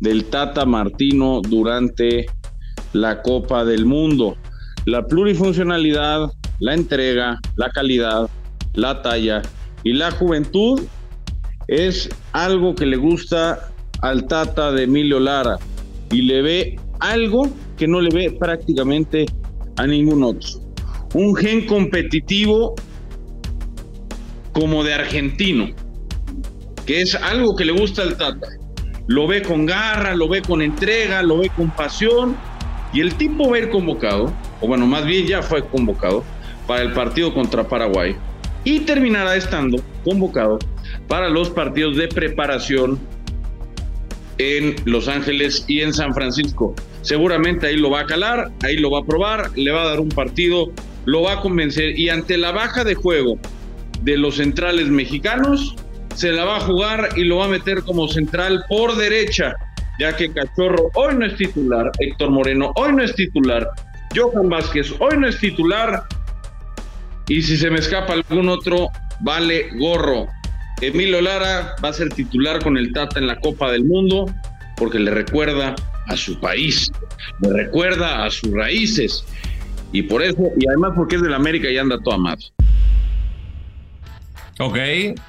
del 0.00 0.24
Tata 0.26 0.64
Martino 0.64 1.40
durante 1.42 2.26
la 2.92 3.22
Copa 3.22 3.64
del 3.64 3.86
Mundo. 3.86 4.36
La 4.84 5.06
plurifuncionalidad, 5.06 6.30
la 6.60 6.74
entrega, 6.74 7.38
la 7.56 7.70
calidad, 7.70 8.28
la 8.74 9.02
talla 9.02 9.42
y 9.84 9.92
la 9.92 10.10
juventud 10.10 10.80
es 11.68 12.08
algo 12.32 12.74
que 12.74 12.86
le 12.86 12.96
gusta 12.96 13.70
al 14.00 14.26
Tata 14.26 14.72
de 14.72 14.84
Emilio 14.84 15.20
Lara 15.20 15.58
y 16.10 16.22
le 16.22 16.42
ve 16.42 16.80
algo 17.00 17.48
que 17.76 17.86
no 17.86 18.00
le 18.00 18.10
ve 18.14 18.36
prácticamente 18.38 19.26
a 19.76 19.86
ningún 19.86 20.22
otro. 20.22 20.60
Un 21.14 21.34
gen 21.34 21.66
competitivo 21.66 22.74
como 24.52 24.84
de 24.84 24.94
argentino, 24.94 25.68
que 26.86 27.00
es 27.00 27.14
algo 27.14 27.56
que 27.56 27.64
le 27.64 27.72
gusta 27.72 28.02
al 28.02 28.16
Tata. 28.16 28.48
Lo 29.06 29.26
ve 29.26 29.42
con 29.42 29.66
garra, 29.66 30.14
lo 30.14 30.28
ve 30.28 30.42
con 30.42 30.62
entrega, 30.62 31.22
lo 31.22 31.38
ve 31.38 31.50
con 31.56 31.70
pasión, 31.70 32.36
y 32.92 33.00
el 33.00 33.14
tipo 33.14 33.50
va 33.50 33.56
a 33.56 33.58
ir 33.60 33.70
convocado, 33.70 34.32
o 34.60 34.66
bueno, 34.66 34.86
más 34.86 35.04
bien 35.04 35.26
ya 35.26 35.42
fue 35.42 35.64
convocado 35.66 36.24
para 36.66 36.82
el 36.82 36.92
partido 36.92 37.32
contra 37.32 37.66
Paraguay, 37.66 38.14
y 38.64 38.80
terminará 38.80 39.36
estando 39.36 39.82
convocado 40.04 40.58
para 41.08 41.28
los 41.28 41.50
partidos 41.50 41.96
de 41.96 42.08
preparación 42.08 42.98
en 44.38 44.76
Los 44.84 45.08
Ángeles 45.08 45.64
y 45.68 45.80
en 45.80 45.92
San 45.92 46.14
Francisco. 46.14 46.74
Seguramente 47.02 47.66
ahí 47.66 47.76
lo 47.76 47.90
va 47.90 48.00
a 48.00 48.06
calar, 48.06 48.50
ahí 48.62 48.76
lo 48.76 48.90
va 48.90 49.00
a 49.00 49.04
probar, 49.04 49.50
le 49.56 49.70
va 49.72 49.82
a 49.82 49.88
dar 49.88 50.00
un 50.00 50.08
partido, 50.08 50.70
lo 51.04 51.22
va 51.22 51.34
a 51.34 51.40
convencer, 51.40 51.98
y 51.98 52.08
ante 52.08 52.36
la 52.36 52.52
baja 52.52 52.84
de 52.84 52.94
juego 52.94 53.38
de 54.02 54.16
los 54.16 54.36
centrales 54.36 54.88
mexicanos, 54.88 55.76
se 56.14 56.30
la 56.30 56.44
va 56.44 56.56
a 56.58 56.60
jugar 56.60 57.08
y 57.16 57.24
lo 57.24 57.38
va 57.38 57.46
a 57.46 57.48
meter 57.48 57.82
como 57.82 58.06
central 58.08 58.64
por 58.68 58.96
derecha, 58.96 59.54
ya 60.02 60.16
que 60.16 60.32
Cachorro 60.32 60.90
hoy 60.94 61.14
no 61.14 61.26
es 61.26 61.36
titular, 61.36 61.92
Héctor 62.00 62.30
Moreno 62.30 62.72
hoy 62.74 62.92
no 62.92 63.04
es 63.04 63.14
titular, 63.14 63.70
Johan 64.12 64.48
Vázquez 64.48 64.92
hoy 64.98 65.16
no 65.16 65.28
es 65.28 65.38
titular, 65.38 66.02
y 67.28 67.40
si 67.40 67.56
se 67.56 67.70
me 67.70 67.78
escapa 67.78 68.14
algún 68.14 68.48
otro, 68.48 68.88
vale 69.20 69.70
gorro. 69.76 70.26
Emilio 70.80 71.20
Lara 71.20 71.76
va 71.84 71.90
a 71.90 71.92
ser 71.92 72.08
titular 72.08 72.60
con 72.64 72.76
el 72.76 72.92
Tata 72.92 73.20
en 73.20 73.28
la 73.28 73.38
Copa 73.38 73.70
del 73.70 73.84
Mundo 73.84 74.26
porque 74.76 74.98
le 74.98 75.12
recuerda 75.12 75.76
a 76.08 76.16
su 76.16 76.40
país, 76.40 76.90
le 77.40 77.52
recuerda 77.52 78.24
a 78.24 78.30
sus 78.32 78.50
raíces, 78.50 79.24
y 79.92 80.02
por 80.02 80.20
eso, 80.24 80.50
y 80.58 80.66
además 80.66 80.94
porque 80.96 81.14
es 81.14 81.22
del 81.22 81.34
América 81.34 81.70
y 81.70 81.78
anda 81.78 81.96
todo 82.02 82.14
amado. 82.14 82.42
Ok, 84.58 84.76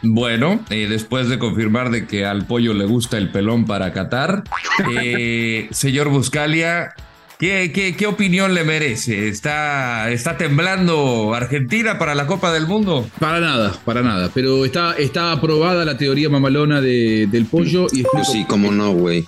bueno, 0.02 0.60
eh, 0.70 0.88
después 0.90 1.30
de 1.30 1.40
confirmar 1.40 1.90
de 1.92 2.06
que 2.06 2.26
al 2.26 2.46
pollo 2.46 2.74
le 2.74 2.86
gusta 2.86 3.18
el 3.18 3.30
pelón 3.30 3.66
para 3.66 3.92
Qatar, 3.94 4.44
eh, 5.02 5.68
señor 5.72 6.10
Buscalia, 6.10 6.94
¿qué, 7.40 7.72
qué, 7.74 7.96
qué 7.96 8.06
opinión 8.06 8.54
le 8.54 8.64
merece? 8.64 9.30
¿Está, 9.30 10.12
¿Está 10.12 10.38
temblando 10.38 11.34
Argentina 11.34 11.98
para 11.98 12.16
la 12.16 12.28
Copa 12.28 12.52
del 12.54 12.68
Mundo? 12.68 13.08
Para 13.20 13.40
nada, 13.40 13.74
para 13.86 14.02
nada. 14.02 14.30
Pero 14.34 14.66
está, 14.66 14.94
está 14.98 15.32
aprobada 15.32 15.86
la 15.86 15.98
teoría 15.98 16.30
mamalona 16.30 16.82
de- 16.82 17.28
del 17.32 17.46
pollo 17.46 17.84
y 17.92 18.02
explico 18.02 18.10
Pues 18.12 18.28
sí, 18.32 18.46
cómo 18.48 18.72
no, 18.72 18.92
güey. 18.92 19.26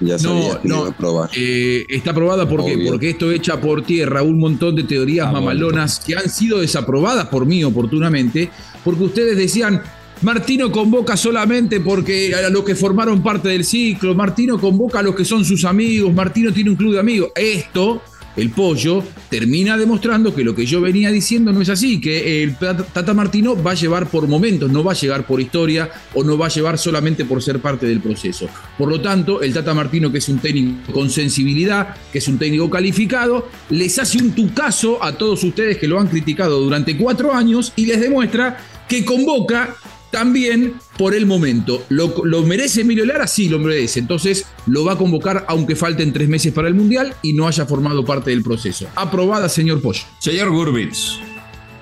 Ya 0.00 0.18
sabía 0.18 0.54
No, 0.54 0.60
que 0.62 0.68
no. 0.68 0.76
iba 0.80 0.88
a 0.88 0.92
probar. 0.96 1.30
Eh, 1.34 1.86
está 1.88 2.10
aprobada 2.10 2.46
porque, 2.48 2.84
porque 2.86 3.10
esto 3.10 3.30
echa 3.32 3.58
por 3.60 3.82
tierra 3.82 4.22
un 4.22 4.38
montón 4.38 4.74
de 4.76 4.82
teorías 4.82 5.26
Ah, 5.28 5.32
mamalonas 5.32 6.00
que 6.00 6.14
han 6.16 6.28
sido 6.28 6.58
desaprobadas 6.60 7.26
por 7.28 7.46
mí 7.46 7.64
oportunamente, 7.64 8.50
porque 8.86 9.02
ustedes 9.02 9.36
decían, 9.36 9.82
Martino 10.22 10.70
convoca 10.70 11.16
solamente 11.16 11.80
porque 11.80 12.32
a 12.36 12.48
los 12.50 12.62
que 12.62 12.76
formaron 12.76 13.20
parte 13.20 13.48
del 13.48 13.64
ciclo, 13.64 14.14
Martino 14.14 14.60
convoca 14.60 15.00
a 15.00 15.02
los 15.02 15.16
que 15.16 15.24
son 15.24 15.44
sus 15.44 15.64
amigos, 15.64 16.14
Martino 16.14 16.52
tiene 16.52 16.70
un 16.70 16.76
club 16.76 16.92
de 16.92 17.00
amigos. 17.00 17.32
Esto, 17.34 18.00
el 18.36 18.50
pollo, 18.50 19.02
termina 19.28 19.76
demostrando 19.76 20.34
que 20.34 20.44
lo 20.44 20.54
que 20.54 20.66
yo 20.66 20.80
venía 20.80 21.10
diciendo 21.10 21.52
no 21.52 21.62
es 21.62 21.68
así, 21.68 22.00
que 22.00 22.44
el 22.44 22.54
Tata 22.56 23.12
Martino 23.12 23.60
va 23.60 23.72
a 23.72 23.74
llevar 23.74 24.08
por 24.08 24.28
momentos, 24.28 24.70
no 24.70 24.84
va 24.84 24.92
a 24.92 24.94
llegar 24.94 25.26
por 25.26 25.40
historia 25.40 25.90
o 26.14 26.22
no 26.22 26.38
va 26.38 26.46
a 26.46 26.50
llevar 26.50 26.78
solamente 26.78 27.24
por 27.24 27.42
ser 27.42 27.58
parte 27.58 27.86
del 27.86 28.00
proceso. 28.00 28.48
Por 28.78 28.88
lo 28.88 29.00
tanto, 29.00 29.42
el 29.42 29.52
Tata 29.52 29.74
Martino, 29.74 30.12
que 30.12 30.18
es 30.18 30.28
un 30.28 30.38
técnico 30.38 30.92
con 30.92 31.10
sensibilidad, 31.10 31.96
que 32.12 32.18
es 32.18 32.28
un 32.28 32.38
técnico 32.38 32.70
calificado, 32.70 33.48
les 33.70 33.98
hace 33.98 34.18
un 34.18 34.30
tucazo 34.30 35.02
a 35.02 35.12
todos 35.12 35.42
ustedes 35.42 35.76
que 35.78 35.88
lo 35.88 35.98
han 35.98 36.06
criticado 36.06 36.60
durante 36.60 36.96
cuatro 36.96 37.34
años 37.34 37.72
y 37.74 37.86
les 37.86 38.00
demuestra 38.00 38.58
que 38.88 39.04
convoca 39.04 39.76
también 40.10 40.74
por 40.96 41.14
el 41.14 41.26
momento. 41.26 41.84
¿Lo, 41.88 42.24
lo 42.24 42.42
merece 42.42 42.82
Emilio 42.82 43.04
Lara? 43.04 43.26
Sí, 43.26 43.48
lo 43.48 43.58
merece. 43.58 44.00
Entonces 44.00 44.46
lo 44.66 44.84
va 44.84 44.92
a 44.92 44.96
convocar 44.96 45.44
aunque 45.48 45.76
falten 45.76 46.12
tres 46.12 46.28
meses 46.28 46.52
para 46.52 46.68
el 46.68 46.74
Mundial 46.74 47.14
y 47.22 47.32
no 47.32 47.46
haya 47.46 47.66
formado 47.66 48.04
parte 48.04 48.30
del 48.30 48.42
proceso. 48.42 48.86
Aprobada, 48.94 49.48
señor 49.48 49.80
Pollo. 49.82 50.02
Señor 50.18 50.50
Gurbitz, 50.50 51.18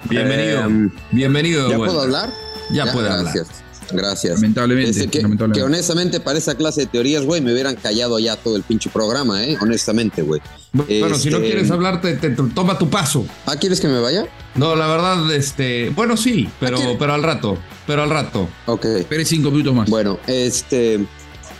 bienvenido. 0.08 0.64
Em, 0.64 0.90
bienvenido. 1.12 1.70
¿Ya 1.70 1.76
puedo 1.76 2.00
hablar? 2.00 2.30
Ya 2.70 2.92
puede 2.92 3.08
hablar. 3.08 3.34
gracias. 3.34 3.63
Gracias. 3.92 4.34
Lamentablemente, 4.40 4.90
Este, 4.90 5.08
que, 5.08 5.22
lamentablemente. 5.22 5.60
que 5.60 5.64
honestamente 5.64 6.20
para 6.20 6.38
esa 6.38 6.54
clase 6.56 6.82
de 6.82 6.86
teorías, 6.86 7.24
güey, 7.24 7.40
me 7.40 7.52
hubieran 7.52 7.76
callado 7.76 8.18
ya 8.18 8.36
todo 8.36 8.56
el 8.56 8.62
pinche 8.62 8.90
programa, 8.90 9.44
¿eh? 9.44 9.56
Honestamente, 9.60 10.22
güey. 10.22 10.40
Bueno, 10.72 11.14
si 11.16 11.30
no 11.30 11.36
Este, 11.38 11.50
quieres 11.50 11.70
hablar, 11.70 12.00
te, 12.00 12.14
te- 12.14 12.30
toma 12.30 12.78
tu 12.78 12.90
paso. 12.90 13.24
¿Ah, 13.46 13.56
quieres 13.56 13.80
que 13.80 13.88
me 13.88 14.00
vaya? 14.00 14.26
No, 14.56 14.74
la 14.74 14.86
verdad, 14.88 15.32
este, 15.34 15.90
bueno, 15.90 16.16
sí, 16.16 16.48
pero, 16.60 16.78
pero 16.98 17.12
al 17.14 17.22
rato, 17.22 17.58
pero 17.86 18.02
al 18.02 18.10
rato. 18.10 18.48
Ok. 18.66 18.84
Espere 18.86 19.24
cinco 19.24 19.50
minutos 19.50 19.74
más. 19.74 19.88
Bueno, 19.90 20.18
este. 20.26 21.04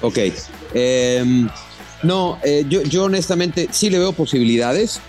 Ok. 0.01 0.19
Em, 0.75 1.49
no, 2.03 2.39
eh, 2.45 2.65
yo, 2.69 2.83
yo 2.83 3.05
honestamente 3.05 3.69
sí 3.73 3.91
le 3.91 3.99
veo 3.99 4.13
posibilidades. 4.13 5.01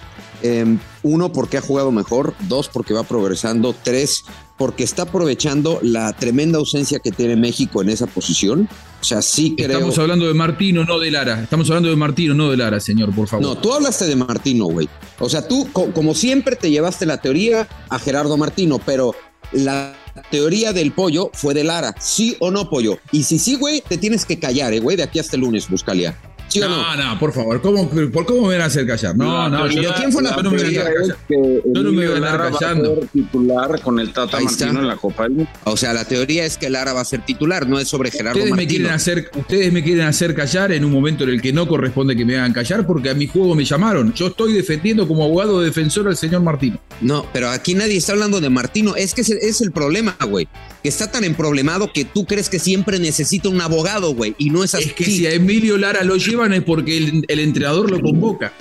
Eh, 0.43 0.78
uno, 1.01 1.32
porque 1.32 1.58
ha 1.58 1.62
jugado 1.62 1.91
mejor. 1.91 2.36
Dos, 2.47 2.69
porque 2.69 2.93
va 2.93 3.04
progresando. 3.04 3.73
Tres, 3.84 4.23
porque 4.58 4.84
está 4.84 5.04
aprovechando 5.04 5.80
la 5.82 6.13
tremenda 6.13 6.58
ausencia 6.60 7.00
que 7.00 7.12
tiene 7.12 7.36
México 7.36 7.82
en 7.82 7.89
esa 7.89 8.08
posición. 8.08 8.70
O 9.02 9.04
sea, 9.04 9.22
sí 9.22 9.54
creo. 9.58 9.72
Estamos 9.72 9.98
hablando 10.00 10.28
de 10.28 10.34
Martino, 10.34 10.84
no 10.86 10.98
de 11.00 11.12
Lara. 11.12 11.44
Estamos 11.44 11.70
hablando 11.70 11.89
de 11.89 11.96
Martino, 11.96 12.34
no 12.34 12.50
de 12.50 12.58
Lara, 12.58 12.80
señor, 12.80 13.13
por 13.13 13.28
favor. 13.28 13.46
No, 13.46 13.58
tú 13.58 13.74
hablaste 13.74 14.06
de 14.06 14.15
Martino, 14.15 14.65
güey. 14.65 14.88
O 15.20 15.30
sea, 15.30 15.48
tú, 15.48 15.68
co- 15.72 15.91
como 15.91 16.15
siempre, 16.15 16.56
te 16.56 16.72
llevaste 16.72 17.06
la 17.06 17.22
teoría 17.22 17.68
a 17.89 18.00
Gerardo 18.00 18.38
Martino, 18.38 18.80
pero 18.84 19.13
la 19.52 19.94
teoría 20.32 20.74
del 20.74 20.91
pollo 20.94 21.30
fue 21.34 21.54
de 21.54 21.63
Lara. 21.63 21.94
¿Sí 22.00 22.36
o 22.39 22.50
no, 22.50 22.70
pollo? 22.70 22.98
Y 23.12 23.24
si 23.24 23.38
sí, 23.38 23.56
güey, 23.56 23.82
te 23.88 23.98
tienes 23.98 24.26
que 24.26 24.39
callar, 24.39 24.74
eh, 24.74 24.80
güey, 24.80 24.98
de 24.98 25.04
aquí 25.04 25.20
hasta 25.20 25.36
el 25.36 25.41
lunes, 25.41 25.70
Buscalia. 25.70 26.18
¿Sí 26.47 26.60
no? 26.60 26.69
No, 26.69 26.95
no, 26.95 27.19
por 27.19 27.34
favor. 27.34 27.62
¿Cómo, 27.62 27.89
por 27.89 28.25
cómo 28.25 28.47
me 28.47 28.53
van 28.55 28.62
a 28.62 28.65
hacer 28.65 28.86
callar? 28.88 29.15
No, 29.17 29.49
no, 29.49 29.69
¿y 29.69 29.75
de 29.77 29.88
quién 29.97 30.12
fue 30.12 30.23
la 30.23 30.36
yo 30.36 30.43
no 30.43 30.51
me 30.51 30.58
voy 30.58 30.65
a 30.65 30.69
teoría? 30.71 30.84
dejar 30.84 30.95
callar. 31.01 31.17
que 31.27 31.62
Yo 31.65 31.84
no 31.84 31.91
me 31.91 32.08
voy 32.08 32.15
a 32.15 32.19
Lara 32.19 32.38
va 32.38 32.47
a 32.47 32.51
callando. 32.60 32.95
ser 32.95 33.08
titular 33.10 33.81
con 33.81 33.99
el 33.99 34.13
Tata 34.13 34.38
Ahí 34.38 34.45
está. 34.45 34.65
Martino 34.65 34.81
en 34.81 34.88
la 34.88 34.95
Copa 34.97 35.23
del 35.23 35.31
Mundo. 35.34 35.51
O 35.65 35.75
sea, 35.77 35.93
la 35.93 36.05
teoría 36.05 36.45
es 36.45 36.58
que 36.58 36.69
Lara 36.69 36.93
va 36.93 37.01
a 37.01 37.05
ser 37.05 37.25
titular, 37.25 37.67
no 37.67 37.79
es 37.79 37.88
sobre 37.88 38.12
Gerardo 38.12 38.38
Ustedes 38.39 38.51
me, 38.51 38.58
Martino. 38.63 38.69
quieren 38.69 38.91
hacer, 38.93 39.31
ustedes 39.36 39.73
me 39.73 39.84
quieren 39.84 40.05
hacer 40.05 40.34
callar 40.36 40.71
en 40.71 40.86
un 40.86 40.91
momento 40.91 41.23
en 41.23 41.31
el 41.31 41.41
que 41.41 41.51
no 41.51 41.67
corresponde 41.67 42.15
que 42.15 42.25
me 42.25 42.36
hagan 42.38 42.53
callar 42.53 42.86
porque 42.88 43.10
a 43.10 43.13
mi 43.15 43.27
juego 43.27 43.55
me 43.55 43.65
llamaron. 43.65 44.13
Yo 44.13 44.27
estoy 44.27 44.53
defendiendo 44.53 45.08
como 45.08 45.23
abogado 45.23 45.62
defensor 45.62 46.08
al 46.08 46.15
señor 46.15 46.41
Martino. 46.41 46.79
No, 47.01 47.25
pero 47.34 47.49
aquí 47.49 47.73
nadie 47.73 47.97
está 47.97 48.13
hablando 48.13 48.39
de 48.39 48.49
Martino. 48.49 48.95
Es 48.95 49.13
que 49.13 49.21
ese 49.21 49.38
es 49.41 49.62
el 49.62 49.71
problema, 49.71 50.15
güey. 50.29 50.47
Que 50.84 50.89
está 50.89 51.12
tan 51.12 51.23
emproblemado 51.23 51.91
que 51.91 52.05
tú 52.05 52.25
crees 52.25 52.49
que 52.49 52.60
siempre 52.60 52.99
necesita 52.99 53.49
un 53.49 53.60
abogado, 53.60 54.13
güey. 54.13 54.36
Y 54.38 54.51
no 54.51 54.63
es 54.63 54.75
así. 54.75 54.86
Es 54.89 54.93
que 54.93 55.03
si 55.05 55.25
a 55.25 55.31
Emilio 55.34 55.77
Lara 55.77 56.03
lo 56.03 56.15
llevan 56.36 56.54
es 56.54 56.63
porque 56.63 56.98
el, 56.98 57.26
el 57.28 57.39
entrenador 57.39 57.89
lo 57.91 58.00
convoca. 58.02 58.54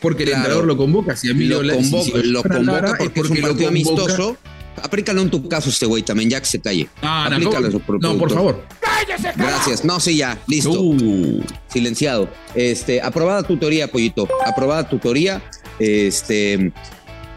Porque 0.00 0.22
el 0.22 0.28
Claro. 0.30 0.40
entrenador 0.44 0.66
lo 0.66 0.76
convoca. 0.76 1.16
Si 1.16 1.28
a 1.28 1.32
Emilio 1.32 1.62
lo 1.62 1.74
si- 1.74 1.80
convoca, 1.90 2.04
si 2.22 2.26
lo 2.28 2.42
convoca 2.42 2.62
Lara 2.72 2.94
porque, 2.98 3.20
es 3.20 3.30
un 3.30 3.40
lo 3.40 3.48
partido 3.48 3.68
amistoso. 3.68 4.36
Aplícalo 4.82 5.20
en 5.20 5.30
tu 5.30 5.46
caso 5.46 5.68
este 5.68 5.84
güey 5.84 6.02
también, 6.02 6.30
ya 6.30 6.40
que 6.40 6.46
se 6.46 6.58
calle. 6.60 6.88
Ah, 7.02 7.26
no, 7.28 7.36
Aplícalo, 7.36 7.68
eso 7.68 7.80
por 7.80 8.00
no, 8.02 8.16
por 8.16 8.32
favor. 8.32 8.64
¡Cállese! 8.80 9.30
Gracias. 9.36 9.84
No, 9.84 10.00
sí, 10.00 10.16
ya. 10.16 10.38
Listo. 10.46 10.70
Uh, 10.80 11.42
Silenciado. 11.68 12.30
Este, 12.54 13.02
aprobada 13.02 13.42
tu 13.42 13.58
teoría, 13.58 13.88
Pollito. 13.90 14.26
Aprobada 14.46 14.88
tu 14.88 14.98
teoría. 14.98 15.42
Este, 15.78 16.72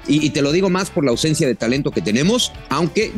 y, 0.08 0.25
y 0.25 0.29
te 0.29 0.41
lo 0.41 0.51
digo 0.53 0.69
más 0.69 0.89
por 0.89 1.03
la 1.03 1.12
ausencia 1.12 1.47
de 1.47 1.56
talento 1.56 1.91
que 1.91 2.01
tenemos, 2.01 2.51
aunque 2.69 3.12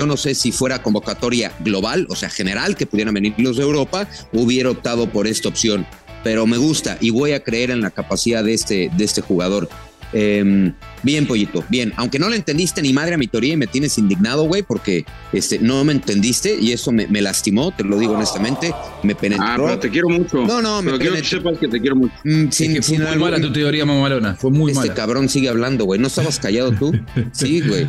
yo 0.00 0.06
no 0.06 0.16
sé 0.16 0.34
si 0.34 0.50
fuera 0.50 0.82
convocatoria 0.82 1.52
global, 1.60 2.06
o 2.08 2.16
sea, 2.16 2.30
general, 2.30 2.74
que 2.76 2.86
pudieran 2.86 3.12
venir 3.14 3.34
los 3.36 3.56
de 3.58 3.62
Europa, 3.64 4.08
hubiera 4.32 4.70
optado 4.70 5.10
por 5.10 5.26
esta 5.26 5.48
opción. 5.48 5.86
Pero 6.24 6.46
me 6.46 6.56
gusta 6.58 6.98
y 7.00 7.10
voy 7.10 7.32
a 7.32 7.42
creer 7.42 7.70
en 7.70 7.80
la 7.80 7.90
capacidad 7.90 8.44
de 8.44 8.54
este, 8.54 8.90
de 8.96 9.04
este 9.04 9.20
jugador. 9.22 9.68
Em, 10.12 10.72
bien, 11.04 11.24
Pollito, 11.24 11.62
bien. 11.68 11.92
Aunque 11.96 12.18
no 12.18 12.28
le 12.28 12.34
entendiste 12.34 12.82
ni 12.82 12.92
madre 12.92 13.14
a 13.14 13.16
mi 13.16 13.28
teoría 13.28 13.52
y 13.52 13.56
me 13.56 13.68
tienes 13.68 13.96
indignado, 13.96 14.42
güey, 14.42 14.64
porque 14.64 15.04
este, 15.32 15.60
no 15.60 15.84
me 15.84 15.92
entendiste 15.92 16.58
y 16.60 16.72
eso 16.72 16.90
me, 16.90 17.06
me 17.06 17.22
lastimó, 17.22 17.72
te 17.72 17.84
lo 17.84 17.96
digo 17.96 18.14
honestamente, 18.14 18.74
me 19.04 19.14
penetró. 19.14 19.46
Ah, 19.46 19.54
pero 19.56 19.78
te 19.78 19.88
quiero 19.88 20.08
mucho. 20.08 20.38
No, 20.44 20.60
no, 20.60 20.82
me 20.82 20.90
pero 20.90 20.98
quiero 20.98 21.14
que 21.16 21.24
sepas 21.24 21.58
que 21.58 21.68
te 21.68 21.80
quiero 21.80 21.94
mucho. 21.94 22.12
Mm, 22.24 22.48
sin- 22.50 22.74
que 22.74 22.82
fue 22.82 22.96
sin 22.96 23.02
muy 23.04 23.12
algún- 23.12 23.30
mala 23.30 23.40
tu 23.40 23.52
teoría 23.52 23.86
mamalona. 23.86 24.34
Fue 24.34 24.50
muy 24.50 24.72
este 24.72 24.80
mala. 24.88 24.94
cabrón 24.94 25.28
sigue 25.28 25.48
hablando, 25.48 25.84
güey. 25.84 26.00
¿No 26.00 26.08
estabas 26.08 26.40
callado 26.40 26.72
tú? 26.72 26.92
Sí, 27.32 27.60
güey. 27.60 27.86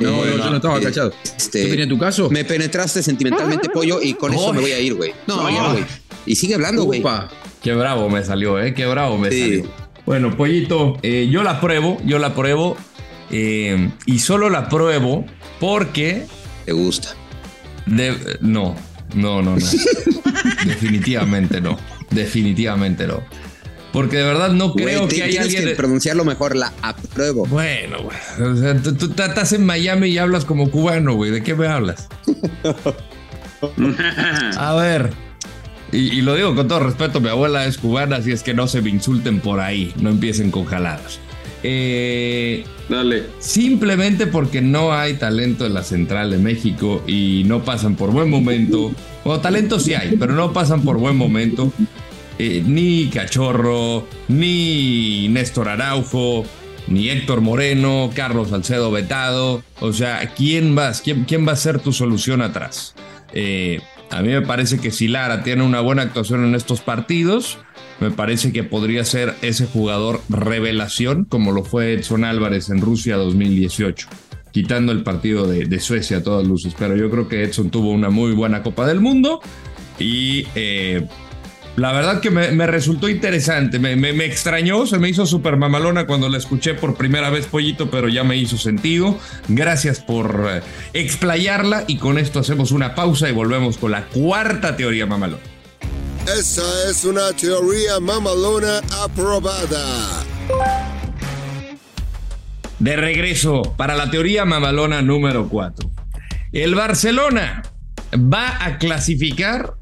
No, 0.00 0.10
no, 0.24 0.24
yo 0.36 0.50
no 0.50 0.56
estaba 0.56 0.78
eh, 0.78 0.82
callado. 0.82 1.12
este, 1.36 1.64
¿Tú 1.64 1.70
tenías 1.70 1.88
tu 1.88 1.98
caso? 1.98 2.30
Me 2.30 2.44
penetraste 2.44 3.02
sentimentalmente, 3.02 3.68
pollo, 3.70 4.00
y 4.02 4.14
con 4.14 4.32
eso 4.32 4.52
me 4.52 4.60
voy 4.60 4.72
a 4.72 4.78
ir, 4.80 4.94
güey. 4.94 5.12
No, 5.26 5.48
ya, 5.50 5.72
güey. 5.72 5.84
Y 6.26 6.36
sigue 6.36 6.54
hablando, 6.54 6.84
güey. 6.84 7.02
Qué 7.62 7.72
bravo 7.74 8.08
me 8.08 8.24
salió, 8.24 8.60
¿eh? 8.60 8.74
Qué 8.74 8.86
bravo 8.86 9.18
me 9.18 9.30
Sí. 9.30 9.40
salió. 9.40 9.72
Bueno, 10.06 10.36
Pollito, 10.36 10.96
eh, 11.02 11.28
yo 11.30 11.42
la 11.42 11.60
pruebo, 11.60 11.98
yo 12.04 12.18
la 12.18 12.34
pruebo. 12.34 12.76
eh, 13.30 13.90
y 14.06 14.18
solo 14.20 14.48
la 14.48 14.68
pruebo 14.68 15.26
porque. 15.60 16.24
Te 16.64 16.72
gusta. 16.72 17.14
de- 17.86 18.38
no, 18.40 18.74
no, 19.14 19.42
no, 19.42 19.56
no. 19.56 19.66
Definitivamente 20.64 21.60
no. 21.60 21.78
Definitivamente 22.10 23.06
no. 23.06 23.22
Porque 23.92 24.18
de 24.18 24.24
verdad 24.24 24.50
no 24.50 24.74
creo 24.74 25.08
que 25.08 25.22
haya 25.22 25.42
alguien. 25.42 25.64
que 25.64 25.74
pronunciarlo 25.74 26.24
mejor, 26.24 26.56
la 26.56 26.72
apruebo. 26.82 27.46
Bueno, 27.46 27.98
güey. 28.02 28.50
O 28.50 28.56
sea, 28.56 28.76
tú, 28.76 28.94
tú 28.94 29.22
estás 29.22 29.52
en 29.52 29.64
Miami 29.64 30.08
y 30.08 30.18
hablas 30.18 30.44
como 30.44 30.70
cubano, 30.70 31.14
güey. 31.14 31.30
¿De 31.30 31.42
qué 31.42 31.54
me 31.54 31.66
hablas? 31.66 32.08
A 34.58 34.74
ver. 34.74 35.10
Y, 35.90 36.18
y 36.18 36.20
lo 36.20 36.34
digo 36.34 36.54
con 36.54 36.68
todo 36.68 36.80
respeto, 36.80 37.20
mi 37.20 37.28
abuela 37.28 37.64
es 37.64 37.78
cubana, 37.78 38.16
así 38.16 38.30
es 38.30 38.42
que 38.42 38.52
no 38.52 38.68
se 38.68 38.82
me 38.82 38.90
insulten 38.90 39.40
por 39.40 39.60
ahí, 39.60 39.94
no 40.00 40.10
empiecen 40.10 40.50
con 40.50 40.66
jaladas. 40.66 41.18
Eh, 41.62 42.64
Dale. 42.88 43.24
simplemente 43.40 44.26
porque 44.26 44.60
no 44.60 44.92
hay 44.92 45.14
talento 45.14 45.66
en 45.66 45.74
la 45.74 45.82
central 45.82 46.30
de 46.30 46.38
México 46.38 47.02
y 47.06 47.42
no 47.46 47.64
pasan 47.64 47.96
por 47.96 48.12
buen 48.12 48.30
momento. 48.30 48.92
Bueno, 49.24 49.40
talento 49.40 49.80
sí 49.80 49.94
hay, 49.94 50.16
pero 50.16 50.34
no 50.34 50.52
pasan 50.52 50.82
por 50.82 50.98
buen 50.98 51.16
momento. 51.16 51.72
Eh, 52.38 52.62
ni 52.64 53.08
Cachorro, 53.08 54.06
ni 54.28 55.28
Néstor 55.28 55.68
Araujo, 55.68 56.44
ni 56.86 57.10
Héctor 57.10 57.40
Moreno, 57.40 58.10
Carlos 58.14 58.50
Salcedo 58.50 58.90
Vetado. 58.90 59.62
O 59.80 59.92
sea, 59.92 60.32
¿quién 60.36 60.74
vas? 60.74 61.00
¿Quién, 61.00 61.24
quién 61.24 61.46
va 61.46 61.52
a 61.52 61.56
ser 61.56 61.80
tu 61.80 61.92
solución 61.92 62.40
atrás? 62.40 62.94
Eh, 63.32 63.80
a 64.10 64.22
mí 64.22 64.28
me 64.28 64.42
parece 64.42 64.78
que 64.78 64.90
si 64.90 65.08
Lara 65.08 65.42
tiene 65.42 65.64
una 65.64 65.80
buena 65.80 66.02
actuación 66.02 66.44
en 66.44 66.54
estos 66.54 66.80
partidos, 66.80 67.58
me 68.00 68.10
parece 68.10 68.52
que 68.52 68.64
podría 68.64 69.04
ser 69.04 69.34
ese 69.42 69.66
jugador 69.66 70.20
revelación, 70.28 71.24
como 71.24 71.52
lo 71.52 71.64
fue 71.64 71.92
Edson 71.92 72.24
Álvarez 72.24 72.70
en 72.70 72.80
Rusia 72.80 73.16
2018, 73.16 74.08
quitando 74.52 74.92
el 74.92 75.02
partido 75.02 75.46
de, 75.46 75.66
de 75.66 75.80
Suecia 75.80 76.18
a 76.18 76.22
todas 76.22 76.46
luces. 76.46 76.74
Pero 76.78 76.96
yo 76.96 77.10
creo 77.10 77.28
que 77.28 77.42
Edson 77.42 77.70
tuvo 77.70 77.90
una 77.90 78.10
muy 78.10 78.32
buena 78.32 78.62
Copa 78.62 78.86
del 78.86 79.00
Mundo 79.00 79.40
y 79.98 80.46
eh, 80.54 81.06
la 81.78 81.92
verdad 81.92 82.20
que 82.20 82.30
me, 82.30 82.50
me 82.50 82.66
resultó 82.66 83.08
interesante, 83.08 83.78
me, 83.78 83.94
me- 83.96 84.12
me 84.12 84.24
extrañó, 84.24 84.86
se 84.86 84.98
me 84.98 85.08
hizo 85.08 85.26
súper 85.26 85.56
mamalona 85.56 86.06
cuando 86.06 86.28
la 86.28 86.36
escuché 86.38 86.74
por 86.74 86.96
primera 86.96 87.30
vez, 87.30 87.46
Pollito, 87.46 87.90
pero 87.90 88.08
ya 88.08 88.24
me 88.24 88.36
hizo 88.36 88.58
sentido. 88.58 89.16
Gracias 89.48 90.00
por 90.00 90.46
eh, 90.50 90.60
explayarla 90.92 91.84
y 91.86 91.96
con 91.98 92.18
esto 92.18 92.40
hacemos 92.40 92.72
una 92.72 92.94
pausa 92.94 93.28
y 93.28 93.32
volvemos 93.32 93.78
con 93.78 93.92
la 93.92 94.06
cuarta 94.06 94.76
teoría 94.76 95.06
mamalona. 95.06 95.42
Esa 96.26 96.90
es 96.90 97.04
una 97.04 97.32
teoría 97.32 98.00
mamalona 98.00 98.80
aprobada. 99.02 100.24
De 102.78 102.96
regreso 102.96 103.62
para 103.76 103.96
la 103.96 104.10
teoría 104.10 104.44
mamalona 104.44 105.00
número 105.02 105.48
4. 105.48 105.90
El 106.52 106.74
Barcelona 106.74 107.62
va 108.14 108.64
a 108.64 108.78
clasificar 108.78 109.74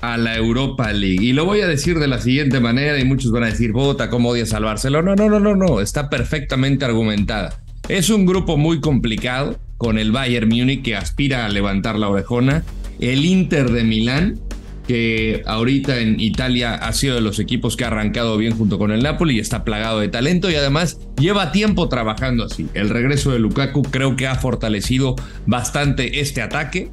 a 0.00 0.16
la 0.16 0.36
Europa 0.36 0.92
League. 0.92 1.24
Y 1.24 1.32
lo 1.32 1.44
voy 1.44 1.60
a 1.60 1.66
decir 1.66 1.98
de 1.98 2.08
la 2.08 2.20
siguiente 2.20 2.60
manera 2.60 2.98
y 2.98 3.04
muchos 3.04 3.30
van 3.30 3.44
a 3.44 3.46
decir, 3.46 3.72
bota, 3.72 4.10
¿cómo 4.10 4.30
odias 4.30 4.52
al 4.52 4.64
Barcelona? 4.64 5.14
No, 5.16 5.28
no, 5.28 5.40
no, 5.40 5.56
no, 5.56 5.80
está 5.80 6.10
perfectamente 6.10 6.84
argumentada. 6.84 7.60
Es 7.88 8.10
un 8.10 8.26
grupo 8.26 8.56
muy 8.56 8.80
complicado 8.80 9.58
con 9.76 9.98
el 9.98 10.12
Bayern 10.12 10.48
Múnich 10.48 10.82
que 10.82 10.96
aspira 10.96 11.46
a 11.46 11.48
levantar 11.48 11.98
la 11.98 12.08
orejona, 12.08 12.64
el 13.00 13.24
Inter 13.24 13.70
de 13.70 13.84
Milán 13.84 14.40
que 14.88 15.42
ahorita 15.44 16.00
en 16.00 16.18
Italia 16.18 16.74
ha 16.74 16.94
sido 16.94 17.14
de 17.14 17.20
los 17.20 17.38
equipos 17.38 17.76
que 17.76 17.84
ha 17.84 17.88
arrancado 17.88 18.38
bien 18.38 18.56
junto 18.56 18.78
con 18.78 18.90
el 18.90 19.02
Napoli 19.02 19.36
y 19.36 19.38
está 19.38 19.62
plagado 19.62 20.00
de 20.00 20.08
talento 20.08 20.50
y 20.50 20.54
además 20.54 20.98
lleva 21.20 21.52
tiempo 21.52 21.90
trabajando 21.90 22.44
así. 22.44 22.68
El 22.72 22.88
regreso 22.88 23.30
de 23.30 23.38
Lukaku 23.38 23.82
creo 23.82 24.16
que 24.16 24.26
ha 24.26 24.36
fortalecido 24.36 25.14
bastante 25.44 26.20
este 26.20 26.40
ataque 26.40 26.90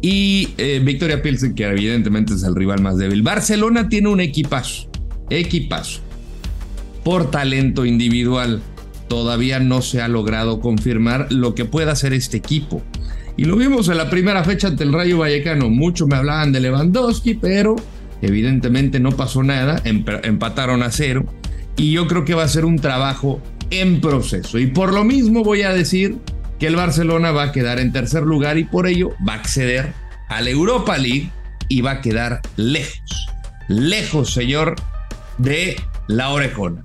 y 0.00 0.50
eh, 0.58 0.80
Victoria 0.84 1.22
Pilsen 1.22 1.54
que 1.54 1.64
evidentemente 1.64 2.34
es 2.34 2.42
el 2.42 2.54
rival 2.54 2.80
más 2.82 2.96
débil. 2.98 3.22
Barcelona 3.22 3.88
tiene 3.88 4.08
un 4.08 4.20
equipazo, 4.20 4.88
equipazo. 5.30 6.00
Por 7.04 7.30
talento 7.30 7.84
individual 7.86 8.60
todavía 9.08 9.60
no 9.60 9.80
se 9.82 10.02
ha 10.02 10.08
logrado 10.08 10.60
confirmar 10.60 11.32
lo 11.32 11.54
que 11.54 11.64
pueda 11.64 11.92
hacer 11.92 12.12
este 12.12 12.36
equipo. 12.36 12.82
Y 13.36 13.44
lo 13.44 13.56
vimos 13.56 13.88
en 13.88 13.96
la 13.96 14.10
primera 14.10 14.44
fecha 14.44 14.68
ante 14.68 14.84
el 14.84 14.92
Rayo 14.92 15.18
Vallecano. 15.18 15.70
Muchos 15.70 16.08
me 16.08 16.16
hablaban 16.16 16.52
de 16.52 16.60
Lewandowski, 16.60 17.34
pero 17.34 17.76
evidentemente 18.20 19.00
no 19.00 19.12
pasó 19.12 19.42
nada. 19.42 19.82
Emp- 19.84 20.20
empataron 20.24 20.82
a 20.82 20.90
cero. 20.90 21.24
Y 21.76 21.92
yo 21.92 22.06
creo 22.08 22.24
que 22.24 22.34
va 22.34 22.42
a 22.42 22.48
ser 22.48 22.64
un 22.64 22.76
trabajo 22.76 23.40
en 23.70 24.00
proceso. 24.00 24.58
Y 24.58 24.66
por 24.66 24.92
lo 24.92 25.04
mismo 25.04 25.44
voy 25.44 25.62
a 25.62 25.72
decir 25.72 26.16
que 26.58 26.66
el 26.66 26.76
Barcelona 26.76 27.30
va 27.30 27.44
a 27.44 27.52
quedar 27.52 27.78
en 27.78 27.92
tercer 27.92 28.22
lugar 28.22 28.58
y 28.58 28.64
por 28.64 28.86
ello 28.86 29.14
va 29.26 29.34
a 29.34 29.36
acceder 29.36 29.92
a 30.28 30.40
la 30.40 30.50
Europa 30.50 30.98
League 30.98 31.30
y 31.68 31.80
va 31.80 31.92
a 31.92 32.00
quedar 32.00 32.40
lejos. 32.56 33.28
Lejos, 33.68 34.32
señor, 34.32 34.76
de 35.38 35.76
la 36.06 36.30
orejona. 36.30 36.82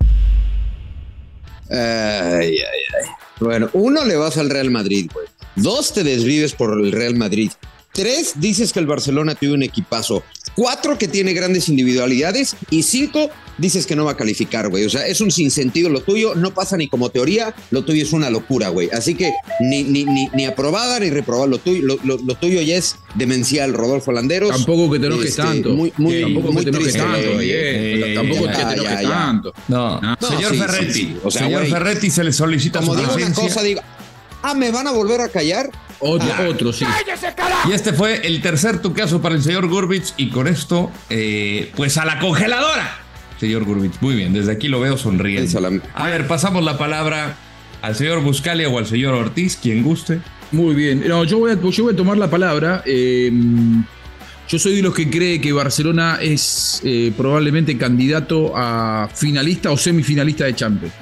Ay, 1.69 1.77
ay, 1.79 2.57
ay. 2.57 3.09
Bueno, 3.39 3.69
uno 3.73 4.05
le 4.05 4.15
vas 4.15 4.37
al 4.37 4.49
Real 4.49 4.69
Madrid, 4.69 5.09
güey. 5.13 5.27
Dos 5.55 5.93
te 5.93 6.03
desvives 6.03 6.53
por 6.53 6.79
el 6.79 6.91
Real 6.91 7.15
Madrid. 7.15 7.51
Tres, 7.93 8.33
dices 8.35 8.73
que 8.73 8.79
el 8.79 8.87
Barcelona 8.87 9.35
tiene 9.35 9.55
un 9.55 9.63
equipazo. 9.63 10.23
Cuatro, 10.55 10.97
que 10.97 11.07
tiene 11.07 11.33
grandes 11.33 11.69
individualidades. 11.69 12.55
Y 12.69 12.83
cinco, 12.83 13.29
dices 13.57 13.85
que 13.85 13.95
no 13.95 14.05
va 14.05 14.11
a 14.11 14.17
calificar, 14.17 14.69
güey. 14.69 14.85
O 14.85 14.89
sea, 14.89 15.05
es 15.07 15.21
un 15.21 15.31
sinsentido 15.31 15.89
lo 15.89 16.01
tuyo. 16.01 16.35
No 16.35 16.51
pasa 16.53 16.77
ni 16.77 16.87
como 16.87 17.09
teoría. 17.09 17.53
Lo 17.71 17.83
tuyo 17.83 18.03
es 18.03 18.13
una 18.13 18.29
locura, 18.29 18.69
güey. 18.69 18.89
Así 18.91 19.15
que 19.15 19.31
ni, 19.59 19.83
ni, 19.83 20.05
ni, 20.05 20.27
ni 20.33 20.45
aprobada 20.45 20.99
ni 20.99 21.09
reprobada. 21.09 21.47
Lo 21.47 21.57
tuyo, 21.57 21.81
lo, 21.83 21.97
lo- 22.03 22.17
lo 22.17 22.35
tuyo 22.35 22.61
ya 22.61 22.75
es 22.77 22.95
demencial, 23.15 23.73
Rodolfo 23.73 24.11
Landeros. 24.11 24.51
Tampoco 24.51 24.91
que 24.91 24.99
te 24.99 25.07
enojes 25.07 25.29
Este, 25.29 25.41
tanto. 25.41 25.69
Muy, 25.69 25.93
muy, 25.97 26.21
tampoco 26.21 26.51
muy 26.51 26.65
que 26.65 26.71
te 26.71 26.77
enojes 26.77 26.93
triste, 26.93 27.11
tanto. 27.11 27.33
güey. 27.33 27.49
Eh, 27.51 28.11
tampoco 28.15 28.45
ya, 28.45 28.51
que 28.51 28.57
te 28.65 28.73
enojes 28.73 29.01
ya. 29.01 29.09
tanto. 29.09 29.53
No, 29.67 30.01
No, 30.01 30.17
señor 30.27 30.51
sí, 30.53 30.57
Ferretti. 30.59 30.93
sí, 30.93 30.99
sí. 30.99 31.17
O 31.23 31.31
sea, 31.31 31.43
señor 31.43 31.65
Ferretti 31.67 32.09
se 32.09 32.23
le 32.23 32.31
solicita 32.33 32.79
Como 32.79 32.93
su 32.93 32.99
digo 32.99 33.13
una 33.15 33.33
cosa, 33.33 33.61
digo, 33.61 33.81
ah, 34.41 34.53
¿me 34.53 34.71
van 34.71 34.87
a 34.87 34.91
volver 34.91 35.21
a 35.21 35.29
callar? 35.29 35.69
Otro, 35.99 36.27
otro, 36.49 36.73
sí. 36.73 36.83
¡Cállese, 36.85 37.33
carajo! 37.33 37.69
Y 37.69 37.73
este 37.73 37.93
fue 37.93 38.25
el 38.27 38.41
tercer 38.41 38.81
tucazo 38.81 39.21
para 39.21 39.35
el 39.35 39.43
señor 39.43 39.67
Gurbich. 39.69 40.13
Y 40.17 40.29
con 40.29 40.47
esto, 40.49 40.91
eh, 41.09 41.71
pues 41.77 41.97
a 41.97 42.03
la 42.03 42.19
congeladora. 42.19 42.99
Señor 43.43 43.65
Gurbich, 43.65 43.99
muy 43.99 44.15
bien. 44.15 44.31
Desde 44.31 44.53
aquí 44.53 44.69
lo 44.69 44.79
veo 44.79 44.97
sonriendo. 44.97 45.81
A 45.95 46.07
ver, 46.07 46.27
pasamos 46.27 46.63
la 46.63 46.77
palabra 46.77 47.35
al 47.81 47.93
señor 47.93 48.21
Buscalia 48.21 48.69
o 48.69 48.77
al 48.77 48.85
señor 48.85 49.15
Ortiz, 49.15 49.59
quien 49.61 49.83
guste. 49.83 50.19
Muy 50.53 50.73
bien. 50.75 51.03
No, 51.05 51.25
yo 51.25 51.39
voy 51.39 51.51
a, 51.51 51.55
yo 51.55 51.83
voy 51.83 51.93
a 51.93 51.97
tomar 51.97 52.17
la 52.17 52.29
palabra. 52.29 52.83
Eh, 52.85 53.29
yo 54.47 54.57
soy 54.57 54.77
de 54.77 54.81
los 54.81 54.95
que 54.95 55.09
cree 55.09 55.41
que 55.41 55.51
Barcelona 55.51 56.19
es 56.21 56.79
eh, 56.85 57.11
probablemente 57.17 57.77
candidato 57.77 58.53
a 58.55 59.09
finalista 59.13 59.71
o 59.71 59.77
semifinalista 59.77 60.45
de 60.45 60.55
Champions. 60.55 60.93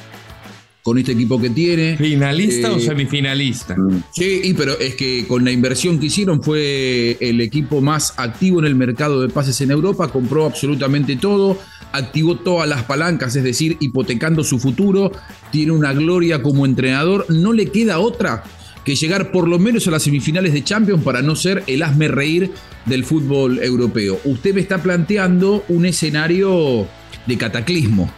Con 0.83 0.97
este 0.97 1.11
equipo 1.11 1.39
que 1.39 1.51
tiene. 1.51 1.95
¿Finalista 1.95 2.71
o 2.73 2.77
Eh, 2.77 2.81
semifinalista? 2.81 3.75
Sí, 4.11 4.41
y 4.45 4.53
pero 4.53 4.79
es 4.79 4.95
que 4.95 5.25
con 5.27 5.45
la 5.45 5.51
inversión 5.51 5.99
que 5.99 6.07
hicieron 6.07 6.41
fue 6.41 7.17
el 7.19 7.39
equipo 7.39 7.81
más 7.81 8.15
activo 8.17 8.59
en 8.59 8.65
el 8.65 8.75
mercado 8.75 9.21
de 9.21 9.29
pases 9.29 9.61
en 9.61 9.69
Europa, 9.69 10.07
compró 10.07 10.45
absolutamente 10.45 11.17
todo, 11.17 11.59
activó 11.91 12.37
todas 12.37 12.67
las 12.67 12.83
palancas, 12.83 13.35
es 13.35 13.43
decir, 13.43 13.77
hipotecando 13.79 14.43
su 14.43 14.57
futuro, 14.57 15.11
tiene 15.51 15.71
una 15.71 15.93
gloria 15.93 16.41
como 16.41 16.65
entrenador, 16.65 17.27
no 17.29 17.53
le 17.53 17.67
queda 17.67 17.99
otra 17.99 18.43
que 18.83 18.95
llegar 18.95 19.31
por 19.31 19.47
lo 19.47 19.59
menos 19.59 19.87
a 19.87 19.91
las 19.91 20.01
semifinales 20.01 20.53
de 20.53 20.63
Champions 20.63 21.03
para 21.03 21.21
no 21.21 21.35
ser 21.35 21.63
el 21.67 21.83
hazme 21.83 22.07
reír 22.07 22.51
del 22.87 23.03
fútbol 23.05 23.59
europeo. 23.59 24.19
Usted 24.25 24.55
me 24.55 24.61
está 24.61 24.81
planteando 24.81 25.63
un 25.69 25.85
escenario 25.85 26.87
de 27.27 27.37
cataclismo 27.37 28.11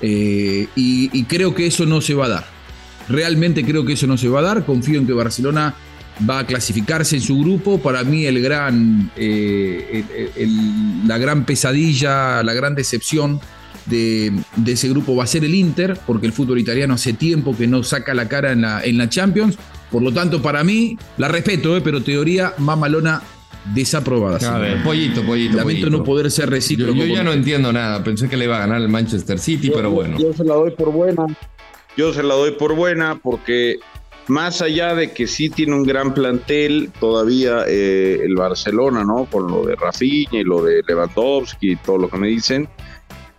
eh, 0.00 0.66
y- 0.74 1.24
creo 1.24 1.54
que 1.54 1.66
eso 1.66 1.86
no 1.86 2.00
se 2.00 2.14
va 2.14 2.26
a 2.26 2.28
dar. 2.28 2.46
Realmente 3.08 3.64
creo 3.64 3.84
que 3.84 3.94
eso 3.94 4.06
no 4.06 4.16
se 4.16 4.28
va 4.28 4.40
a 4.40 4.42
dar. 4.42 4.64
Confío 4.64 4.98
en 4.98 5.06
que 5.06 5.12
Barcelona 5.12 5.74
va 6.28 6.40
a 6.40 6.46
clasificarse 6.46 7.16
en 7.16 7.22
su 7.22 7.38
grupo. 7.38 7.78
Para 7.80 8.04
mí 8.04 8.24
el 8.26 8.40
gran, 8.42 9.10
eh, 9.16 10.04
la 11.06 11.18
gran 11.18 11.44
pesadilla, 11.44 12.42
la 12.42 12.52
gran 12.54 12.74
decepción 12.74 13.40
de, 13.86 14.32
de 14.56 14.72
ese 14.72 14.88
grupo 14.88 15.16
va 15.16 15.24
a 15.24 15.26
ser 15.26 15.44
el 15.44 15.54
Inter, 15.54 15.98
porque 16.06 16.26
el 16.26 16.32
fútbol 16.32 16.58
italiano 16.58 16.94
hace 16.94 17.12
tiempo 17.14 17.56
que 17.56 17.66
no 17.66 17.82
saca 17.82 18.14
la 18.14 18.28
cara 18.28 18.52
en 18.52 18.62
la, 18.62 18.84
en 18.84 18.98
la 18.98 19.08
Champions. 19.08 19.56
Por 19.90 20.02
lo 20.02 20.12
tanto, 20.12 20.40
para 20.40 20.62
mí, 20.62 20.96
la 21.18 21.26
respeto, 21.28 21.76
eh, 21.76 21.80
pero 21.82 22.02
teoría 22.02 22.54
mamalona 22.58 23.22
desaprobada. 23.74 24.54
A 24.54 24.58
ver, 24.58 24.82
pollito, 24.82 25.22
pollito. 25.22 25.56
Lamento 25.56 25.82
pollito. 25.82 25.90
no 25.90 26.04
poder 26.04 26.30
ser 26.30 26.46
Yo, 26.46 26.50
recíproco. 26.50 26.94
yo 26.94 27.04
ya 27.06 27.22
no 27.22 27.32
entiendo 27.32 27.72
nada. 27.72 28.02
Pensé 28.02 28.28
que 28.28 28.36
le 28.36 28.44
iba 28.44 28.56
a 28.56 28.60
ganar 28.60 28.80
el 28.80 28.88
Manchester 28.88 29.38
City, 29.38 29.70
pero 29.74 29.90
bueno. 29.90 30.18
Yo 30.18 30.32
se 30.32 30.44
la 30.44 30.54
doy 30.54 30.70
por 30.72 30.92
buena. 30.92 31.26
Yo 31.96 32.12
se 32.12 32.22
la 32.22 32.34
doy 32.34 32.52
por 32.52 32.74
buena 32.74 33.18
porque 33.22 33.78
más 34.28 34.62
allá 34.62 34.94
de 34.94 35.12
que 35.12 35.26
sí 35.26 35.50
tiene 35.50 35.74
un 35.74 35.82
gran 35.82 36.14
plantel, 36.14 36.90
todavía 37.00 37.64
eh, 37.66 38.20
el 38.22 38.36
Barcelona, 38.36 39.04
¿no? 39.04 39.24
Con 39.26 39.48
lo 39.50 39.64
de 39.66 39.74
Rafinha 39.74 40.40
y 40.40 40.44
lo 40.44 40.62
de 40.62 40.82
Lewandowski 40.86 41.72
y 41.72 41.76
todo 41.76 41.98
lo 41.98 42.08
que 42.08 42.16
me 42.16 42.28
dicen, 42.28 42.68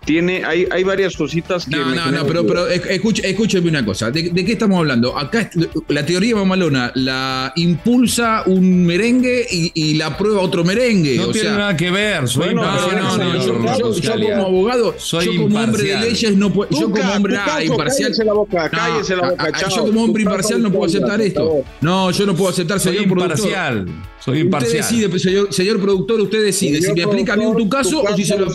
tiene, 0.05 0.43
hay, 0.43 0.67
hay 0.71 0.83
varias 0.83 1.15
cositas 1.15 1.65
que... 1.65 1.75
No, 1.75 1.85
me 1.85 1.95
no, 1.95 2.11
no, 2.11 2.25
pero, 2.25 2.45
pero 2.47 2.67
esc- 2.69 2.87
escuche- 2.89 3.23
escúcheme 3.23 3.69
una 3.69 3.85
cosa. 3.85 4.09
¿De, 4.09 4.29
de 4.31 4.45
qué 4.45 4.53
estamos 4.53 4.79
hablando? 4.79 5.17
Acá 5.17 5.49
la 5.89 6.05
teoría 6.05 6.35
mamalona 6.35 6.91
la 6.95 7.53
impulsa 7.55 8.43
un 8.47 8.83
merengue 8.85 9.45
y, 9.51 9.71
y 9.75 9.93
la 9.95 10.17
prueba 10.17 10.41
otro 10.41 10.63
merengue. 10.63 11.17
No 11.17 11.25
o 11.27 11.31
tiene 11.31 11.49
sea, 11.49 11.57
nada 11.57 11.77
que 11.77 11.91
ver. 11.91 12.27
Soy 12.27 12.45
Bueno, 12.45 12.63
no, 12.63 12.73
imparcial, 12.73 13.03
no, 13.03 13.17
no, 13.33 13.45
yo, 13.45 14.33
como 14.35 14.45
abogado, 14.45 14.95
Soy 14.97 15.25
yo 15.25 15.31
como 15.43 15.59
hombre 15.59 15.83
de 15.83 15.89
imparcial. 15.89 16.01
leyes 16.01 16.35
no 16.37 16.51
puedo, 16.51 16.69
yo 16.71 16.89
como 16.89 17.11
hombre 17.13 17.37
ah, 17.37 17.63
imparcial. 17.63 18.09
cállese 18.09 18.25
la 18.25 18.33
boca, 18.33 18.63
No, 18.63 18.69
cállese 18.77 19.15
la 19.15 19.29
boca, 19.29 19.43
a- 19.43 19.47
a- 19.47 19.51
chao. 19.51 19.69
yo 19.69 19.81
como 19.85 20.03
hombre 20.03 20.23
imparcial 20.23 20.61
no 20.61 20.71
puedo 20.71 20.85
aceptar 20.85 21.21
esto. 21.21 21.63
No, 21.81 22.11
yo 22.11 22.25
no 22.25 22.35
puedo 22.35 22.49
aceptar, 22.49 22.79
Soy 22.79 22.97
productor. 23.05 23.85
Imparcial. 24.25 24.33
Soy 24.33 24.33
Usted 24.33 24.45
imparcial. 24.45 24.77
decide, 24.77 25.09
pues, 25.09 25.21
señor, 25.21 25.53
señor 25.53 25.79
productor, 25.81 26.21
usted 26.21 26.43
decide 26.43 26.81
si 26.81 26.93
me 26.93 27.03
aplica 27.03 27.35
bien 27.35 27.49
tu 27.49 27.67
productor, 27.69 27.79
caso 27.79 28.01
o 28.03 28.15
si, 28.15 28.25
se 28.25 28.37
lo, 28.37 28.47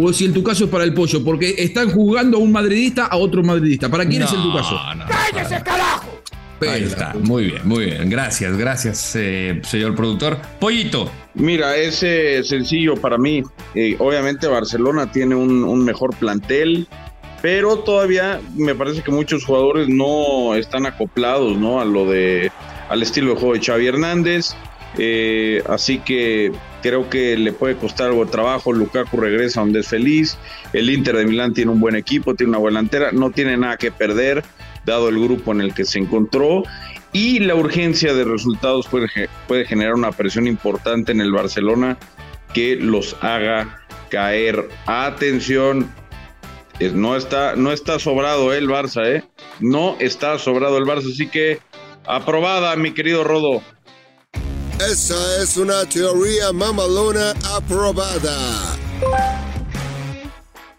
o 0.00 0.12
si 0.12 0.24
el 0.24 0.32
tu 0.32 0.42
caso 0.42 0.64
es 0.64 0.70
para 0.70 0.84
el 0.84 0.94
pollo, 0.94 1.22
porque 1.24 1.54
están 1.58 1.90
jugando 1.90 2.38
a 2.38 2.40
un 2.40 2.52
madridista 2.52 3.06
a 3.06 3.16
otro 3.16 3.42
madridista. 3.42 3.88
¿Para 3.88 4.06
quién 4.06 4.22
es 4.22 4.32
el 4.32 4.42
tu 4.42 4.52
caso? 4.52 4.74
No, 4.74 4.94
no. 4.94 5.04
¡Cállese, 5.06 5.62
carajo! 5.62 6.14
Ahí 6.60 6.84
está. 6.84 7.12
Muy 7.20 7.44
bien, 7.44 7.60
muy 7.64 7.86
bien. 7.86 8.08
Gracias, 8.08 8.56
gracias, 8.56 9.12
eh, 9.16 9.60
señor 9.64 9.94
productor. 9.94 10.38
Pollito. 10.58 11.10
Mira, 11.34 11.76
es 11.76 12.02
eh, 12.02 12.42
sencillo 12.42 12.94
para 12.96 13.18
mí. 13.18 13.42
Eh, 13.74 13.96
obviamente 13.98 14.46
Barcelona 14.46 15.10
tiene 15.10 15.34
un, 15.34 15.62
un 15.64 15.84
mejor 15.84 16.16
plantel, 16.16 16.86
pero 17.42 17.80
todavía 17.80 18.40
me 18.56 18.74
parece 18.74 19.02
que 19.02 19.10
muchos 19.10 19.44
jugadores 19.44 19.88
no 19.88 20.54
están 20.54 20.86
acoplados, 20.86 21.58
¿no? 21.58 21.80
A 21.80 21.84
lo 21.84 22.06
de 22.10 22.50
al 22.88 23.02
estilo 23.02 23.34
de 23.34 23.40
juego 23.40 23.54
de 23.54 23.60
Xavi 23.60 23.86
Hernández. 23.86 24.54
Eh, 24.98 25.62
así 25.68 25.98
que 25.98 26.52
creo 26.82 27.08
que 27.08 27.36
le 27.36 27.52
puede 27.52 27.76
costar 27.76 28.08
algo 28.08 28.24
de 28.24 28.30
trabajo. 28.30 28.72
Lukaku 28.72 29.16
regresa 29.16 29.60
donde 29.60 29.80
es 29.80 29.88
feliz. 29.88 30.38
El 30.72 30.90
Inter 30.90 31.16
de 31.16 31.26
Milán 31.26 31.54
tiene 31.54 31.70
un 31.70 31.80
buen 31.80 31.96
equipo, 31.96 32.34
tiene 32.34 32.50
una 32.50 32.58
buena 32.58 32.78
delantera, 32.78 33.12
no 33.12 33.30
tiene 33.30 33.56
nada 33.56 33.76
que 33.76 33.90
perder, 33.90 34.44
dado 34.84 35.08
el 35.08 35.18
grupo 35.18 35.52
en 35.52 35.60
el 35.60 35.74
que 35.74 35.84
se 35.84 35.98
encontró. 35.98 36.62
Y 37.12 37.38
la 37.40 37.54
urgencia 37.54 38.12
de 38.12 38.24
resultados 38.24 38.88
puede, 38.88 39.08
puede 39.46 39.64
generar 39.64 39.94
una 39.94 40.10
presión 40.10 40.46
importante 40.46 41.12
en 41.12 41.20
el 41.20 41.32
Barcelona 41.32 41.96
que 42.52 42.76
los 42.76 43.16
haga 43.20 43.80
caer. 44.10 44.68
Atención, 44.86 45.90
no 46.92 47.16
está, 47.16 47.54
no 47.56 47.72
está 47.72 47.98
sobrado 47.98 48.52
el 48.52 48.68
Barça, 48.68 49.06
¿eh? 49.06 49.24
No 49.60 49.96
está 50.00 50.38
sobrado 50.38 50.78
el 50.78 50.84
Barça, 50.84 51.12
así 51.12 51.28
que 51.28 51.60
aprobada, 52.06 52.74
mi 52.76 52.92
querido 52.92 53.24
Rodo. 53.24 53.62
Esa 54.80 55.42
es 55.42 55.56
una 55.56 55.84
teoría 55.84 56.52
mamalona 56.52 57.32
aprobada. 57.54 58.76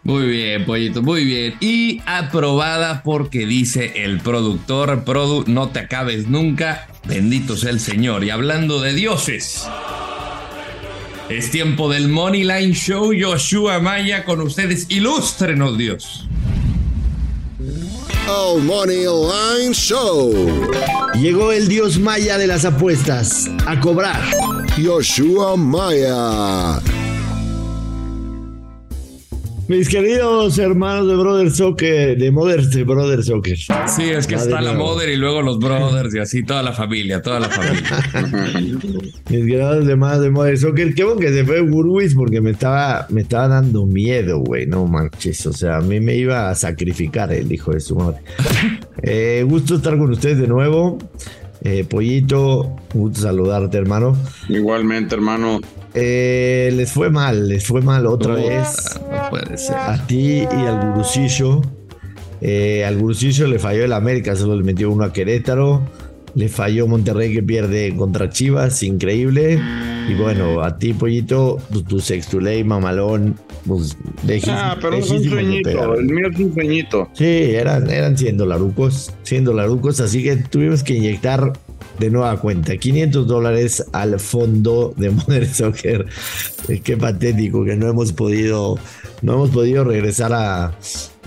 Muy 0.03 0.27
bien, 0.27 0.65
pollito, 0.65 1.01
muy 1.01 1.23
bien. 1.23 1.55
Y 1.61 2.01
aprobada 2.05 3.01
porque 3.03 3.45
dice 3.45 4.03
el 4.03 4.19
productor, 4.19 5.05
Produ, 5.05 5.45
no 5.47 5.69
te 5.69 5.79
acabes 5.79 6.27
nunca, 6.27 6.87
bendito 7.05 7.55
sea 7.55 7.71
el 7.71 7.79
Señor. 7.79 8.25
Y 8.25 8.31
hablando 8.31 8.81
de 8.81 8.93
dioses, 8.93 9.65
es 11.29 11.49
tiempo 11.49 11.89
del 11.89 12.09
Money 12.09 12.43
Line 12.43 12.73
Show, 12.73 13.13
Joshua 13.19 13.79
Maya 13.79 14.25
con 14.25 14.41
ustedes, 14.41 14.87
ilústrenos 14.89 15.77
Dios. 15.77 16.27
El 18.27 18.63
Money 18.63 19.05
Line 19.05 19.73
Show. 19.73 20.33
Llegó 21.13 21.51
el 21.51 21.67
dios 21.67 21.99
maya 21.99 22.39
de 22.39 22.47
las 22.47 22.65
apuestas 22.65 23.47
a 23.67 23.79
cobrar. 23.79 24.19
Yoshua 24.77 25.55
Maya. 25.55 27.04
Mis 29.67 29.89
queridos 29.89 30.59
hermanos 30.59 31.07
de 31.07 31.15
Brother 31.15 31.49
Soccer, 31.49 32.17
de 32.17 32.31
Mother 32.31 32.61
de 32.67 32.83
Brother 32.83 33.23
Soccer. 33.23 33.57
Sí, 33.57 34.03
es 34.03 34.27
que 34.27 34.35
está 34.35 34.61
la 34.61 34.73
mother 34.73 35.09
y 35.09 35.15
luego 35.15 35.41
los 35.41 35.57
brothers 35.57 36.13
y 36.13 36.19
así, 36.19 36.43
toda 36.43 36.61
la 36.61 36.71
familia, 36.71 37.19
toda 37.19 37.39
la 37.39 37.49
familia. 37.49 37.81
Mis 39.29 39.45
queridos 39.45 39.87
hermanos 39.87 40.21
de 40.21 40.29
Mother 40.29 40.57
Soccer. 40.59 40.93
Qué 40.93 41.03
bueno 41.03 41.19
que 41.19 41.29
se 41.29 41.43
fue 41.43 41.61
Burwis 41.61 42.13
porque 42.13 42.41
me 42.41 42.51
estaba, 42.51 43.07
me 43.09 43.21
estaba 43.21 43.47
dando 43.47 43.87
miedo, 43.87 44.37
güey. 44.37 44.67
No 44.67 44.85
manches. 44.85 45.43
O 45.47 45.53
sea, 45.53 45.77
a 45.77 45.81
mí 45.81 45.99
me 45.99 46.15
iba 46.15 46.51
a 46.51 46.53
sacrificar 46.53 47.33
el 47.33 47.51
hijo 47.51 47.71
de 47.71 47.79
su 47.79 47.95
madre. 47.95 48.19
Eh, 49.07 49.45
gusto 49.47 49.75
estar 49.75 49.95
con 49.99 50.09
ustedes 50.09 50.39
de 50.39 50.47
nuevo. 50.47 50.97
Eh, 51.61 51.83
Pollito, 51.83 52.75
gusto 52.91 53.21
saludarte, 53.21 53.77
hermano. 53.77 54.17
Igualmente, 54.49 55.13
hermano. 55.13 55.59
Eh, 55.95 56.71
les 56.75 56.91
fue 56.91 57.09
mal, 57.09 57.47
les 57.47 57.65
fue 57.65 57.81
mal 57.81 58.05
otra 58.05 58.35
vez. 58.35 58.99
No 59.09 59.29
puede 59.29 59.57
ser. 59.57 59.75
A 59.77 60.05
ti 60.05 60.41
y 60.41 60.65
al 60.65 60.91
Gurusillo. 60.91 61.61
Eh, 62.41 62.83
al 62.85 62.97
Gurusillo 62.97 63.47
le 63.47 63.59
falló 63.59 63.85
el 63.85 63.93
América, 63.93 64.35
solo 64.35 64.55
le 64.55 64.63
metió 64.63 64.91
uno 64.91 65.03
a 65.05 65.13
Querétaro. 65.13 65.81
Le 66.35 66.49
falló 66.49 66.85
Monterrey 66.85 67.33
que 67.33 67.41
pierde 67.41 67.95
contra 67.95 68.29
Chivas, 68.29 68.83
increíble. 68.83 69.57
Y 70.09 70.13
bueno, 70.15 70.61
a 70.61 70.77
ti, 70.77 70.93
Pollito, 70.93 71.57
tu, 71.71 71.81
tu 71.81 71.99
sextuley, 72.01 72.63
mamalón, 72.65 73.35
pues 73.65 73.97
lejí- 74.27 74.49
Ah, 74.51 74.77
pero 74.81 74.97
es 74.97 75.09
un 75.09 75.23
sueñito, 75.23 75.93
el 75.95 76.05
mío 76.05 76.27
es 76.31 76.37
un 76.37 76.53
sueñito. 76.53 77.09
Sí, 77.13 77.23
eran, 77.25 77.89
eran 77.89 78.17
100 78.17 78.37
dolarucos, 78.37 79.13
100 79.23 79.45
dolarucos, 79.45 80.01
así 80.01 80.21
que 80.23 80.35
tuvimos 80.35 80.83
que 80.83 80.95
inyectar 80.95 81.53
de 81.99 82.09
nueva 82.09 82.37
cuenta. 82.39 82.75
500 82.77 83.27
dólares 83.27 83.85
al 83.93 84.19
fondo 84.19 84.93
de 84.97 85.09
Modern 85.11 85.47
Soccer. 85.53 86.05
Eh, 86.67 86.81
Qué 86.83 86.97
patético 86.97 87.63
que 87.63 87.75
no 87.75 87.87
hemos 87.87 88.11
podido, 88.13 88.77
no 89.21 89.33
hemos 89.35 89.49
podido 89.51 89.83
regresar 89.83 90.33
a, 90.33 90.73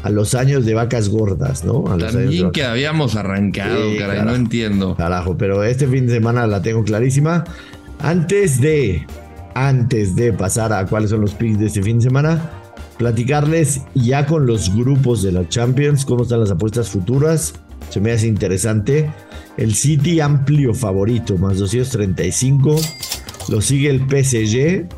a 0.02 0.10
los 0.10 0.34
años 0.34 0.64
de 0.66 0.74
vacas 0.74 1.08
gordas, 1.08 1.64
¿no? 1.64 1.86
A 1.88 1.96
los 1.96 2.12
También 2.12 2.50
que 2.52 2.64
habíamos 2.64 3.16
arrancado, 3.16 3.90
Sí, 3.90 3.96
caray, 3.98 4.16
carajo. 4.18 4.24
no 4.30 4.34
entiendo. 4.36 4.94
Carajo, 4.96 5.36
pero 5.38 5.64
este 5.64 5.86
fin 5.88 6.06
de 6.06 6.14
semana 6.14 6.46
la 6.46 6.60
tengo 6.62 6.84
clarísima. 6.84 7.44
Antes 8.00 8.60
de, 8.60 9.06
antes 9.54 10.14
de 10.14 10.32
pasar 10.32 10.72
a 10.72 10.86
cuáles 10.86 11.10
son 11.10 11.20
los 11.22 11.34
picks 11.34 11.58
de 11.58 11.66
este 11.66 11.82
fin 11.82 11.98
de 11.98 12.04
semana, 12.04 12.50
platicarles 12.98 13.80
ya 13.94 14.26
con 14.26 14.46
los 14.46 14.74
grupos 14.74 15.22
de 15.22 15.32
la 15.32 15.48
Champions, 15.48 16.04
cómo 16.04 16.22
están 16.24 16.40
las 16.40 16.50
apuestas 16.50 16.88
futuras. 16.88 17.54
Se 17.90 18.00
me 18.00 18.12
hace 18.12 18.26
interesante. 18.26 19.10
El 19.58 19.74
City 19.74 20.20
amplio 20.20 20.72
favorito, 20.72 21.36
más 21.36 21.58
235. 21.58 22.80
Lo 23.48 23.60
sigue 23.60 23.90
el 23.90 24.00
PSG. 24.00 24.88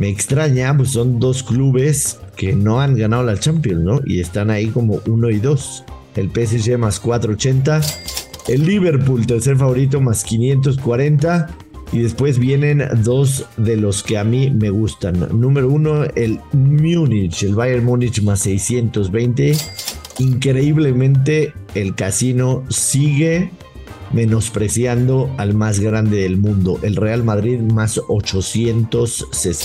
Me 0.00 0.08
extraña, 0.08 0.74
pues 0.74 0.90
son 0.90 1.20
dos 1.20 1.42
clubes 1.42 2.18
que 2.34 2.54
no 2.54 2.80
han 2.80 2.96
ganado 2.96 3.22
la 3.22 3.38
Champions, 3.38 3.82
¿no? 3.82 4.00
Y 4.06 4.20
están 4.20 4.48
ahí 4.48 4.68
como 4.68 5.00
uno 5.06 5.28
y 5.28 5.38
dos. 5.38 5.84
El 6.16 6.30
PSG 6.30 6.78
más 6.78 6.98
480. 6.98 7.82
El 8.48 8.64
Liverpool, 8.64 9.26
tercer 9.26 9.58
favorito, 9.58 10.00
más 10.00 10.24
540. 10.24 11.48
Y 11.92 11.98
después 11.98 12.38
vienen 12.38 12.82
dos 13.02 13.44
de 13.58 13.76
los 13.76 14.02
que 14.02 14.16
a 14.16 14.24
mí 14.24 14.50
me 14.50 14.70
gustan. 14.70 15.28
Número 15.38 15.68
uno, 15.68 16.04
el 16.14 16.40
Múnich, 16.52 17.42
el 17.42 17.54
Bayern 17.54 17.84
Múnich 17.84 18.22
más 18.22 18.40
620. 18.40 19.52
Increíblemente, 20.18 21.52
el 21.74 21.94
casino 21.94 22.64
sigue 22.70 23.50
menospreciando 24.12 25.32
al 25.38 25.54
más 25.54 25.80
grande 25.80 26.22
del 26.22 26.36
mundo, 26.36 26.78
el 26.82 26.96
Real 26.96 27.22
Madrid 27.22 27.60
más 27.60 28.00
860. 28.08 29.64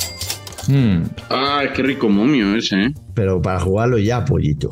Hmm. 0.68 1.04
Ay, 1.30 1.68
qué 1.76 1.84
rico 1.84 2.10
momio 2.10 2.56
ese, 2.56 2.86
¿eh? 2.86 2.94
Pero 3.14 3.42
para 3.42 3.60
jugarlo 3.60 3.98
ya, 3.98 4.26
pollito. 4.26 4.72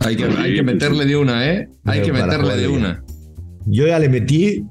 Hay 0.00 0.16
que, 0.16 0.24
hay 0.24 0.54
que 0.56 0.62
meterle 0.62 1.06
de 1.06 1.16
una, 1.16 1.48
¿eh? 1.50 1.68
Hay 1.84 2.00
Pero 2.00 2.06
que 2.14 2.22
meterle 2.22 2.56
de 2.56 2.68
una. 2.68 3.04
Yo 3.66 3.86
ya 3.86 3.98
le 3.98 4.08
metí, 4.08 4.64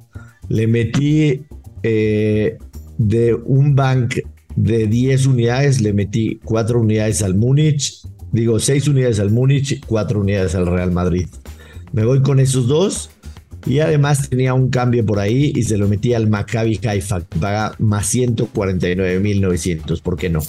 le 0.50 0.68
metí 0.68 1.44
eh, 1.84 2.58
de 2.98 3.34
un 3.34 3.76
bank 3.76 4.16
de 4.56 4.88
10 4.88 5.28
unidades, 5.28 5.82
le 5.82 5.94
metí 5.94 6.40
4 6.44 6.80
unidades 6.80 7.24
al 7.24 7.36
Múnich, 7.36 8.02
digo 8.32 8.60
6 8.60 8.90
unidades 8.90 9.20
al 9.20 9.32
Múnich, 9.32 9.84
4 9.86 10.20
unidades 10.20 10.56
al 10.56 10.68
Real 10.68 10.92
Madrid. 10.92 11.28
Me 11.94 12.06
voy 12.06 12.22
con 12.22 12.40
esos 12.40 12.68
dos 12.68 13.11
y 13.66 13.80
además 13.80 14.30
tenía 14.30 14.54
un 14.54 14.70
cambio 14.70 15.06
por 15.06 15.20
ahí 15.20 15.52
y 15.56 15.64
se 15.64 15.78
lo 15.78 15.88
metí 15.88 16.14
al 16.14 16.28
Maccabi 16.30 16.80
Haifa, 16.86 17.22
que 17.22 17.40
paga 17.40 17.76
más 17.80 18.14
149.900, 18.14 20.02
¿por 20.02 20.18
qué 20.18 20.30
no? 20.30 20.42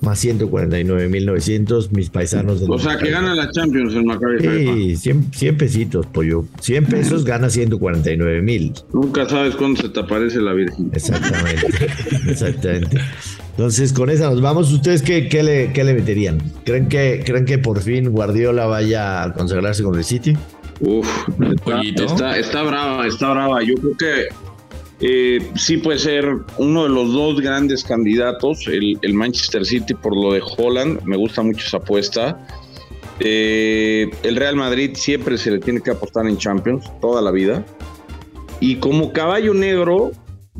Más 0.00 0.22
149.900, 0.22 1.90
mis 1.92 2.10
paisanos 2.10 2.60
del 2.60 2.70
O 2.70 2.78
sea, 2.78 2.98
que 2.98 3.10
gana 3.10 3.34
la 3.34 3.50
Champions 3.50 3.94
el 3.94 4.04
Maccabi 4.04 4.46
Haifa. 4.46 4.74
Sí, 4.74 4.96
100, 4.96 5.32
100 5.32 5.56
pesitos, 5.56 6.06
pollo. 6.06 6.44
100 6.60 6.86
pesos 6.86 7.24
gana 7.24 7.48
149 7.48 8.42
mil. 8.42 8.74
Nunca 8.92 9.26
sabes 9.28 9.54
cuándo 9.56 9.80
se 9.80 9.88
te 9.88 10.00
aparece 10.00 10.40
la 10.40 10.52
Virgen. 10.52 10.90
Exactamente. 10.92 11.66
Exactamente. 12.28 12.98
Entonces, 13.56 13.92
con 13.92 14.10
esa 14.10 14.28
nos 14.28 14.42
vamos. 14.42 14.72
¿Ustedes 14.72 15.00
qué, 15.00 15.28
qué 15.28 15.42
le, 15.42 15.72
qué 15.72 15.84
le 15.84 15.94
meterían? 15.94 16.38
¿Creen 16.64 16.88
que, 16.88 17.22
¿Creen 17.24 17.44
que 17.44 17.58
por 17.58 17.80
fin 17.80 18.10
Guardiola 18.10 18.66
vaya 18.66 19.22
a 19.22 19.32
consagrarse 19.32 19.82
con 19.84 19.96
el 19.96 20.04
City? 20.04 20.36
Uf, 20.80 21.28
está, 21.52 21.80
está, 21.82 22.38
está 22.38 22.62
brava, 22.62 23.06
está 23.06 23.30
brava. 23.32 23.62
Yo 23.62 23.74
creo 23.74 23.96
que 23.96 24.28
eh, 25.00 25.50
sí 25.56 25.76
puede 25.76 25.98
ser 25.98 26.26
uno 26.58 26.84
de 26.84 26.88
los 26.88 27.12
dos 27.12 27.40
grandes 27.40 27.84
candidatos, 27.84 28.66
el, 28.66 28.98
el 29.02 29.14
Manchester 29.14 29.64
City 29.64 29.94
por 29.94 30.16
lo 30.16 30.32
de 30.32 30.42
Holland. 30.56 31.02
Me 31.04 31.16
gusta 31.16 31.42
mucho 31.42 31.66
esa 31.66 31.78
apuesta. 31.78 32.46
Eh, 33.20 34.10
el 34.22 34.36
Real 34.36 34.56
Madrid 34.56 34.92
siempre 34.94 35.38
se 35.38 35.50
le 35.50 35.58
tiene 35.58 35.80
que 35.80 35.90
apostar 35.90 36.26
en 36.26 36.36
Champions, 36.36 36.90
toda 37.00 37.22
la 37.22 37.30
vida. 37.30 37.64
Y 38.60 38.76
como 38.76 39.12
caballo 39.12 39.54
negro, 39.54 40.12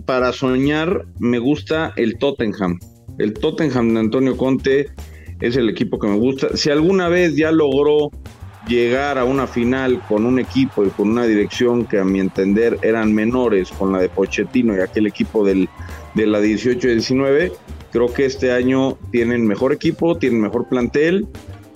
para 0.05 0.33
soñar, 0.33 1.07
me 1.19 1.39
gusta 1.39 1.93
el 1.97 2.19
Tottenham. 2.19 2.79
El 3.19 3.33
Tottenham 3.35 3.95
de 3.95 4.01
Antonio 4.01 4.37
Conte 4.37 4.91
es 5.41 5.57
el 5.57 5.69
equipo 5.69 5.99
que 5.99 6.09
me 6.09 6.19
gusta. 6.19 6.57
Si 6.57 6.71
alguna 6.71 7.09
vez 7.09 7.37
ya 7.37 7.51
logró 7.51 8.11
llegar 8.69 9.19
a 9.19 9.25
una 9.25 9.47
final 9.47 10.01
con 10.09 10.25
un 10.25 10.39
equipo 10.39 10.85
y 10.85 10.89
con 10.91 11.11
una 11.11 11.27
dirección 11.27 11.85
que 11.85 11.99
a 11.99 12.05
mi 12.05 12.21
entender 12.21 12.79
eran 12.83 13.13
menores 13.15 13.71
con 13.71 13.93
la 13.93 13.99
de 14.01 14.09
Pochettino 14.09 14.77
y 14.77 14.81
aquel 14.81 15.07
equipo 15.07 15.45
del, 15.45 15.69
de 16.15 16.27
la 16.27 16.41
18-19, 16.41 17.53
creo 17.93 18.13
que 18.13 18.25
este 18.25 18.53
año 18.53 18.97
tienen 19.11 19.47
mejor 19.47 19.73
equipo, 19.73 20.17
tienen 20.17 20.41
mejor 20.41 20.69
plantel 20.69 21.27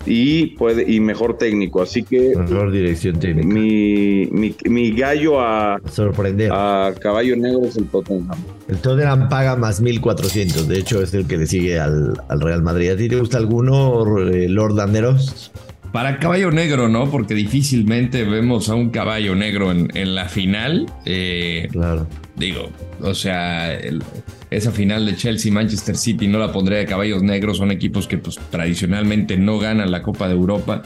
y, 0.05 0.55
puede, 0.57 0.91
y 0.91 0.99
mejor 0.99 1.37
técnico. 1.37 1.81
Así 1.81 2.03
que 2.03 2.33
Mejor 2.35 2.71
dirección 2.71 3.19
técnica. 3.19 3.47
mi, 3.47 4.25
mi, 4.31 4.55
mi 4.65 4.91
gallo 4.91 5.39
a, 5.41 5.79
Sorprender. 5.91 6.51
a 6.53 6.93
caballo 6.99 7.35
negro 7.35 7.65
es 7.65 7.77
el 7.77 7.85
Tottenham. 7.87 8.37
El 8.67 8.77
Tottenham 8.77 9.29
paga 9.29 9.55
más 9.55 9.81
1400. 9.81 10.67
De 10.67 10.79
hecho, 10.79 11.01
es 11.01 11.13
el 11.13 11.27
que 11.27 11.37
le 11.37 11.47
sigue 11.47 11.79
al, 11.79 12.13
al 12.27 12.41
Real 12.41 12.63
Madrid. 12.63 12.89
¿A 12.91 12.97
ti 12.97 13.09
te 13.09 13.17
gusta 13.17 13.37
alguno, 13.37 14.19
eh, 14.29 14.47
Lord 14.49 14.79
Anderos? 14.79 15.51
Para 15.91 16.19
caballo 16.19 16.51
negro, 16.51 16.87
¿no? 16.87 17.09
Porque 17.09 17.33
difícilmente 17.33 18.23
vemos 18.23 18.69
a 18.69 18.75
un 18.75 18.89
caballo 18.91 19.33
negro 19.35 19.71
en, 19.71 19.89
en 19.95 20.13
la 20.15 20.25
final. 20.25 20.85
Eh, 21.05 21.67
Claro. 21.71 22.07
digo, 22.35 22.69
o 23.01 23.13
sea, 23.15 23.73
el- 23.73 24.03
esa 24.51 24.71
final 24.71 25.05
de 25.05 25.15
Chelsea-Manchester 25.15 25.95
City 25.97 26.27
no 26.27 26.37
la 26.39 26.51
pondré 26.51 26.77
de 26.77 26.85
caballos 26.85 27.23
negros. 27.23 27.57
Son 27.57 27.71
equipos 27.71 28.07
que 28.07 28.17
pues 28.17 28.39
tradicionalmente 28.51 29.37
no 29.37 29.57
ganan 29.59 29.91
la 29.91 30.01
Copa 30.03 30.27
de 30.27 30.33
Europa. 30.35 30.83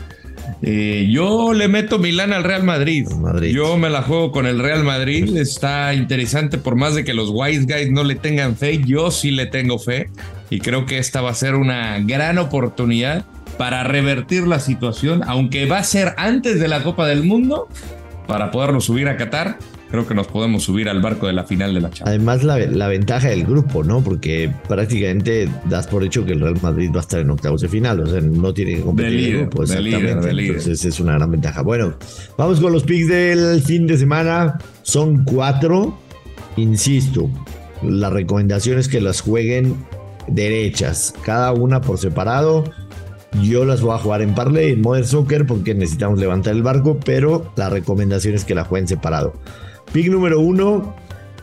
Eh, 0.61 1.07
yo 1.09 1.53
le 1.53 1.67
meto 1.67 1.99
Milán 1.99 2.33
al 2.33 2.43
Real 2.43 2.63
Madrid. 2.63 3.05
Madrid. 3.19 3.53
Yo 3.53 3.77
me 3.77 3.89
la 3.89 4.01
juego 4.01 4.31
con 4.31 4.45
el 4.45 4.59
Real 4.59 4.83
Madrid. 4.83 5.35
Está 5.37 5.93
interesante 5.93 6.57
por 6.57 6.75
más 6.75 6.95
de 6.95 7.03
que 7.03 7.13
los 7.13 7.29
Wise 7.31 7.65
Guys 7.65 7.91
no 7.91 8.03
le 8.03 8.15
tengan 8.15 8.55
fe. 8.57 8.81
Yo 8.85 9.11
sí 9.11 9.31
le 9.31 9.45
tengo 9.45 9.79
fe. 9.79 10.09
Y 10.49 10.59
creo 10.59 10.85
que 10.85 10.97
esta 10.97 11.21
va 11.21 11.31
a 11.31 11.33
ser 11.35 11.55
una 11.55 11.99
gran 11.99 12.37
oportunidad 12.37 13.25
para 13.57 13.83
revertir 13.83 14.47
la 14.47 14.59
situación. 14.59 15.21
Aunque 15.25 15.65
va 15.65 15.77
a 15.79 15.83
ser 15.83 16.13
antes 16.17 16.59
de 16.59 16.67
la 16.67 16.83
Copa 16.83 17.07
del 17.07 17.23
Mundo. 17.23 17.67
Para 18.27 18.51
podernos 18.51 18.85
subir 18.85 19.07
a 19.09 19.17
Qatar. 19.17 19.57
Creo 19.91 20.07
que 20.07 20.15
nos 20.15 20.25
podemos 20.25 20.63
subir 20.63 20.89
al 20.89 21.01
barco 21.03 21.27
de 21.27 21.33
la 21.33 21.43
final 21.43 21.71
de 21.75 21.81
la 21.81 21.89
Champions. 21.91 22.07
Además, 22.09 22.43
la, 22.43 22.57
la 22.57 22.87
ventaja 22.87 23.27
del 23.29 23.45
grupo, 23.45 23.83
¿no? 23.83 24.01
Porque 24.01 24.49
prácticamente 24.67 25.47
das 25.65 25.85
por 25.85 26.03
hecho 26.03 26.25
que 26.25 26.31
el 26.31 26.39
Real 26.39 26.57
Madrid 26.63 26.89
va 26.91 26.97
a 26.97 27.01
estar 27.01 27.19
en 27.19 27.29
octavos 27.29 27.61
de 27.61 27.67
final. 27.69 27.99
O 27.99 28.07
sea, 28.07 28.19
no 28.21 28.51
tiene 28.55 28.75
que 28.77 28.81
competir 28.81 29.11
De 29.11 29.17
en 29.17 29.19
el 29.19 29.25
líder, 29.33 29.41
grupo. 29.49 29.65
de 29.67 29.81
líder, 29.81 29.99
Exactamente. 29.99 30.27
de 30.27 30.33
líder. 30.33 30.55
Entonces, 30.57 30.85
es 30.85 30.99
una 30.99 31.13
gran 31.13 31.29
ventaja. 31.29 31.61
Bueno, 31.61 31.93
vamos 32.39 32.59
con 32.59 32.71
los 32.73 32.83
picks 32.83 33.07
del 33.07 33.61
fin 33.61 33.85
de 33.85 33.97
semana. 33.97 34.57
Son 34.81 35.25
cuatro. 35.25 35.99
Insisto, 36.55 37.29
la 37.83 38.09
recomendación 38.09 38.79
es 38.79 38.87
que 38.87 38.99
las 38.99 39.21
jueguen 39.21 39.75
derechas, 40.27 41.13
cada 41.23 41.51
una 41.51 41.81
por 41.81 41.99
separado. 41.99 42.63
Yo 43.41 43.65
las 43.65 43.81
voy 43.81 43.95
a 43.95 43.97
jugar 43.97 44.21
en 44.21 44.35
Parley, 44.35 44.73
en 44.73 44.81
Modern 44.81 45.05
Soccer, 45.05 45.45
porque 45.45 45.73
necesitamos 45.73 46.19
levantar 46.19 46.53
el 46.53 46.63
barco, 46.63 46.99
pero 47.03 47.51
la 47.55 47.69
recomendación 47.69 48.35
es 48.35 48.45
que 48.45 48.55
la 48.55 48.63
jueguen 48.63 48.87
separado. 48.87 49.33
Pick 49.91 50.07
número 50.09 50.39
uno, 50.39 50.95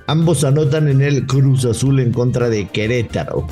ambos 0.07 0.45
anotan 0.45 0.89
en 0.89 1.03
el 1.03 1.27
Cruz 1.27 1.65
Azul 1.65 2.01
en 2.01 2.13
contra 2.13 2.49
de 2.49 2.69
Querétaro. 2.69 3.47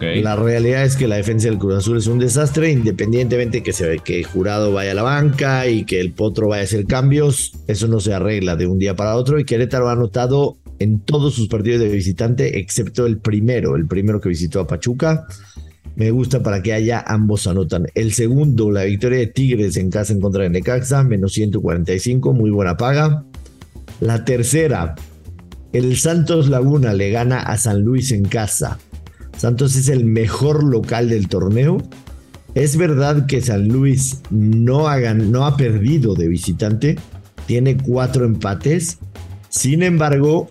La 0.00 0.36
realidad 0.36 0.84
es 0.84 0.96
que 0.96 1.08
la 1.08 1.16
defensa 1.16 1.48
del 1.48 1.58
Cruz 1.58 1.76
Azul 1.76 1.96
es 1.96 2.06
un 2.06 2.18
desastre, 2.18 2.70
independientemente 2.70 3.62
que 3.62 3.72
se 3.72 3.86
ve 3.86 4.00
que 4.04 4.22
Jurado 4.24 4.72
vaya 4.72 4.92
a 4.92 4.94
la 4.94 5.02
banca 5.02 5.66
y 5.68 5.84
que 5.84 6.00
el 6.00 6.12
Potro 6.12 6.48
vaya 6.48 6.62
a 6.62 6.64
hacer 6.64 6.84
cambios, 6.84 7.52
eso 7.66 7.88
no 7.88 8.00
se 8.00 8.12
arregla 8.12 8.56
de 8.56 8.66
un 8.66 8.78
día 8.78 8.94
para 8.94 9.16
otro 9.16 9.38
y 9.38 9.44
Querétaro 9.44 9.88
ha 9.88 9.92
anotado 9.92 10.58
en 10.78 11.00
todos 11.00 11.34
sus 11.34 11.48
partidos 11.48 11.80
de 11.80 11.88
visitante, 11.88 12.58
excepto 12.58 13.06
el 13.06 13.18
primero, 13.18 13.76
el 13.76 13.86
primero 13.86 14.20
que 14.20 14.28
visitó 14.28 14.60
a 14.60 14.66
Pachuca. 14.66 15.26
Me 15.96 16.10
gusta 16.10 16.42
para 16.42 16.62
que 16.62 16.72
haya 16.72 17.04
ambos 17.06 17.46
anotan. 17.46 17.86
El 17.94 18.12
segundo, 18.12 18.70
la 18.70 18.84
victoria 18.84 19.18
de 19.18 19.26
Tigres 19.26 19.76
en 19.76 19.90
casa 19.90 20.12
en 20.12 20.20
contra 20.20 20.44
de 20.44 20.50
Necaxa, 20.50 21.02
menos 21.02 21.32
145, 21.32 22.32
muy 22.32 22.50
buena 22.50 22.76
paga. 22.76 23.24
La 24.00 24.24
tercera, 24.24 24.94
el 25.72 25.96
Santos 25.96 26.48
Laguna 26.48 26.92
le 26.94 27.10
gana 27.10 27.40
a 27.40 27.56
San 27.58 27.82
Luis 27.82 28.12
en 28.12 28.24
casa. 28.24 28.78
Santos 29.36 29.76
es 29.76 29.88
el 29.88 30.04
mejor 30.04 30.64
local 30.64 31.08
del 31.08 31.28
torneo. 31.28 31.78
Es 32.54 32.76
verdad 32.76 33.26
que 33.26 33.40
San 33.40 33.68
Luis 33.68 34.20
no 34.30 34.88
ha, 34.88 34.98
no 35.14 35.46
ha 35.46 35.56
perdido 35.56 36.14
de 36.14 36.28
visitante, 36.28 36.98
tiene 37.46 37.76
cuatro 37.76 38.24
empates. 38.24 38.98
Sin 39.48 39.82
embargo, 39.82 40.48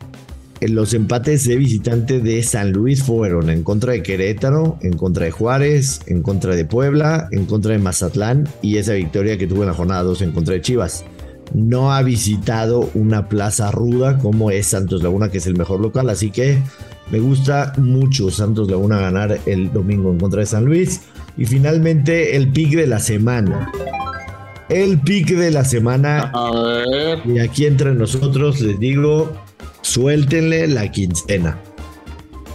los 0.67 0.93
empates 0.93 1.47
de 1.47 1.55
visitante 1.55 2.19
de 2.19 2.43
San 2.43 2.71
Luis 2.71 3.03
fueron 3.03 3.49
en 3.49 3.63
contra 3.63 3.93
de 3.93 4.03
Querétaro, 4.03 4.77
en 4.81 4.97
contra 4.97 5.25
de 5.25 5.31
Juárez, 5.31 6.01
en 6.07 6.21
contra 6.21 6.55
de 6.55 6.65
Puebla, 6.65 7.29
en 7.31 7.45
contra 7.45 7.71
de 7.71 7.79
Mazatlán 7.79 8.47
y 8.61 8.77
esa 8.77 8.93
victoria 8.93 9.37
que 9.37 9.47
tuvo 9.47 9.61
en 9.61 9.67
la 9.67 9.73
jornada 9.73 10.03
2 10.03 10.21
en 10.23 10.31
contra 10.31 10.53
de 10.55 10.61
Chivas. 10.61 11.05
no 11.53 11.93
ha 11.93 12.03
visitado 12.03 12.91
una 12.93 13.27
plaza 13.27 13.71
ruda 13.71 14.19
como 14.19 14.51
es 14.51 14.67
Santos 14.67 15.01
Laguna, 15.01 15.29
que 15.29 15.39
es 15.39 15.47
el 15.47 15.57
mejor 15.57 15.79
local. 15.79 16.09
Así 16.09 16.29
que 16.29 16.61
me 17.09 17.19
gusta 17.19 17.73
mucho 17.77 18.29
Santos 18.29 18.69
Laguna 18.69 18.99
ganar 18.99 19.39
el 19.45 19.71
domingo 19.73 20.11
en 20.11 20.19
contra 20.19 20.41
de 20.41 20.45
San 20.45 20.65
Luis. 20.65 21.01
Y 21.37 21.45
finalmente 21.45 22.35
el 22.35 22.51
pick 22.51 22.75
de 22.75 22.85
la 22.85 22.99
semana. 22.99 23.71
El 24.67 24.99
pick 24.99 25.29
de 25.29 25.49
la 25.49 25.65
semana. 25.65 26.31
A 26.33 26.51
ver. 26.51 27.21
Y 27.25 27.39
aquí 27.39 27.65
entre 27.65 27.95
nosotros 27.95 28.61
les 28.61 28.79
digo, 28.79 29.31
suéltenle 29.81 30.67
la 30.67 30.91
quincena. 30.91 31.59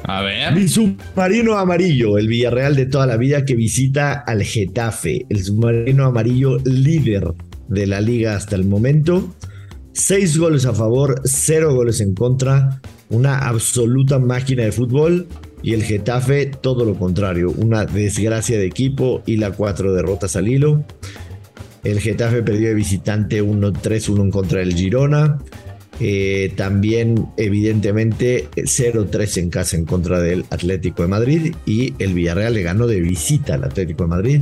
A 0.07 0.21
ver. 0.21 0.55
Mi 0.55 0.69
submarino 0.69 1.57
amarillo, 1.57 2.19
el 2.19 2.29
Villarreal 2.29 2.77
de 2.77 2.87
toda 2.87 3.07
la 3.07 3.17
vida 3.17 3.45
que 3.45 3.55
visita 3.55 4.13
al 4.13 4.43
Getafe, 4.43 5.25
el 5.31 5.43
submarino 5.43 6.05
amarillo 6.05 6.59
líder 6.65 7.33
de 7.69 7.87
la 7.87 8.01
liga 8.01 8.37
hasta 8.37 8.55
el 8.55 8.65
momento. 8.65 9.35
Seis 9.93 10.37
goles 10.37 10.67
a 10.67 10.75
favor, 10.75 11.23
cero 11.25 11.75
goles 11.75 12.01
en 12.01 12.15
contra, 12.15 12.81
una 13.09 13.39
absoluta 13.39 14.19
máquina 14.19 14.65
de 14.65 14.73
fútbol. 14.73 15.27
Y 15.63 15.73
el 15.73 15.83
Getafe, 15.83 16.47
todo 16.47 16.85
lo 16.85 16.95
contrario, 16.99 17.51
una 17.57 17.87
desgracia 17.87 18.59
de 18.59 18.67
equipo 18.67 19.23
y 19.25 19.39
la 19.39 19.53
cuatro 19.53 19.95
derrotas 19.95 20.37
al 20.37 20.49
hilo. 20.49 20.85
El 21.83 22.01
Getafe 22.01 22.43
perdió 22.43 22.69
de 22.69 22.75
visitante 22.75 23.43
1-3-1 23.43 24.21
en 24.21 24.31
contra 24.31 24.59
del 24.59 24.75
Girona. 24.75 25.39
Eh, 26.01 26.53
también, 26.57 27.29
evidentemente, 27.37 28.49
0-3 28.57 29.39
en 29.39 29.51
casa 29.51 29.77
en 29.77 29.85
contra 29.85 30.21
del 30.21 30.45
Atlético 30.51 31.03
de 31.03 31.09
Madrid. 31.09 31.55
Y 31.67 31.95
el 31.99 32.15
Villarreal 32.15 32.55
le 32.55 32.63
ganó 32.63 32.87
de 32.87 33.01
visita 33.01 33.55
al 33.55 33.65
Atlético 33.65 34.05
de 34.05 34.09
Madrid. 34.09 34.41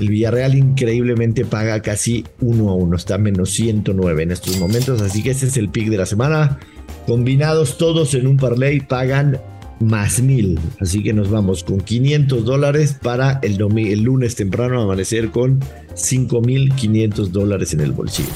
El 0.00 0.08
Villarreal 0.08 0.54
increíblemente 0.56 1.44
paga 1.44 1.80
casi 1.80 2.24
1 2.40 2.68
a 2.68 2.74
1, 2.74 2.96
está 2.96 3.16
menos 3.18 3.50
109 3.50 4.22
en 4.22 4.30
estos 4.32 4.58
momentos. 4.58 5.00
Así 5.00 5.22
que 5.22 5.30
ese 5.30 5.46
es 5.46 5.56
el 5.56 5.68
pick 5.68 5.88
de 5.88 5.98
la 5.98 6.06
semana. 6.06 6.58
Combinados 7.06 7.78
todos 7.78 8.14
en 8.14 8.26
un 8.26 8.36
parlay 8.36 8.80
pagan 8.80 9.40
más 9.80 10.20
mil. 10.20 10.58
Así 10.80 11.02
que 11.02 11.12
nos 11.12 11.30
vamos 11.30 11.64
con 11.64 11.80
500 11.80 12.44
dólares 12.44 12.96
para 13.00 13.38
el, 13.42 13.60
el 13.78 14.02
lunes 14.02 14.34
temprano 14.34 14.80
amanecer 14.82 15.30
con 15.30 15.60
5.500 15.94 17.28
dólares 17.28 17.72
en 17.74 17.80
el 17.80 17.92
bolsillo. 17.92 18.30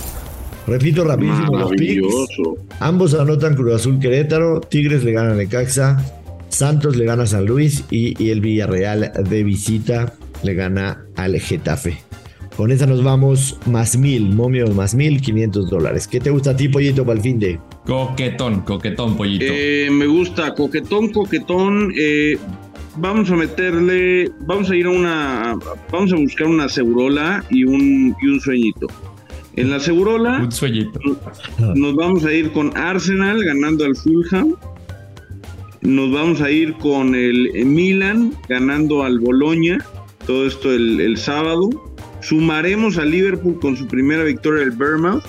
Repito 0.68 1.04
rapidísimo 1.04 1.58
los 1.58 1.70
picks. 1.72 2.06
Ambos 2.80 3.14
anotan 3.14 3.54
Cruz 3.54 3.74
Azul 3.74 3.98
Querétaro, 3.98 4.60
Tigres 4.60 5.02
le 5.02 5.12
gana 5.12 5.32
a 5.32 5.34
Necaxa, 5.34 5.96
Santos 6.48 6.96
le 6.96 7.04
gana 7.04 7.22
a 7.22 7.26
San 7.26 7.46
Luis 7.46 7.84
y, 7.90 8.22
y 8.22 8.30
el 8.30 8.40
Villarreal 8.40 9.12
de 9.28 9.44
visita 9.44 10.12
le 10.42 10.54
gana 10.54 11.04
al 11.16 11.38
Getafe. 11.40 11.98
Con 12.56 12.72
esa 12.72 12.86
nos 12.86 13.04
vamos 13.04 13.56
más 13.66 13.96
mil, 13.96 14.30
momio 14.34 14.66
más 14.74 14.94
mil, 14.94 15.20
500 15.20 15.70
dólares. 15.70 16.08
¿Qué 16.08 16.18
te 16.18 16.30
gusta 16.30 16.50
a 16.50 16.56
ti, 16.56 16.68
pollito, 16.68 17.04
para 17.04 17.16
el 17.16 17.22
fin 17.22 17.38
de? 17.38 17.58
Coquetón, 17.86 18.62
coquetón, 18.62 19.16
pollito. 19.16 19.44
Eh, 19.48 19.88
me 19.92 20.06
gusta, 20.06 20.54
coquetón, 20.54 21.12
coquetón. 21.12 21.92
eh, 21.96 22.36
vamos 22.96 23.30
a 23.30 23.36
meterle, 23.36 24.30
vamos 24.40 24.70
a 24.70 24.76
ir 24.76 24.86
a 24.86 24.90
una, 24.90 25.56
vamos 25.92 26.12
a 26.12 26.16
buscar 26.16 26.48
una 26.48 26.68
segurola 26.68 27.44
y 27.48 27.62
un, 27.62 28.14
y 28.20 28.26
un 28.26 28.40
sueñito. 28.40 28.88
En 29.60 29.70
la 29.70 29.80
segurola 29.80 30.38
Un 30.40 30.52
sueñito. 30.52 31.00
nos 31.74 31.94
vamos 31.96 32.24
a 32.24 32.32
ir 32.32 32.52
con 32.52 32.76
Arsenal 32.76 33.42
ganando 33.44 33.84
al 33.84 33.96
Fulham. 33.96 34.54
Nos 35.80 36.12
vamos 36.12 36.40
a 36.40 36.50
ir 36.50 36.74
con 36.74 37.14
el 37.14 37.50
Milan 37.64 38.34
ganando 38.48 39.02
al 39.02 39.18
Boloña. 39.18 39.78
Todo 40.26 40.46
esto 40.46 40.72
el, 40.72 41.00
el 41.00 41.16
sábado. 41.16 41.70
Sumaremos 42.20 42.98
a 42.98 43.04
Liverpool 43.04 43.58
con 43.60 43.76
su 43.76 43.86
primera 43.86 44.22
victoria 44.24 44.62
el 44.62 44.70
Bournemouth. 44.72 45.24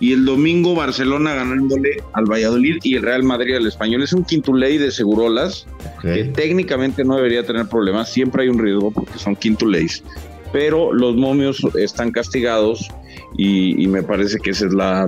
Y 0.00 0.12
el 0.12 0.24
domingo 0.24 0.76
Barcelona 0.76 1.34
ganándole 1.34 2.00
al 2.12 2.26
Valladolid 2.26 2.76
y 2.84 2.94
el 2.94 3.02
Real 3.02 3.24
Madrid 3.24 3.56
al 3.56 3.66
Español. 3.66 4.04
Es 4.04 4.12
un 4.12 4.24
quintuley 4.24 4.78
de 4.78 4.92
segurolas 4.92 5.66
que 6.00 6.22
técnicamente 6.22 7.04
no 7.04 7.16
debería 7.16 7.44
tener 7.44 7.66
problemas. 7.66 8.12
Siempre 8.12 8.44
hay 8.44 8.48
un 8.48 8.60
riesgo 8.60 8.92
porque 8.92 9.18
son 9.18 9.34
quintuleys. 9.34 10.04
Pero 10.52 10.92
los 10.92 11.16
momios 11.16 11.60
están 11.78 12.10
castigados 12.10 12.88
y, 13.36 13.82
y 13.82 13.86
me 13.86 14.02
parece 14.02 14.38
que 14.38 14.50
esa 14.50 14.66
es 14.66 14.72
la, 14.72 15.06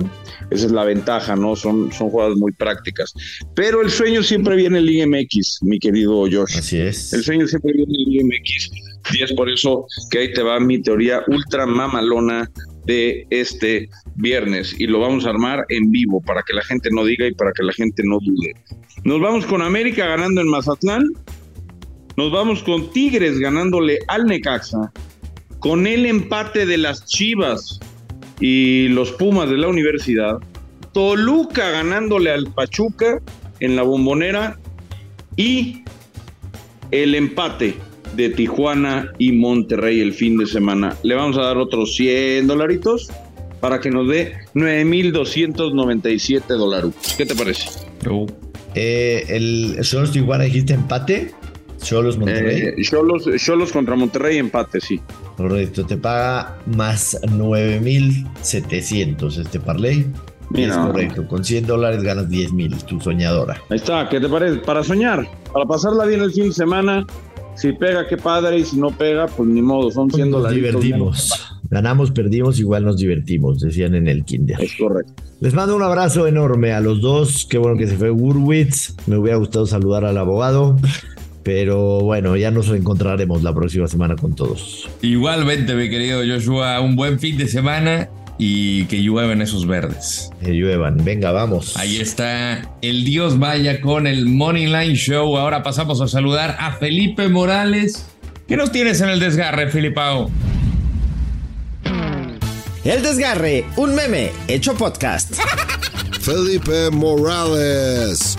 esa 0.51 0.65
es 0.65 0.71
la 0.71 0.83
ventaja, 0.83 1.35
¿no? 1.35 1.55
Son, 1.55 1.91
son 1.91 2.09
jugadas 2.09 2.37
muy 2.37 2.51
prácticas. 2.51 3.13
Pero 3.55 3.81
el 3.81 3.89
sueño 3.89 4.21
siempre 4.21 4.55
viene 4.55 4.79
en 4.79 4.85
Liga 4.85 5.07
MX, 5.07 5.59
mi 5.61 5.79
querido 5.79 6.21
Josh. 6.31 6.57
Así 6.57 6.77
es. 6.77 7.13
El 7.13 7.23
sueño 7.23 7.47
siempre 7.47 7.71
viene 7.73 7.93
en 7.93 8.11
Liga 8.11 8.25
MX. 8.25 8.71
Y 9.13 9.23
es 9.23 9.33
por 9.33 9.49
eso 9.49 9.85
que 10.11 10.19
ahí 10.19 10.33
te 10.33 10.43
va 10.43 10.59
mi 10.59 10.81
teoría 10.81 11.23
ultra 11.27 11.65
mamalona 11.65 12.49
de 12.85 13.25
este 13.29 13.89
viernes. 14.15 14.75
Y 14.77 14.87
lo 14.87 14.99
vamos 14.99 15.25
a 15.25 15.29
armar 15.29 15.65
en 15.69 15.89
vivo 15.89 16.21
para 16.21 16.43
que 16.43 16.53
la 16.53 16.63
gente 16.63 16.89
no 16.91 17.05
diga 17.05 17.25
y 17.27 17.33
para 17.33 17.51
que 17.53 17.63
la 17.63 17.73
gente 17.73 18.03
no 18.05 18.19
dude. 18.19 18.53
Nos 19.03 19.21
vamos 19.21 19.45
con 19.45 19.61
América 19.61 20.05
ganando 20.05 20.41
en 20.41 20.47
Mazatlán. 20.49 21.03
Nos 22.17 22.31
vamos 22.31 22.61
con 22.63 22.91
Tigres 22.91 23.39
ganándole 23.39 23.99
al 24.07 24.25
Necaxa. 24.25 24.91
Con 25.61 25.87
el 25.87 26.05
empate 26.05 26.65
de 26.65 26.77
las 26.77 27.05
Chivas 27.05 27.79
y 28.41 28.89
los 28.89 29.11
Pumas 29.13 29.49
de 29.49 29.57
la 29.57 29.69
universidad. 29.69 30.37
Toluca 30.91 31.69
ganándole 31.69 32.31
al 32.31 32.51
Pachuca 32.51 33.21
en 33.61 33.77
la 33.77 33.83
bombonera. 33.83 34.59
Y 35.37 35.83
el 36.91 37.15
empate 37.15 37.75
de 38.15 38.29
Tijuana 38.29 39.13
y 39.17 39.31
Monterrey 39.31 40.01
el 40.01 40.13
fin 40.13 40.37
de 40.37 40.45
semana. 40.45 40.97
Le 41.03 41.15
vamos 41.15 41.37
a 41.37 41.43
dar 41.43 41.57
otros 41.57 41.95
100 41.95 42.47
dolaritos 42.47 43.09
para 43.61 43.79
que 43.79 43.89
nos 43.89 44.09
dé 44.09 44.33
9.297 44.55 46.47
dólares. 46.47 46.91
¿Qué 47.17 47.25
te 47.25 47.35
parece? 47.35 47.69
Uh, 48.09 48.27
Eh, 48.73 49.25
el 49.29 49.77
Tijuana 50.11 50.45
dijiste 50.45 50.73
empate. 50.73 51.31
Cholos 51.81 52.17
Monterrey. 52.17 52.61
Eh, 52.61 52.75
Cholos, 52.81 53.25
Cholos 53.37 53.71
contra 53.71 53.95
Monterrey, 53.95 54.37
empate, 54.37 54.79
sí. 54.79 54.99
Correcto, 55.37 55.85
te 55.85 55.97
paga 55.97 56.57
más 56.67 57.17
9700 57.29 59.37
este 59.37 59.59
parlay. 59.59 60.05
Mira. 60.49 60.71
Es 60.73 60.77
correcto, 60.77 61.27
con 61.27 61.43
100 61.45 61.65
dólares 61.65 62.03
ganas 62.03 62.29
10 62.29 62.53
mil, 62.53 62.75
tu 62.83 62.99
soñadora. 62.99 63.57
Ahí 63.69 63.77
está, 63.77 64.09
¿qué 64.09 64.19
te 64.19 64.27
parece? 64.27 64.57
Para 64.59 64.83
soñar, 64.83 65.25
para 65.53 65.65
pasarla 65.65 66.05
bien 66.05 66.21
el 66.21 66.31
fin 66.33 66.49
de 66.49 66.53
semana. 66.53 67.05
Si 67.55 67.71
pega, 67.73 68.07
qué 68.07 68.17
padre, 68.17 68.59
y 68.59 68.65
si 68.65 68.77
no 68.77 68.91
pega, 68.91 69.27
pues 69.27 69.47
ni 69.47 69.61
modo, 69.61 69.91
son 69.91 70.09
100 70.09 70.29
Nos 70.29 70.43
dólares. 70.43 70.61
divertimos. 70.63 71.57
Ganamos, 71.69 72.11
perdimos, 72.11 72.59
igual 72.59 72.83
nos 72.83 72.97
divertimos, 72.97 73.61
decían 73.61 73.95
en 73.95 74.07
el 74.07 74.25
Kinder. 74.25 74.61
Es 74.61 74.73
correcto. 74.77 75.13
Les 75.39 75.53
mando 75.53 75.75
un 75.75 75.83
abrazo 75.83 76.27
enorme 76.27 76.73
a 76.73 76.81
los 76.81 77.01
dos. 77.01 77.47
Qué 77.49 77.57
bueno 77.57 77.77
que 77.77 77.87
se 77.87 77.95
fue 77.95 78.09
Gurwitz. 78.09 78.95
Me 79.07 79.17
hubiera 79.17 79.37
gustado 79.37 79.65
saludar 79.65 80.03
al 80.05 80.17
abogado. 80.17 80.77
Pero 81.43 82.01
bueno, 82.01 82.35
ya 82.37 82.51
nos 82.51 82.67
reencontraremos 82.67 83.41
la 83.41 83.53
próxima 83.53 83.87
semana 83.87 84.15
con 84.15 84.35
todos. 84.35 84.89
Igualmente, 85.01 85.73
mi 85.73 85.89
querido 85.89 86.21
Joshua, 86.25 86.79
un 86.81 86.95
buen 86.95 87.19
fin 87.19 87.37
de 87.37 87.47
semana 87.47 88.09
y 88.37 88.85
que 88.85 89.01
llueven 89.01 89.41
esos 89.41 89.67
verdes. 89.67 90.29
Que 90.43 90.53
lluevan. 90.53 91.03
Venga, 91.03 91.31
vamos. 91.31 91.77
Ahí 91.77 91.97
está 91.97 92.71
el 92.81 93.03
Dios 93.05 93.39
Vaya 93.39 93.81
con 93.81 94.07
el 94.07 94.25
Money 94.25 94.65
Line 94.65 94.95
Show. 94.95 95.37
Ahora 95.37 95.63
pasamos 95.63 96.01
a 96.01 96.07
saludar 96.07 96.57
a 96.59 96.73
Felipe 96.73 97.27
Morales. 97.27 98.05
¿Qué 98.47 98.57
nos 98.57 98.71
tienes 98.71 98.99
en 99.01 99.09
el 99.09 99.19
desgarre, 99.19 99.69
Filipao? 99.69 100.29
El 102.83 103.03
desgarre, 103.03 103.63
un 103.77 103.93
meme 103.93 104.31
hecho 104.47 104.73
podcast. 104.73 105.35
Felipe 106.19 106.89
Morales. 106.91 108.37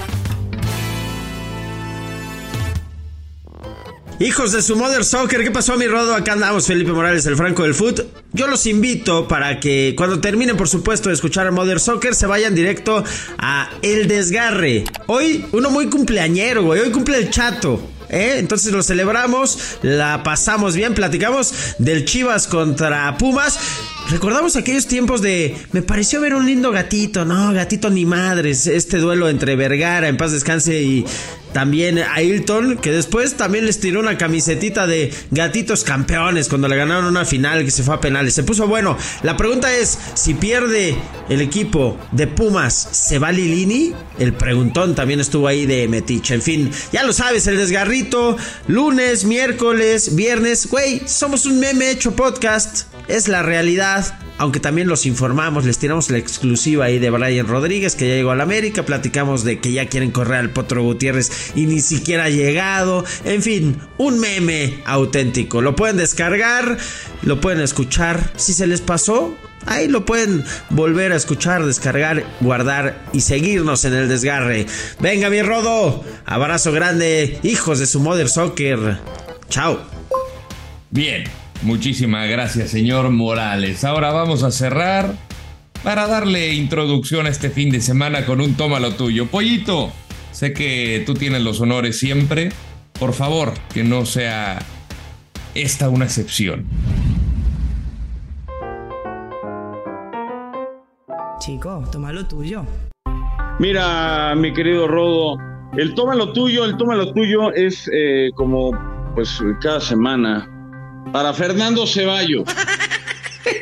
Hijos 4.22 4.52
de 4.52 4.62
su 4.62 4.76
Mother 4.76 5.04
Soccer, 5.04 5.42
¿qué 5.42 5.50
pasó 5.50 5.76
mi 5.76 5.88
rodo? 5.88 6.14
Acá 6.14 6.34
andamos, 6.34 6.68
Felipe 6.68 6.92
Morales, 6.92 7.26
el 7.26 7.34
Franco 7.34 7.64
del 7.64 7.74
Foot. 7.74 8.02
Yo 8.32 8.46
los 8.46 8.66
invito 8.66 9.26
para 9.26 9.58
que 9.58 9.94
cuando 9.96 10.20
terminen, 10.20 10.56
por 10.56 10.68
supuesto, 10.68 11.08
de 11.08 11.16
escuchar 11.16 11.50
Mother 11.50 11.80
Soccer, 11.80 12.14
se 12.14 12.26
vayan 12.26 12.54
directo 12.54 13.02
a 13.38 13.68
El 13.82 14.06
Desgarre. 14.06 14.84
Hoy, 15.08 15.44
uno 15.50 15.70
muy 15.70 15.90
cumpleañero, 15.90 16.62
güey. 16.62 16.82
Hoy 16.82 16.92
cumple 16.92 17.18
el 17.18 17.30
chato. 17.30 17.82
¿eh? 18.08 18.36
Entonces 18.38 18.72
lo 18.72 18.84
celebramos, 18.84 19.58
la 19.82 20.22
pasamos 20.22 20.76
bien, 20.76 20.94
platicamos 20.94 21.74
del 21.78 22.04
Chivas 22.04 22.46
contra 22.46 23.18
Pumas. 23.18 23.58
Recordamos 24.12 24.56
aquellos 24.56 24.86
tiempos 24.88 25.22
de. 25.22 25.56
Me 25.72 25.80
pareció 25.80 26.20
ver 26.20 26.34
un 26.34 26.44
lindo 26.44 26.70
gatito, 26.70 27.24
no, 27.24 27.50
gatito 27.54 27.88
ni 27.88 28.04
madres. 28.04 28.66
Este 28.66 28.98
duelo 28.98 29.30
entre 29.30 29.56
Vergara, 29.56 30.06
en 30.06 30.18
paz 30.18 30.32
descanse, 30.32 30.82
y 30.82 31.06
también 31.54 31.98
Ailton, 31.98 32.76
que 32.76 32.92
después 32.92 33.38
también 33.38 33.64
les 33.64 33.80
tiró 33.80 34.00
una 34.00 34.18
camisetita 34.18 34.86
de 34.86 35.14
gatitos 35.30 35.82
campeones 35.82 36.50
cuando 36.50 36.68
le 36.68 36.76
ganaron 36.76 37.06
una 37.06 37.24
final 37.24 37.64
que 37.64 37.70
se 37.70 37.82
fue 37.82 37.94
a 37.94 38.00
penales. 38.00 38.34
Se 38.34 38.42
puso 38.42 38.66
bueno. 38.66 38.98
La 39.22 39.38
pregunta 39.38 39.74
es: 39.74 39.98
si 40.12 40.34
pierde 40.34 40.94
el 41.30 41.40
equipo 41.40 41.98
de 42.10 42.26
Pumas, 42.26 42.88
¿se 42.92 43.18
va 43.18 43.32
Lilini? 43.32 43.94
El 44.18 44.34
preguntón 44.34 44.94
también 44.94 45.20
estuvo 45.20 45.48
ahí 45.48 45.64
de 45.64 45.88
Metiche. 45.88 46.34
En 46.34 46.42
fin, 46.42 46.70
ya 46.92 47.02
lo 47.02 47.14
sabes, 47.14 47.46
el 47.46 47.56
desgarrito. 47.56 48.36
Lunes, 48.68 49.24
miércoles, 49.24 50.14
viernes. 50.14 50.66
Güey, 50.66 51.00
somos 51.06 51.46
un 51.46 51.58
meme 51.58 51.90
hecho 51.90 52.14
podcast. 52.14 52.91
Es 53.12 53.28
la 53.28 53.42
realidad. 53.42 54.18
aunque 54.38 54.58
también 54.58 54.88
los 54.88 55.04
informamos, 55.04 55.66
les 55.66 55.78
tiramos 55.78 56.10
la 56.10 56.16
exclusiva 56.16 56.86
ahí 56.86 56.98
de 56.98 57.10
Brian 57.10 57.46
Rodríguez 57.46 57.94
que 57.94 58.08
ya 58.08 58.14
llegó 58.14 58.30
a 58.30 58.36
la 58.36 58.42
América, 58.42 58.84
platicamos 58.84 59.44
de 59.44 59.60
que 59.60 59.70
ya 59.70 59.86
quieren 59.86 60.10
correr 60.10 60.38
al 60.38 60.48
Potro 60.48 60.82
Gutiérrez 60.82 61.52
y 61.54 61.66
ni 61.66 61.80
siquiera 61.80 62.24
ha 62.24 62.30
llegado, 62.30 63.04
en 63.26 63.42
fin, 63.42 63.76
un 63.98 64.18
meme 64.18 64.80
auténtico. 64.86 65.60
Lo 65.60 65.76
pueden 65.76 65.98
descargar, 65.98 66.78
lo 67.20 67.38
pueden 67.38 67.60
escuchar, 67.60 68.32
si 68.36 68.54
se 68.54 68.66
les 68.66 68.80
pasó, 68.80 69.36
Ahí 69.66 69.86
lo 69.86 70.04
pueden 70.04 70.42
volver 70.70 71.12
a 71.12 71.16
escuchar, 71.16 71.64
descargar, 71.64 72.24
guardar 72.40 73.00
y 73.12 73.20
seguirnos 73.20 73.84
en 73.84 73.92
el 73.92 74.08
desgarre. 74.08 74.66
Venga, 74.98 75.30
mi 75.30 75.40
rodo. 75.40 76.02
Abrazo 76.24 76.72
grande, 76.72 77.38
hijos 77.44 77.78
de 77.78 77.86
su 77.86 78.00
Mother 78.00 78.28
Soccer. 78.28 78.98
Chao. 79.48 79.78
Bien, 80.90 81.24
muchísimas 81.62 82.28
gracias, 82.28 82.70
señor 82.70 83.10
Morales. 83.10 83.84
Ahora 83.84 84.12
vamos 84.12 84.42
a 84.42 84.50
cerrar 84.50 85.14
para 85.82 86.06
darle 86.06 86.54
introducción 86.54 87.26
a 87.26 87.30
este 87.30 87.50
fin 87.50 87.70
de 87.70 87.80
semana 87.80 88.24
con 88.24 88.40
un 88.40 88.54
tómalo 88.54 88.94
tuyo. 88.94 89.26
Pollito, 89.26 89.90
sé 90.30 90.52
que 90.52 91.02
tú 91.06 91.14
tienes 91.14 91.42
los 91.42 91.60
honores 91.60 91.98
siempre. 91.98 92.50
Por 92.98 93.12
favor, 93.12 93.54
que 93.72 93.82
no 93.82 94.06
sea 94.06 94.58
esta 95.54 95.88
una 95.88 96.04
excepción. 96.04 96.66
Chico, 101.40 101.82
toma 101.90 102.12
lo 102.12 102.26
tuyo. 102.26 102.64
Mira, 103.58 104.34
mi 104.36 104.52
querido 104.52 104.86
Rodo, 104.86 105.36
el 105.76 105.94
toma 105.94 106.14
lo 106.14 106.32
tuyo, 106.32 106.64
el 106.64 106.76
toma 106.76 106.94
lo 106.94 107.12
tuyo 107.12 107.52
es 107.52 107.90
eh, 107.92 108.30
como, 108.36 108.70
pues, 109.14 109.42
cada 109.60 109.80
semana. 109.80 110.48
Para 111.10 111.34
Fernando 111.34 111.86
Ceballos. 111.86 112.44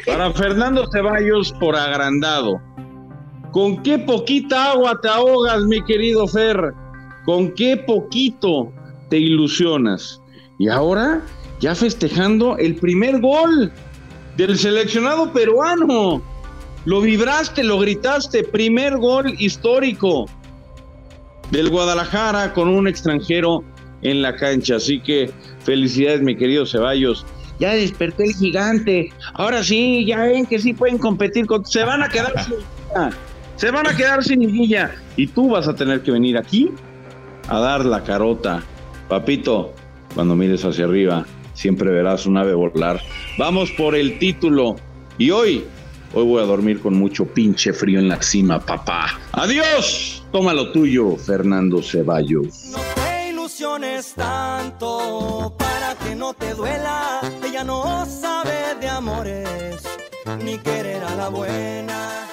Para 0.05 0.33
Fernando 0.33 0.87
Ceballos 0.93 1.53
por 1.59 1.75
agrandado. 1.75 2.61
¿Con 3.53 3.83
qué 3.83 3.99
poquita 3.99 4.73
agua 4.73 5.01
te 5.01 5.09
ahogas, 5.09 5.63
mi 5.63 5.83
querido 5.85 6.29
Fer? 6.29 6.75
¿Con 7.25 7.53
qué 7.55 7.77
poquito 7.77 8.73
te 9.09 9.19
ilusionas? 9.19 10.21
Y 10.59 10.69
ahora, 10.69 11.23
ya 11.61 11.75
festejando 11.75 12.57
el 12.59 12.77
primer 12.77 13.21
gol 13.21 13.73
del 14.37 14.57
seleccionado 14.57 15.33
peruano. 15.33 16.23
Lo 16.85 17.01
vibraste, 17.01 17.65
lo 17.65 17.79
gritaste. 17.79 18.45
Primer 18.45 18.99
gol 18.99 19.35
histórico 19.39 20.27
del 21.51 21.69
Guadalajara 21.69 22.53
con 22.53 22.69
un 22.69 22.87
extranjero 22.87 23.65
en 24.03 24.23
la 24.23 24.37
cancha. 24.37 24.77
Así 24.77 25.01
que 25.01 25.31
felicidades, 25.65 26.23
mi 26.23 26.37
querido 26.37 26.67
Ceballos. 26.67 27.25
Ya 27.59 27.75
despertó 27.75 28.23
el 28.23 28.35
gigante. 28.35 29.13
Ahora 29.35 29.63
sí, 29.63 30.05
ya 30.07 30.23
ven 30.23 30.47
que 30.47 30.59
sí 30.59 30.73
pueden 30.73 30.99
competir 30.99 31.47
con. 31.47 31.65
Se 31.65 31.85
van 31.85 32.03
a 32.03 32.09
quedar 32.09 32.33
sin 32.45 32.57
liguilla. 32.57 33.11
Se 33.57 33.71
van 33.71 33.87
a 33.87 33.97
quedar 33.97 34.25
sin 34.25 34.41
liguilla. 34.41 34.95
Y 35.17 35.27
tú 35.27 35.51
vas 35.51 35.69
a 35.69 35.75
tener 35.75 36.03
que 36.03 36.11
venir 36.11 36.39
aquí 36.39 36.71
a 37.49 37.59
dar 37.61 37.85
la 37.85 38.03
carota. 38.03 38.63
Papito, 39.09 39.75
cuando 40.15 40.35
mires 40.35 40.65
hacia 40.65 40.85
arriba, 40.85 41.27
siempre 41.53 41.91
verás 41.91 42.25
un 42.27 42.39
ave 42.39 42.55
volar. 42.55 43.01
Vamos 43.39 43.71
por 43.73 43.95
el 43.95 44.19
título. 44.19 44.77
Y 45.19 45.31
hoy 45.31 45.65
Hoy 46.13 46.25
voy 46.25 46.43
a 46.43 46.47
dormir 46.47 46.81
con 46.81 46.95
mucho 46.95 47.25
pinche 47.25 47.73
frío 47.73 48.01
en 48.01 48.09
la 48.09 48.21
cima, 48.21 48.59
papá. 48.59 49.21
¡Adiós! 49.33 50.25
Toma 50.33 50.53
lo 50.53 50.73
tuyo, 50.73 51.17
Fernando 51.17 51.81
Ceballos. 51.83 52.73
Tanto 54.17 55.55
para 55.59 55.95
que 55.95 56.15
no 56.15 56.33
te 56.33 56.55
duela. 56.55 57.21
Ella 57.47 57.63
no 57.63 58.07
sabe 58.07 58.75
de 58.81 58.89
amores 58.89 59.83
ni 60.43 60.57
querer 60.57 61.05
a 61.05 61.15
la 61.15 61.29
buena. 61.29 62.27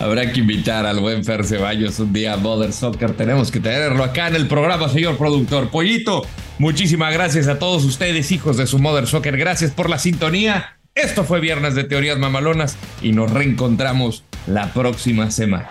Habrá 0.00 0.32
que 0.32 0.40
invitar 0.40 0.84
al 0.84 0.98
buen 0.98 1.24
Fer 1.24 1.44
Ceballos 1.44 2.00
un 2.00 2.12
día 2.12 2.32
a 2.32 2.36
Mother 2.38 2.72
Soccer. 2.72 3.16
Tenemos 3.16 3.52
que 3.52 3.60
tenerlo 3.60 4.02
acá 4.02 4.26
en 4.26 4.34
el 4.34 4.48
programa, 4.48 4.88
señor 4.88 5.16
productor. 5.16 5.70
Pollito, 5.70 6.26
muchísimas 6.58 7.12
gracias 7.12 7.46
a 7.46 7.60
todos 7.60 7.84
ustedes, 7.84 8.32
hijos 8.32 8.56
de 8.56 8.66
su 8.66 8.80
Mother 8.80 9.06
Soccer. 9.06 9.36
Gracias 9.36 9.70
por 9.70 9.88
la 9.88 10.00
sintonía. 10.00 10.76
Esto 10.96 11.22
fue 11.22 11.38
Viernes 11.38 11.76
de 11.76 11.84
Teorías 11.84 12.18
Mamalonas 12.18 12.76
y 13.00 13.12
nos 13.12 13.30
reencontramos 13.30 14.24
la 14.48 14.72
próxima 14.72 15.30
semana. 15.30 15.70